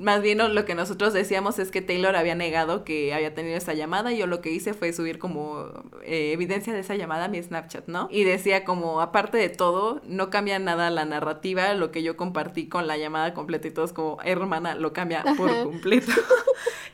Más 0.00 0.22
bien 0.22 0.38
lo 0.38 0.64
que 0.64 0.74
nosotros 0.74 1.12
decíamos 1.12 1.58
es 1.58 1.70
que 1.70 1.82
Taylor 1.82 2.16
había 2.16 2.34
negado 2.34 2.84
que 2.84 3.12
había 3.12 3.34
tenido 3.34 3.58
esa 3.58 3.74
llamada 3.74 4.12
y 4.12 4.16
yo 4.16 4.26
lo 4.26 4.40
que 4.40 4.50
hice 4.50 4.72
fue 4.72 4.94
subir 4.94 5.18
como 5.18 5.66
eh, 6.02 6.32
evidencia 6.32 6.72
de 6.72 6.80
esa 6.80 6.94
llamada 6.94 7.26
a 7.26 7.28
mi 7.28 7.42
Snapchat, 7.42 7.86
¿no? 7.86 8.08
Y 8.10 8.24
decía 8.24 8.64
como, 8.64 9.02
aparte 9.02 9.36
de 9.36 9.50
todo, 9.50 10.00
no 10.06 10.30
cambia 10.30 10.58
nada 10.58 10.88
la 10.88 11.04
narrativa, 11.04 11.74
lo 11.74 11.90
que 11.90 12.02
yo 12.02 12.16
compartí 12.16 12.66
con 12.66 12.86
la 12.86 12.96
llamada 12.96 13.34
completa 13.34 13.68
y 13.68 13.72
todos 13.72 13.92
como, 13.92 14.16
hermana, 14.24 14.74
lo 14.74 14.94
cambia 14.94 15.22
por 15.36 15.50
completo. 15.64 16.12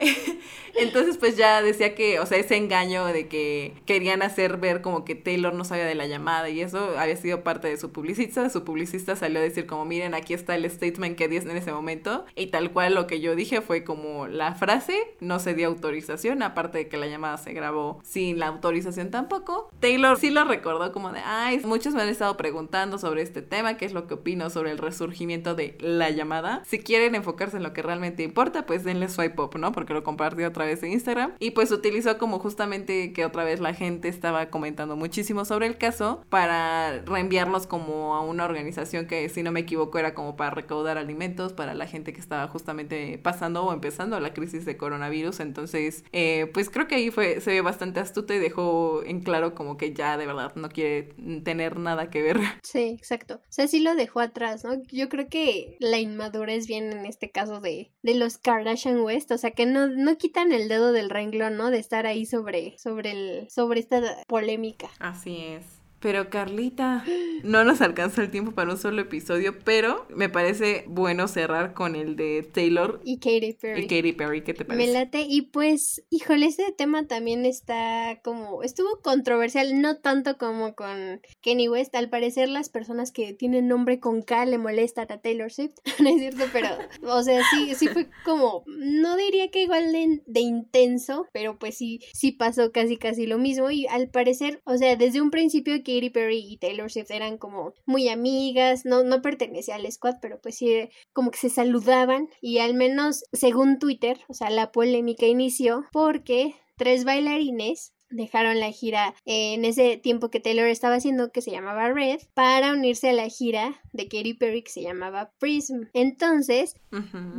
Entonces, 0.78 1.16
pues 1.16 1.36
ya 1.36 1.62
decía 1.62 1.94
que, 1.94 2.20
o 2.20 2.26
sea, 2.26 2.38
ese 2.38 2.56
engaño 2.56 3.06
de 3.06 3.28
que 3.28 3.72
querían 3.86 4.22
hacer 4.22 4.58
ver 4.58 4.82
como 4.82 5.04
que 5.04 5.14
Taylor 5.14 5.54
no 5.54 5.64
sabía 5.64 5.86
de 5.86 5.94
la 5.94 6.06
llamada 6.06 6.50
y 6.50 6.60
eso 6.60 6.98
había 6.98 7.16
sido 7.16 7.42
parte 7.42 7.68
de 7.68 7.78
su 7.78 7.92
publicista. 7.92 8.50
Su 8.50 8.62
publicista 8.62 9.16
salió 9.16 9.40
a 9.40 9.42
decir 9.42 9.66
como, 9.66 9.86
miren, 9.86 10.14
aquí 10.14 10.34
está 10.34 10.54
el 10.54 10.68
statement 10.70 11.16
que 11.16 11.28
di 11.28 11.36
en 11.36 11.56
ese 11.56 11.72
momento. 11.72 12.26
Y 12.34 12.48
tal 12.48 12.72
cual 12.72 12.95
lo 12.96 13.06
que 13.06 13.20
yo 13.20 13.36
dije 13.36 13.60
fue 13.60 13.84
como 13.84 14.26
la 14.26 14.54
frase 14.54 14.98
no 15.20 15.38
se 15.38 15.52
dio 15.52 15.68
autorización, 15.68 16.42
aparte 16.42 16.78
de 16.78 16.88
que 16.88 16.96
la 16.96 17.06
llamada 17.06 17.36
se 17.36 17.52
grabó 17.52 18.00
sin 18.02 18.38
la 18.38 18.46
autorización 18.46 19.10
tampoco. 19.10 19.70
Taylor 19.80 20.18
sí 20.18 20.30
lo 20.30 20.44
recordó 20.44 20.92
como 20.92 21.12
de, 21.12 21.20
ay, 21.22 21.60
muchos 21.64 21.92
me 21.92 22.00
han 22.00 22.08
estado 22.08 22.38
preguntando 22.38 22.96
sobre 22.96 23.20
este 23.20 23.42
tema, 23.42 23.76
qué 23.76 23.84
es 23.84 23.92
lo 23.92 24.06
que 24.06 24.14
opino 24.14 24.48
sobre 24.48 24.70
el 24.70 24.78
resurgimiento 24.78 25.54
de 25.54 25.76
la 25.80 26.08
llamada. 26.08 26.62
Si 26.64 26.78
quieren 26.78 27.14
enfocarse 27.14 27.58
en 27.58 27.64
lo 27.64 27.74
que 27.74 27.82
realmente 27.82 28.22
importa, 28.22 28.64
pues 28.64 28.82
denle 28.82 29.10
swipe 29.10 29.42
up, 29.42 29.58
¿no? 29.58 29.72
Porque 29.72 29.92
lo 29.92 30.02
compartió 30.02 30.48
otra 30.48 30.64
vez 30.64 30.82
en 30.82 30.92
Instagram. 30.92 31.34
Y 31.38 31.50
pues 31.50 31.70
utilizó 31.72 32.16
como 32.16 32.38
justamente 32.38 33.12
que 33.12 33.26
otra 33.26 33.44
vez 33.44 33.60
la 33.60 33.74
gente 33.74 34.08
estaba 34.08 34.46
comentando 34.46 34.96
muchísimo 34.96 35.44
sobre 35.44 35.66
el 35.66 35.76
caso 35.76 36.24
para 36.30 37.02
reenviarlos 37.04 37.66
como 37.66 38.14
a 38.14 38.22
una 38.22 38.46
organización 38.46 39.06
que 39.06 39.28
si 39.28 39.42
no 39.42 39.52
me 39.52 39.60
equivoco 39.60 39.98
era 39.98 40.14
como 40.14 40.34
para 40.34 40.50
recaudar 40.50 40.96
alimentos 40.96 41.52
para 41.52 41.74
la 41.74 41.86
gente 41.86 42.14
que 42.14 42.20
estaba 42.20 42.48
justamente 42.48 42.75
pasando 43.22 43.64
o 43.64 43.72
empezando 43.72 44.18
la 44.20 44.34
crisis 44.34 44.64
de 44.64 44.76
coronavirus. 44.76 45.40
Entonces, 45.40 46.04
eh, 46.12 46.50
pues 46.52 46.70
creo 46.70 46.86
que 46.86 46.96
ahí 46.96 47.10
fue, 47.10 47.40
se 47.40 47.50
ve 47.52 47.60
bastante 47.60 48.00
astuto 48.00 48.34
y 48.34 48.38
dejó 48.38 49.02
en 49.04 49.20
claro 49.20 49.54
como 49.54 49.76
que 49.76 49.92
ya 49.92 50.16
de 50.16 50.26
verdad 50.26 50.54
no 50.54 50.68
quiere 50.68 51.14
tener 51.44 51.78
nada 51.78 52.10
que 52.10 52.22
ver. 52.22 52.36
Sí, 52.62 52.96
exacto. 52.98 53.36
O 53.36 53.52
sea, 53.52 53.68
sí 53.68 53.80
lo 53.80 53.94
dejó 53.94 54.20
atrás, 54.20 54.64
¿no? 54.64 54.82
Yo 54.90 55.08
creo 55.08 55.28
que 55.28 55.76
la 55.78 55.98
inmadurez 55.98 56.66
viene 56.66 56.92
en 56.92 57.06
este 57.06 57.30
caso 57.30 57.60
de, 57.60 57.92
de 58.02 58.14
los 58.14 58.38
Kardashian 58.38 59.00
West, 59.00 59.30
o 59.30 59.38
sea, 59.38 59.52
que 59.52 59.66
no, 59.66 59.86
no 59.86 60.18
quitan 60.18 60.52
el 60.52 60.68
dedo 60.68 60.92
del 60.92 61.10
renglón, 61.10 61.56
¿no? 61.56 61.70
De 61.70 61.78
estar 61.78 62.06
ahí 62.06 62.26
sobre, 62.26 62.76
sobre, 62.78 63.12
el, 63.12 63.50
sobre 63.50 63.80
esta 63.80 64.02
polémica. 64.26 64.88
Así 64.98 65.38
es. 65.38 65.75
Pero 66.06 66.30
Carlita, 66.30 67.04
no 67.42 67.64
nos 67.64 67.80
alcanza 67.80 68.22
el 68.22 68.30
tiempo 68.30 68.52
para 68.52 68.70
un 68.70 68.78
solo 68.78 69.02
episodio, 69.02 69.58
pero 69.64 70.06
me 70.08 70.28
parece 70.28 70.84
bueno 70.86 71.26
cerrar 71.26 71.74
con 71.74 71.96
el 71.96 72.14
de 72.14 72.44
Taylor 72.44 73.00
y 73.02 73.18
Katy 73.18 73.54
Perry. 73.54 73.82
Y 73.82 73.86
Katy 73.88 74.12
Perry, 74.12 74.44
¿qué 74.44 74.54
te 74.54 74.64
parece? 74.64 74.86
Me 74.86 74.92
late 74.92 75.26
y 75.28 75.42
pues, 75.42 76.04
híjole, 76.08 76.46
este 76.46 76.70
tema 76.70 77.08
también 77.08 77.44
está 77.44 78.20
como, 78.22 78.62
estuvo 78.62 79.00
controversial, 79.02 79.80
no 79.80 79.96
tanto 79.96 80.38
como 80.38 80.76
con 80.76 81.20
Kenny 81.40 81.68
West, 81.68 81.92
al 81.96 82.08
parecer 82.08 82.48
las 82.50 82.68
personas 82.68 83.10
que 83.10 83.32
tienen 83.32 83.66
nombre 83.66 83.98
con 83.98 84.22
K 84.22 84.46
le 84.46 84.58
molestan 84.58 85.10
a 85.10 85.20
Taylor 85.20 85.50
Swift, 85.50 85.74
no 86.00 86.08
es 86.08 86.20
cierto, 86.20 86.44
pero, 86.52 86.68
o 87.02 87.20
sea, 87.24 87.42
sí, 87.50 87.74
sí 87.74 87.88
fue 87.88 88.06
como, 88.24 88.62
no 88.68 89.16
diría 89.16 89.50
que 89.50 89.64
igual 89.64 89.90
de, 89.90 90.22
de 90.24 90.40
intenso, 90.40 91.26
pero 91.32 91.58
pues 91.58 91.76
sí, 91.76 91.98
sí 92.12 92.30
pasó 92.30 92.70
casi 92.70 92.96
casi 92.96 93.26
lo 93.26 93.38
mismo 93.38 93.72
y 93.72 93.88
al 93.88 94.08
parecer, 94.08 94.62
o 94.64 94.76
sea, 94.76 94.94
desde 94.94 95.20
un 95.20 95.32
principio 95.32 95.82
Katy 95.96 96.10
Perry 96.10 96.38
y 96.38 96.58
Taylor 96.58 96.90
Swift 96.90 97.10
eran 97.10 97.38
como 97.38 97.72
muy 97.86 98.08
amigas, 98.08 98.84
no, 98.84 99.02
no 99.02 99.22
pertenecía 99.22 99.76
al 99.76 99.90
squad, 99.90 100.16
pero 100.20 100.40
pues 100.40 100.56
sí, 100.56 100.90
como 101.12 101.30
que 101.30 101.38
se 101.38 101.48
saludaban 101.48 102.28
y 102.40 102.58
al 102.58 102.74
menos 102.74 103.24
según 103.32 103.78
Twitter, 103.78 104.18
o 104.28 104.34
sea, 104.34 104.50
la 104.50 104.72
polémica 104.72 105.26
inició 105.26 105.84
porque 105.92 106.54
tres 106.76 107.04
bailarines 107.04 107.94
dejaron 108.10 108.60
la 108.60 108.70
gira 108.70 109.14
en 109.24 109.64
ese 109.64 109.96
tiempo 109.96 110.30
que 110.30 110.40
Taylor 110.40 110.66
estaba 110.68 110.96
haciendo 110.96 111.32
que 111.32 111.42
se 111.42 111.50
llamaba 111.50 111.92
Red 111.92 112.20
para 112.34 112.72
unirse 112.72 113.10
a 113.10 113.12
la 113.12 113.28
gira 113.28 113.80
de 113.92 114.08
Katy 114.08 114.34
Perry 114.34 114.62
que 114.62 114.70
se 114.70 114.82
llamaba 114.82 115.32
Prism. 115.38 115.84
Entonces, 115.92 116.76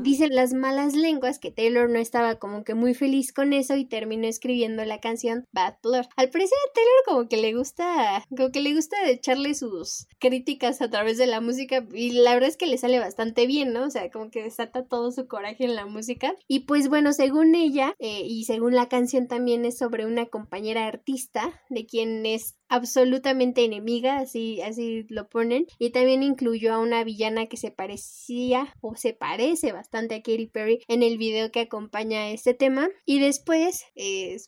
dicen 0.01 0.35
las 0.35 0.53
malas 0.53 0.95
lenguas 0.95 1.39
que 1.39 1.51
Taylor 1.51 1.89
no 1.89 1.99
estaba 1.99 2.35
como 2.35 2.63
que 2.63 2.73
muy 2.73 2.93
feliz 2.93 3.31
con 3.33 3.53
eso 3.53 3.75
y 3.75 3.85
terminó 3.85 4.27
escribiendo 4.27 4.83
la 4.85 4.99
canción 4.99 5.45
Bad 5.51 5.75
Blood. 5.83 6.05
Al 6.15 6.29
parecer 6.29 6.57
a 6.67 6.73
Taylor 6.73 7.03
como 7.05 7.29
que 7.29 7.37
le 7.37 7.53
gusta, 7.53 8.23
como 8.35 8.51
que 8.51 8.61
le 8.61 8.73
gusta 8.73 8.97
echarle 9.09 9.53
sus 9.53 10.07
críticas 10.19 10.81
a 10.81 10.89
través 10.89 11.17
de 11.17 11.27
la 11.27 11.41
música 11.41 11.85
y 11.93 12.11
la 12.11 12.33
verdad 12.33 12.49
es 12.49 12.57
que 12.57 12.67
le 12.67 12.77
sale 12.77 12.99
bastante 12.99 13.47
bien, 13.47 13.73
¿no? 13.73 13.85
O 13.85 13.89
sea, 13.89 14.09
como 14.11 14.29
que 14.31 14.43
desata 14.43 14.85
todo 14.85 15.11
su 15.11 15.27
coraje 15.27 15.65
en 15.65 15.75
la 15.75 15.85
música. 15.85 16.35
Y 16.47 16.61
pues 16.61 16.89
bueno, 16.89 17.13
según 17.13 17.55
ella 17.55 17.95
eh, 17.99 18.21
y 18.25 18.45
según 18.45 18.75
la 18.75 18.89
canción 18.89 19.27
también 19.27 19.65
es 19.65 19.77
sobre 19.77 20.05
una 20.05 20.25
compañía 20.25 20.56
artista, 20.85 21.61
de 21.69 21.85
quien 21.85 22.25
es 22.25 22.56
absolutamente 22.69 23.63
enemiga, 23.63 24.19
así, 24.19 24.61
así 24.61 25.05
lo 25.09 25.29
ponen, 25.29 25.67
y 25.79 25.91
también 25.91 26.23
incluyó 26.23 26.73
a 26.73 26.79
una 26.79 27.03
villana 27.03 27.47
que 27.47 27.57
se 27.57 27.71
parecía 27.71 28.73
o 28.81 28.95
se 28.95 29.13
parece 29.13 29.71
bastante 29.71 30.15
a 30.15 30.21
Katy 30.21 30.47
Perry 30.47 30.83
en 30.87 31.03
el 31.03 31.17
video 31.17 31.51
que 31.51 31.61
acompaña 31.61 32.29
este 32.31 32.53
tema, 32.53 32.89
y 33.05 33.19
después, 33.19 33.85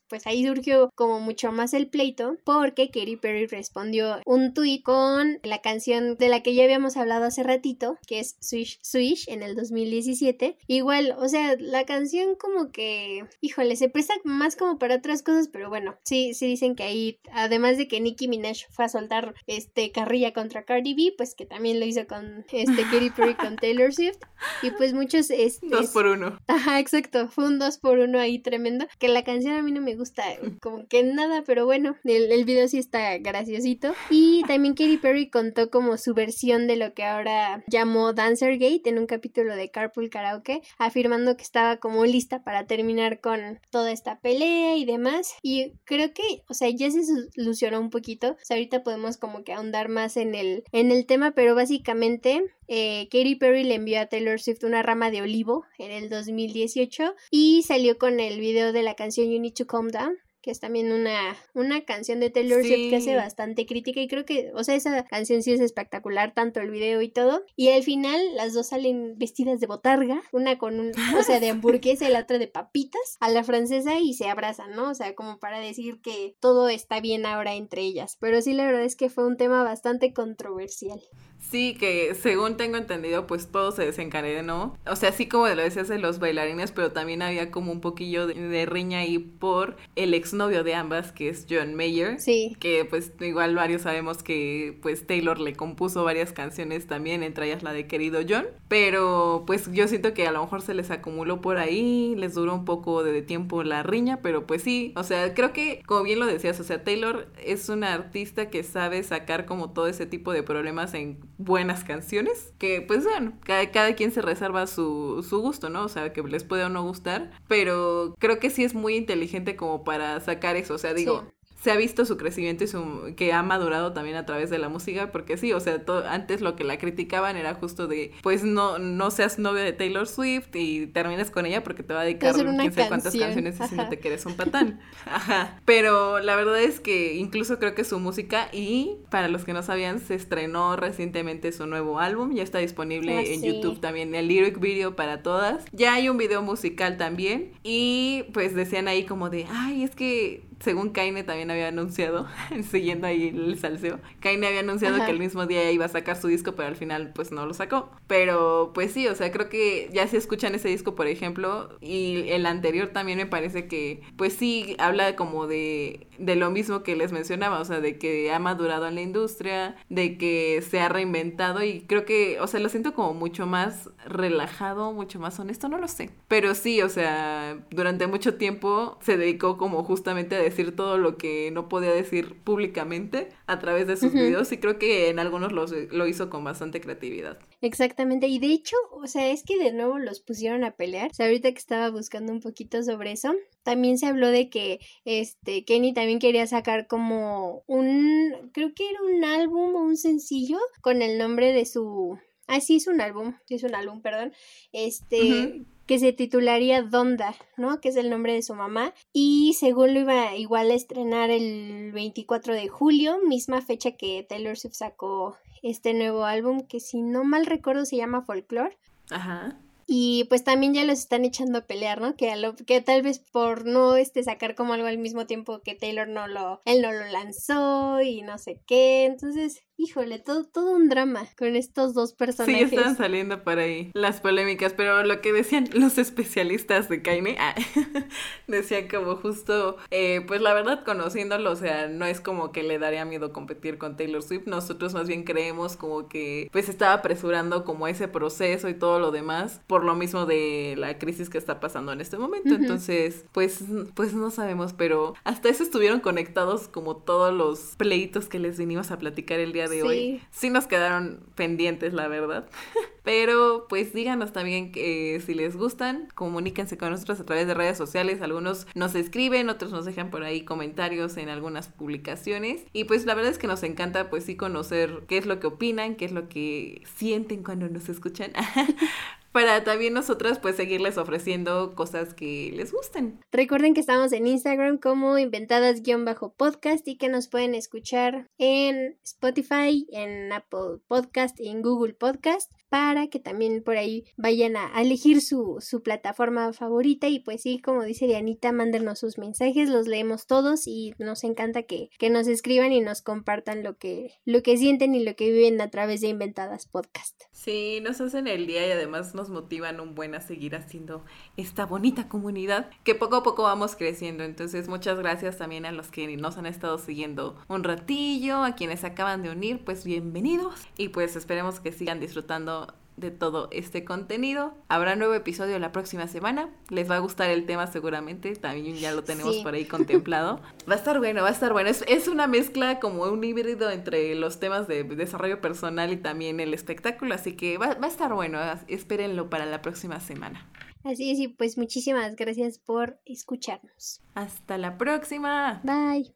pues 0.09 0.27
ahí 0.27 0.45
surgió 0.45 0.89
como 0.95 1.19
mucho 1.19 1.51
más 1.51 1.73
el 1.73 1.89
pleito, 1.89 2.37
porque 2.43 2.89
Katy 2.89 3.17
Perry 3.17 3.47
respondió 3.47 4.19
un 4.25 4.53
tweet 4.53 4.81
con 4.83 5.39
la 5.43 5.61
canción 5.61 6.15
de 6.15 6.29
la 6.29 6.41
que 6.43 6.53
ya 6.53 6.63
habíamos 6.63 6.97
hablado 6.97 7.25
hace 7.25 7.43
ratito, 7.43 7.97
que 8.07 8.19
es 8.19 8.35
Swish 8.39 8.79
Swish 8.81 9.25
en 9.27 9.43
el 9.43 9.55
2017, 9.55 10.57
igual, 10.67 11.15
o 11.17 11.27
sea, 11.27 11.55
la 11.59 11.85
canción 11.85 12.35
como 12.35 12.71
que, 12.71 13.25
híjole, 13.41 13.75
se 13.75 13.89
presta 13.89 14.13
más 14.23 14.55
como 14.55 14.77
para 14.77 14.95
otras 14.95 15.23
cosas, 15.23 15.47
pero 15.47 15.69
bueno, 15.69 15.97
sí, 16.03 16.33
sí 16.33 16.47
dicen 16.47 16.75
que 16.75 16.83
ahí, 16.83 17.19
además 17.31 17.77
de 17.77 17.87
que 17.87 18.01
Nicki 18.09 18.27
Minaj 18.27 18.65
fue 18.71 18.85
a 18.85 18.89
soltar 18.89 19.35
este 19.45 19.91
carrilla 19.91 20.33
contra 20.33 20.63
Cardi 20.63 20.95
B, 20.95 21.13
pues 21.15 21.35
que 21.35 21.45
también 21.45 21.79
lo 21.79 21.85
hizo 21.85 22.07
con 22.07 22.43
este 22.51 22.83
Katy 22.83 23.11
Perry 23.11 23.35
con 23.35 23.55
Taylor 23.61 23.93
Swift. 23.93 24.17
Y 24.63 24.71
pues 24.71 24.93
muchos 24.93 25.29
este, 25.29 25.67
dos 25.67 25.89
por 25.89 26.07
uno. 26.07 26.37
Ajá, 26.47 26.79
exacto. 26.79 27.27
Fue 27.27 27.45
un 27.45 27.59
dos 27.59 27.77
por 27.77 27.99
uno 27.99 28.19
ahí 28.19 28.39
tremendo. 28.39 28.87
Que 28.97 29.09
la 29.09 29.23
canción 29.23 29.53
a 29.53 29.61
mí 29.61 29.71
no 29.71 29.81
me 29.81 29.95
gusta 29.95 30.23
como 30.61 30.87
que 30.87 31.03
nada, 31.03 31.43
pero 31.45 31.65
bueno, 31.65 31.97
el, 32.03 32.31
el 32.31 32.45
video 32.45 32.67
sí 32.67 32.79
está 32.79 33.17
graciosito. 33.19 33.93
Y 34.09 34.43
también 34.47 34.73
Katy 34.73 34.97
Perry 34.97 35.29
contó 35.29 35.69
como 35.69 35.97
su 35.97 36.13
versión 36.13 36.67
de 36.67 36.77
lo 36.77 36.93
que 36.93 37.03
ahora 37.03 37.63
llamó 37.67 38.13
Dancer 38.13 38.53
Gate 38.53 38.89
en 38.89 38.97
un 38.97 39.05
capítulo 39.05 39.55
de 39.55 39.69
Carpool 39.69 40.09
Karaoke, 40.09 40.61
afirmando 40.77 41.37
que 41.37 41.43
estaba 41.43 41.77
como 41.77 42.05
lista 42.05 42.43
para 42.43 42.65
terminar 42.65 43.19
con 43.21 43.59
toda 43.69 43.91
esta 43.91 44.19
pelea 44.19 44.77
y 44.77 44.85
demás. 44.85 45.35
Y 45.43 45.73
creo 45.85 46.13
que, 46.13 46.43
o 46.47 46.53
sea, 46.53 46.69
ya 46.69 46.89
se 46.89 47.01
solucionó 47.35 47.79
un 47.79 47.89
poquito. 47.89 47.98
O 48.33 48.37
sea, 48.41 48.57
ahorita 48.57 48.83
podemos 48.83 49.17
como 49.17 49.43
que 49.43 49.53
ahondar 49.53 49.89
más 49.89 50.17
en 50.17 50.35
el, 50.35 50.63
en 50.71 50.91
el 50.91 51.05
tema, 51.05 51.31
pero 51.31 51.55
básicamente 51.55 52.43
eh, 52.67 53.07
Katy 53.11 53.35
Perry 53.35 53.63
le 53.63 53.75
envió 53.75 53.99
a 53.99 54.07
Taylor 54.07 54.39
Swift 54.39 54.63
una 54.63 54.83
rama 54.83 55.11
de 55.11 55.21
olivo 55.21 55.65
en 55.77 55.91
el 55.91 56.09
2018 56.09 57.15
y 57.31 57.63
salió 57.63 57.97
con 57.97 58.19
el 58.19 58.39
video 58.39 58.71
de 58.71 58.83
la 58.83 58.95
canción 58.95 59.29
You 59.29 59.39
Need 59.39 59.53
to 59.53 59.67
Calm 59.67 59.89
Down 59.89 60.17
que 60.41 60.51
es 60.51 60.59
también 60.59 60.91
una, 60.91 61.35
una 61.53 61.85
canción 61.85 62.19
de 62.19 62.29
Taylor 62.29 62.61
Swift 62.61 62.89
que 62.89 62.95
hace 62.95 63.15
bastante 63.15 63.65
crítica 63.65 63.99
y 63.99 64.07
creo 64.07 64.25
que, 64.25 64.51
o 64.53 64.63
sea, 64.63 64.75
esa 64.75 65.05
canción 65.05 65.43
sí 65.43 65.51
es 65.51 65.59
espectacular, 65.59 66.33
tanto 66.33 66.59
el 66.59 66.71
video 66.71 67.01
y 67.01 67.09
todo. 67.09 67.43
Y 67.55 67.69
al 67.69 67.83
final 67.83 68.19
las 68.35 68.53
dos 68.53 68.69
salen 68.69 69.17
vestidas 69.17 69.59
de 69.59 69.67
botarga, 69.67 70.21
una 70.31 70.57
con 70.57 70.79
un, 70.79 70.91
o 71.17 71.23
sea, 71.23 71.39
de 71.39 71.49
hamburguesa 71.49 72.07
y 72.07 72.11
la 72.11 72.21
otra 72.21 72.39
de 72.39 72.47
papitas 72.47 73.17
a 73.19 73.29
la 73.29 73.43
francesa 73.43 73.99
y 73.99 74.13
se 74.13 74.29
abrazan, 74.29 74.71
¿no? 74.71 74.89
O 74.89 74.95
sea, 74.95 75.15
como 75.15 75.39
para 75.39 75.59
decir 75.59 76.01
que 76.01 76.35
todo 76.39 76.69
está 76.69 77.01
bien 77.01 77.25
ahora 77.25 77.55
entre 77.55 77.81
ellas. 77.81 78.17
Pero 78.19 78.41
sí, 78.41 78.53
la 78.53 78.65
verdad 78.65 78.83
es 78.83 78.95
que 78.95 79.09
fue 79.09 79.25
un 79.25 79.37
tema 79.37 79.63
bastante 79.63 80.13
controversial. 80.13 81.01
Sí, 81.39 81.75
que 81.79 82.13
según 82.15 82.57
tengo 82.57 82.77
entendido, 82.77 83.25
pues 83.25 83.47
todo 83.47 83.71
se 83.71 83.85
desencadenó. 83.85 84.77
O 84.85 84.95
sea, 84.95 85.09
así 85.09 85.27
como 85.27 85.47
lo 85.47 85.61
decías 85.61 85.87
de 85.87 85.97
los 85.97 86.19
bailarines, 86.19 86.71
pero 86.71 86.91
también 86.91 87.21
había 87.21 87.49
como 87.49 87.71
un 87.71 87.81
poquillo 87.81 88.27
de, 88.27 88.35
de 88.35 88.65
riña 88.65 88.99
ahí 88.99 89.17
por 89.17 89.77
el 89.95 90.13
ex 90.13 90.28
exnovio 90.29 90.63
de 90.63 90.75
ambas, 90.75 91.11
que 91.11 91.29
es 91.29 91.45
John 91.49 91.75
Mayer. 91.75 92.19
Sí. 92.19 92.55
Que 92.59 92.85
pues 92.85 93.11
igual 93.19 93.55
varios 93.55 93.83
sabemos 93.83 94.23
que 94.23 94.77
pues 94.81 95.05
Taylor 95.05 95.39
le 95.39 95.53
compuso 95.53 96.03
varias 96.03 96.33
canciones 96.33 96.87
también, 96.87 97.23
entre 97.23 97.47
ellas 97.47 97.63
la 97.63 97.73
de 97.73 97.87
Querido 97.87 98.19
John. 98.27 98.45
Pero 98.67 99.43
pues 99.47 99.71
yo 99.71 99.87
siento 99.87 100.13
que 100.13 100.27
a 100.27 100.31
lo 100.31 100.41
mejor 100.41 100.61
se 100.61 100.73
les 100.73 100.91
acumuló 100.91 101.41
por 101.41 101.57
ahí, 101.57 102.15
les 102.17 102.35
duró 102.35 102.53
un 102.53 102.65
poco 102.65 103.03
de 103.03 103.21
tiempo 103.21 103.63
la 103.63 103.83
riña, 103.83 104.19
pero 104.21 104.45
pues 104.45 104.63
sí, 104.63 104.93
o 104.95 105.03
sea, 105.03 105.33
creo 105.33 105.53
que 105.53 105.81
como 105.85 106.03
bien 106.03 106.19
lo 106.19 106.25
decías, 106.25 106.59
o 106.59 106.63
sea, 106.63 106.83
Taylor 106.83 107.27
es 107.43 107.69
una 107.69 107.93
artista 107.93 108.49
que 108.49 108.63
sabe 108.63 109.03
sacar 109.03 109.45
como 109.45 109.71
todo 109.71 109.87
ese 109.87 110.05
tipo 110.05 110.31
de 110.31 110.43
problemas 110.43 110.93
en 110.93 111.19
buenas 111.37 111.83
canciones, 111.83 112.53
que 112.57 112.81
pues 112.81 113.03
bueno, 113.03 113.33
cada, 113.43 113.71
cada 113.71 113.95
quien 113.95 114.11
se 114.11 114.21
reserva 114.21 114.67
su, 114.67 115.25
su 115.27 115.39
gusto, 115.41 115.69
¿no? 115.69 115.85
O 115.85 115.89
sea, 115.89 116.13
que 116.13 116.21
les 116.23 116.43
puede 116.43 116.63
o 116.63 116.69
no 116.69 116.83
gustar, 116.83 117.31
pero 117.47 118.15
creo 118.19 118.39
que 118.39 118.49
sí 118.49 118.63
es 118.63 118.73
muy 118.73 118.95
inteligente 118.95 119.55
como 119.55 119.83
para 119.83 120.18
sacar 120.19 120.55
eso, 120.55 120.75
o 120.75 120.77
sea, 120.77 120.93
digo, 120.93 121.31
se 121.61 121.71
ha 121.71 121.75
visto 121.75 122.05
su 122.05 122.17
crecimiento 122.17 122.63
y 122.63 122.67
su 122.67 123.13
que 123.17 123.33
ha 123.33 123.43
madurado 123.43 123.91
también 123.93 124.15
a 124.15 124.25
través 124.25 124.49
de 124.49 124.57
la 124.59 124.69
música 124.69 125.11
porque 125.11 125.37
sí, 125.37 125.51
o 125.53 125.59
sea, 125.59 125.81
antes 126.09 126.41
lo 126.41 126.55
que 126.55 126.63
la 126.63 126.77
criticaban 126.77 127.35
era 127.35 127.53
justo 127.53 127.87
de 127.87 128.13
pues 128.21 128.43
no 128.43 128.79
no 128.79 129.11
seas 129.11 129.39
novio 129.39 129.61
de 129.63 129.73
Taylor 129.73 130.07
Swift 130.07 130.55
y 130.55 130.87
termines 130.87 131.31
con 131.31 131.45
ella 131.45 131.63
porque 131.63 131.83
te 131.83 131.93
va 131.93 132.01
a 132.01 132.03
dedicar 132.03 132.33
quién 132.33 132.73
sabe 132.73 132.87
cuántas 132.87 133.15
canciones 133.15 133.59
diciéndote 133.59 133.99
que 133.99 134.07
eres 134.07 134.25
un 134.25 134.35
patán. 134.35 134.79
Ajá. 135.05 135.59
Pero 135.65 136.19
la 136.19 136.35
verdad 136.35 136.61
es 136.61 136.79
que 136.79 137.15
incluso 137.15 137.59
creo 137.59 137.75
que 137.75 137.83
su 137.83 137.99
música 137.99 138.47
y 138.53 138.97
para 139.09 139.27
los 139.27 139.43
que 139.43 139.53
no 139.53 139.61
sabían 139.63 139.99
se 139.99 140.15
estrenó 140.15 140.75
recientemente 140.75 141.51
su 141.51 141.65
nuevo 141.65 141.99
álbum, 141.99 142.33
ya 142.33 142.43
está 142.43 142.59
disponible 142.59 143.17
ah, 143.17 143.21
en 143.21 143.43
YouTube 143.43 143.79
también 143.79 144.15
el 144.15 144.27
lyric 144.27 144.59
video 144.59 144.95
para 144.95 145.23
todas. 145.23 145.65
Ya 145.71 145.93
hay 145.93 146.09
un 146.09 146.17
video 146.17 146.41
musical 146.41 146.97
también 146.97 147.51
y 147.63 148.25
pues 148.33 148.55
decían 148.55 148.87
ahí 148.87 149.05
como 149.05 149.29
de, 149.29 149.45
"Ay, 149.49 149.83
es 149.83 149.95
que 149.95 150.48
según 150.59 150.89
Kaine 150.89 151.23
también 151.23 151.51
había 151.51 151.69
anunciado, 151.69 152.27
siguiendo 152.69 153.07
ahí 153.07 153.29
el 153.29 153.57
salseo, 153.57 153.99
Kaine 154.19 154.47
había 154.47 154.59
anunciado 154.59 155.03
que 155.05 155.11
el 155.11 155.19
mismo 155.19 155.45
día 155.45 155.71
iba 155.71 155.85
a 155.85 155.89
sacar 155.89 156.19
su 156.19 156.27
disco, 156.27 156.53
pero 156.53 156.67
al 156.67 156.75
final 156.75 157.11
pues 157.13 157.31
no 157.31 157.45
lo 157.45 157.53
sacó. 157.53 157.89
Pero 158.07 158.71
pues 158.73 158.91
sí, 158.91 159.07
o 159.07 159.15
sea, 159.15 159.31
creo 159.31 159.49
que 159.49 159.89
ya 159.93 160.07
si 160.07 160.17
escuchan 160.17 160.55
ese 160.55 160.69
disco, 160.69 160.95
por 160.95 161.07
ejemplo, 161.07 161.77
y 161.81 162.29
el 162.29 162.45
anterior 162.45 162.89
también 162.89 163.17
me 163.17 163.25
parece 163.25 163.67
que 163.67 164.01
pues 164.17 164.33
sí 164.33 164.75
habla 164.79 165.15
como 165.15 165.47
de, 165.47 166.07
de 166.17 166.35
lo 166.35 166.51
mismo 166.51 166.83
que 166.83 166.95
les 166.95 167.11
mencionaba, 167.11 167.59
o 167.59 167.65
sea, 167.65 167.79
de 167.79 167.97
que 167.97 168.31
ha 168.31 168.39
madurado 168.39 168.87
en 168.87 168.95
la 168.95 169.01
industria, 169.01 169.75
de 169.89 170.17
que 170.17 170.61
se 170.67 170.79
ha 170.79 170.89
reinventado 170.89 171.63
y 171.63 171.81
creo 171.81 172.05
que, 172.05 172.39
o 172.41 172.47
sea, 172.47 172.59
lo 172.59 172.69
siento 172.69 172.93
como 172.93 173.13
mucho 173.13 173.45
más 173.45 173.89
relajado, 174.05 174.91
mucho 174.91 175.19
más 175.19 175.39
honesto, 175.39 175.69
no 175.69 175.77
lo 175.77 175.87
sé. 175.87 176.11
Pero 176.27 176.55
sí, 176.55 176.81
o 176.81 176.89
sea, 176.89 177.57
durante 177.71 178.07
mucho 178.07 178.35
tiempo 178.35 178.97
se 179.01 179.17
dedicó 179.17 179.57
como 179.57 179.83
justamente 179.83 180.35
a 180.35 180.39
decir 180.49 180.75
todo 180.75 180.97
lo 180.97 181.17
que 181.17 181.51
no 181.51 181.69
podía 181.69 181.91
decir 181.91 182.35
públicamente 182.43 183.29
a 183.47 183.59
través 183.59 183.87
de 183.87 183.97
sus 183.97 184.13
videos 184.13 184.51
y 184.51 184.57
creo 184.57 184.77
que 184.77 185.09
en 185.09 185.19
algunos 185.19 185.51
lo 185.51 186.07
hizo 186.07 186.29
con 186.29 186.43
bastante 186.43 186.81
creatividad. 186.81 187.39
Exactamente, 187.61 188.27
y 188.27 188.39
de 188.39 188.47
hecho, 188.47 188.75
o 188.91 189.07
sea, 189.07 189.31
es 189.31 189.43
que 189.43 189.57
de 189.57 189.73
nuevo 189.73 189.99
los 189.99 190.21
pusieron 190.21 190.63
a 190.63 190.71
pelear. 190.71 191.11
O 191.11 191.13
sea, 191.13 191.27
ahorita 191.27 191.51
que 191.51 191.57
estaba 191.57 191.89
buscando 191.89 192.31
un 192.31 192.41
poquito 192.41 192.81
sobre 192.83 193.11
eso, 193.11 193.33
también 193.63 193.97
se 193.97 194.07
habló 194.07 194.29
de 194.29 194.49
que 194.49 194.79
este 195.05 195.65
Kenny 195.65 195.93
también 195.93 196.19
quería 196.19 196.47
sacar 196.47 196.87
como 196.87 197.63
un 197.67 198.49
creo 198.53 198.73
que 198.73 198.89
era 198.89 199.01
un 199.01 199.23
álbum 199.23 199.75
o 199.75 199.83
un 199.83 199.97
sencillo 199.97 200.57
con 200.81 201.01
el 201.01 201.17
nombre 201.17 201.51
de 201.53 201.65
su 201.65 202.17
Ah, 202.49 202.61
sí, 202.61 202.77
es 202.77 202.87
un 202.87 202.99
álbum, 202.99 203.35
sí 203.45 203.53
es 203.53 203.63
un 203.63 203.75
álbum, 203.75 204.01
perdón. 204.01 204.33
Este, 204.71 205.65
que 205.89 205.97
se 205.97 206.13
titularía 206.13 206.83
Donda, 206.83 207.33
¿no? 207.57 207.81
Que 207.81 207.89
es 207.89 207.95
el 207.95 208.11
nombre 208.11 208.33
de 208.33 208.43
su 208.43 208.53
mamá. 208.53 208.93
Y 209.11 209.55
según 209.59 209.95
lo 209.95 210.01
iba 210.01 210.35
igual 210.35 210.69
a 210.69 210.75
estrenar 210.75 211.31
el 211.31 211.91
24 211.93 212.53
de 212.53 212.67
julio, 212.67 213.17
misma 213.27 213.63
fecha 213.63 213.93
que 213.93 214.23
Taylor 214.29 214.55
Swift 214.55 214.75
sacó 214.75 215.35
este 215.63 215.95
nuevo 215.95 216.25
álbum, 216.25 216.61
que 216.61 216.79
si 216.79 217.01
no 217.01 217.23
mal 217.23 217.47
recuerdo 217.47 217.85
se 217.85 217.97
llama 217.97 218.21
Folklore. 218.21 218.77
Ajá. 219.09 219.57
Y 219.87 220.25
pues 220.25 220.43
también 220.43 220.75
ya 220.75 220.83
los 220.83 220.99
están 220.99 221.25
echando 221.25 221.57
a 221.57 221.65
pelear, 221.65 221.99
¿no? 222.01 222.15
Que, 222.15 222.29
a 222.29 222.35
lo, 222.35 222.55
que 222.55 222.81
tal 222.81 223.01
vez 223.01 223.17
por 223.17 223.65
no 223.65 223.95
este, 223.95 224.21
sacar 224.21 224.53
como 224.53 224.73
algo 224.73 224.85
al 224.85 224.99
mismo 224.99 225.25
tiempo 225.25 225.61
que 225.61 225.73
Taylor 225.73 226.07
no 226.07 226.27
lo, 226.27 226.61
él 226.65 226.83
no 226.83 226.91
lo 226.91 227.07
lanzó 227.07 227.99
y 227.99 228.21
no 228.21 228.37
sé 228.37 228.61
qué. 228.67 229.05
Entonces, 229.05 229.63
híjole, 229.79 230.19
todo, 230.19 230.43
todo 230.43 230.75
un 230.75 230.89
drama 230.89 231.25
con 231.37 231.55
estos 231.55 231.93
dos 231.93 232.11
personajes. 232.11 232.69
Sí, 232.69 232.75
están 232.75 232.97
saliendo 232.97 233.43
por 233.43 233.59
ahí 233.59 233.91
las 233.93 234.19
polémicas, 234.19 234.73
pero 234.73 235.03
lo 235.03 235.21
que 235.21 235.31
decían 235.31 235.69
los 235.73 235.97
especialistas 235.97 236.89
de 236.89 237.01
Kaine, 237.01 237.37
ah, 237.39 237.55
decían 238.47 238.89
como 238.89 239.15
justo, 239.15 239.77
eh, 239.89 240.21
pues 240.27 240.41
la 240.41 240.53
verdad 240.53 240.83
conociéndolo, 240.83 241.51
o 241.51 241.55
sea, 241.55 241.87
no 241.87 242.05
es 242.05 242.19
como 242.19 242.51
que 242.51 242.61
le 242.61 242.77
daría 242.77 243.05
miedo 243.05 243.31
competir 243.31 243.77
con 243.77 243.95
Taylor 243.95 244.21
Swift, 244.21 244.47
nosotros 244.47 244.93
más 244.93 245.07
bien 245.07 245.23
creemos 245.23 245.77
como 245.77 246.09
que 246.09 246.49
pues 246.51 246.67
estaba 246.67 246.93
apresurando 246.95 247.63
como 247.63 247.87
ese 247.87 248.09
proceso 248.09 248.67
y 248.67 248.73
todo 248.73 248.99
lo 248.99 249.11
demás, 249.11 249.61
por 249.65 249.85
lo 249.85 249.95
mismo 249.95 250.25
de 250.25 250.75
la 250.77 250.99
crisis 250.99 251.29
que 251.29 251.37
está 251.37 251.61
pasando 251.61 251.93
en 251.93 252.01
este 252.01 252.17
momento, 252.17 252.53
entonces, 252.53 253.23
pues, 253.31 253.63
pues 253.93 254.13
no 254.13 254.29
sabemos, 254.29 254.73
pero 254.73 255.13
hasta 255.23 255.47
eso 255.47 255.63
estuvieron 255.63 256.01
conectados 256.01 256.67
como 256.67 256.97
todos 256.97 257.33
los 257.33 257.75
pleitos 257.77 258.27
que 258.27 258.39
les 258.39 258.57
vinimos 258.57 258.91
a 258.91 258.99
platicar 258.99 259.39
el 259.39 259.53
día 259.53 259.68
de 259.69 259.83
hoy. 259.83 260.21
Sí 260.31 260.49
nos 260.49 260.67
quedaron 260.67 261.23
pendientes, 261.35 261.93
la 261.93 262.07
verdad. 262.07 262.49
Pero 263.03 263.65
pues 263.69 263.93
díganos 263.93 264.33
también 264.33 264.71
que 264.71 265.21
si 265.25 265.33
les 265.33 265.55
gustan, 265.55 266.09
comuníquense 266.15 266.77
con 266.77 266.91
nosotros 266.91 267.19
a 267.19 267.25
través 267.25 267.47
de 267.47 267.53
redes 267.53 267.77
sociales. 267.77 268.21
Algunos 268.21 268.67
nos 268.75 268.93
escriben, 268.93 269.49
otros 269.49 269.71
nos 269.71 269.85
dejan 269.85 270.11
por 270.11 270.23
ahí 270.23 270.43
comentarios 270.43 271.17
en 271.17 271.29
algunas 271.29 271.69
publicaciones. 271.69 272.65
Y 272.73 272.83
pues 272.83 273.05
la 273.05 273.15
verdad 273.15 273.31
es 273.31 273.37
que 273.37 273.47
nos 273.47 273.63
encanta 273.63 274.09
pues 274.09 274.25
sí 274.25 274.35
conocer 274.35 275.03
qué 275.07 275.17
es 275.17 275.25
lo 275.25 275.39
que 275.39 275.47
opinan, 275.47 275.95
qué 275.95 276.05
es 276.05 276.11
lo 276.11 276.29
que 276.29 276.83
sienten 276.97 277.43
cuando 277.43 277.67
nos 277.69 277.89
escuchan. 277.89 278.31
para 279.31 279.63
también 279.63 279.93
nosotras 279.93 280.39
pues 280.39 280.55
seguirles 280.55 280.97
ofreciendo 280.97 281.75
cosas 281.75 282.13
que 282.13 282.51
les 282.55 282.71
gusten. 282.71 283.19
Recuerden 283.31 283.73
que 283.73 283.81
estamos 283.81 284.11
en 284.11 284.27
Instagram 284.27 284.77
como 284.77 285.17
inventadas-podcast 285.17 286.87
y 286.87 286.97
que 286.97 287.09
nos 287.09 287.27
pueden 287.27 287.55
escuchar 287.55 288.27
en 288.37 288.97
Spotify, 289.03 289.87
en 289.91 290.31
Apple 290.31 290.79
Podcast 290.87 291.39
y 291.39 291.49
en 291.49 291.61
Google 291.61 291.93
Podcast 291.93 292.51
para 292.69 293.07
que 293.07 293.19
también 293.19 293.63
por 293.63 293.77
ahí 293.77 294.05
vayan 294.15 294.55
a, 294.55 294.79
elegir 294.81 295.21
su, 295.21 295.57
su, 295.59 295.81
plataforma 295.81 296.53
favorita 296.53 297.07
y 297.07 297.19
pues 297.19 297.41
sí, 297.41 297.59
como 297.59 297.83
dice 297.83 298.05
Dianita, 298.05 298.51
mándenos 298.51 298.99
sus 298.99 299.17
mensajes, 299.17 299.69
los 299.69 299.87
leemos 299.87 300.27
todos 300.27 300.67
y 300.67 300.93
nos 300.99 301.23
encanta 301.23 301.63
que, 301.63 301.89
que 301.97 302.09
nos 302.09 302.27
escriban 302.27 302.71
y 302.71 302.81
nos 302.81 303.01
compartan 303.01 303.63
lo 303.63 303.77
que, 303.77 304.13
lo 304.25 304.41
que 304.43 304.57
sienten 304.57 304.95
y 304.95 305.03
lo 305.03 305.15
que 305.15 305.31
viven 305.31 305.59
a 305.61 305.69
través 305.69 306.01
de 306.01 306.09
Inventadas 306.09 306.67
Podcast. 306.67 307.23
Sí, 307.31 307.79
nos 307.81 308.01
hacen 308.01 308.27
el 308.27 308.45
día 308.47 308.67
y 308.67 308.71
además 308.71 309.15
nos 309.15 309.29
motivan 309.29 309.79
un 309.79 309.95
buen 309.95 310.13
a 310.15 310.21
seguir 310.21 310.55
haciendo 310.55 311.03
esta 311.37 311.65
bonita 311.65 312.07
comunidad 312.07 312.69
que 312.83 312.95
poco 312.95 313.17
a 313.17 313.23
poco 313.23 313.43
vamos 313.43 313.75
creciendo. 313.75 314.23
Entonces, 314.23 314.67
muchas 314.67 314.99
gracias 314.99 315.37
también 315.37 315.65
a 315.65 315.71
los 315.71 315.89
que 315.89 316.15
nos 316.17 316.37
han 316.37 316.45
estado 316.45 316.77
siguiendo 316.77 317.37
un 317.47 317.63
ratillo, 317.63 318.43
a 318.43 318.55
quienes 318.55 318.83
acaban 318.83 319.23
de 319.23 319.31
unir, 319.31 319.63
pues 319.63 319.85
bienvenidos 319.85 320.67
y 320.77 320.89
pues 320.89 321.15
esperemos 321.15 321.59
que 321.59 321.71
sigan 321.71 321.99
disfrutando 321.99 322.58
de 322.99 323.11
todo 323.11 323.47
este 323.51 323.83
contenido. 323.83 324.53
Habrá 324.67 324.95
nuevo 324.95 325.13
episodio 325.13 325.57
la 325.59 325.71
próxima 325.71 326.07
semana. 326.07 326.49
Les 326.69 326.89
va 326.89 326.95
a 326.95 326.99
gustar 326.99 327.29
el 327.29 327.45
tema 327.45 327.67
seguramente. 327.67 328.35
También 328.35 328.75
ya 328.75 328.91
lo 328.91 329.03
tenemos 329.03 329.37
por 329.37 329.53
ahí 329.53 329.65
contemplado. 329.65 330.41
Va 330.69 330.75
a 330.75 330.77
estar 330.77 330.99
bueno, 330.99 331.23
va 331.23 331.29
a 331.29 331.31
estar 331.31 331.51
bueno. 331.51 331.69
Es, 331.69 331.83
es, 331.87 332.07
una 332.07 332.27
mezcla 332.27 332.79
como 332.79 333.03
un 333.03 333.23
híbrido 333.23 333.71
entre 333.71 334.13
los 334.13 334.39
temas 334.39 334.67
de 334.67 334.83
desarrollo 334.83 335.41
personal 335.41 335.91
y 335.91 335.97
también 335.97 336.39
el 336.39 336.53
espectáculo. 336.53 337.15
Así 337.15 337.35
que 337.35 337.57
va, 337.57 337.73
va 337.73 337.87
a 337.87 337.89
estar 337.89 338.13
bueno. 338.13 338.39
Espérenlo 338.67 339.29
para 339.31 339.47
la 339.47 339.63
próxima 339.63 339.99
semana. 339.99 340.47
Así 340.83 341.11
es, 341.11 341.19
y 341.19 341.27
pues 341.27 341.57
muchísimas 341.57 342.15
gracias 342.15 342.59
por 342.59 342.99
escucharnos. 343.05 344.01
Hasta 344.13 344.57
la 344.57 344.77
próxima. 344.77 345.61
Bye. 345.63 346.13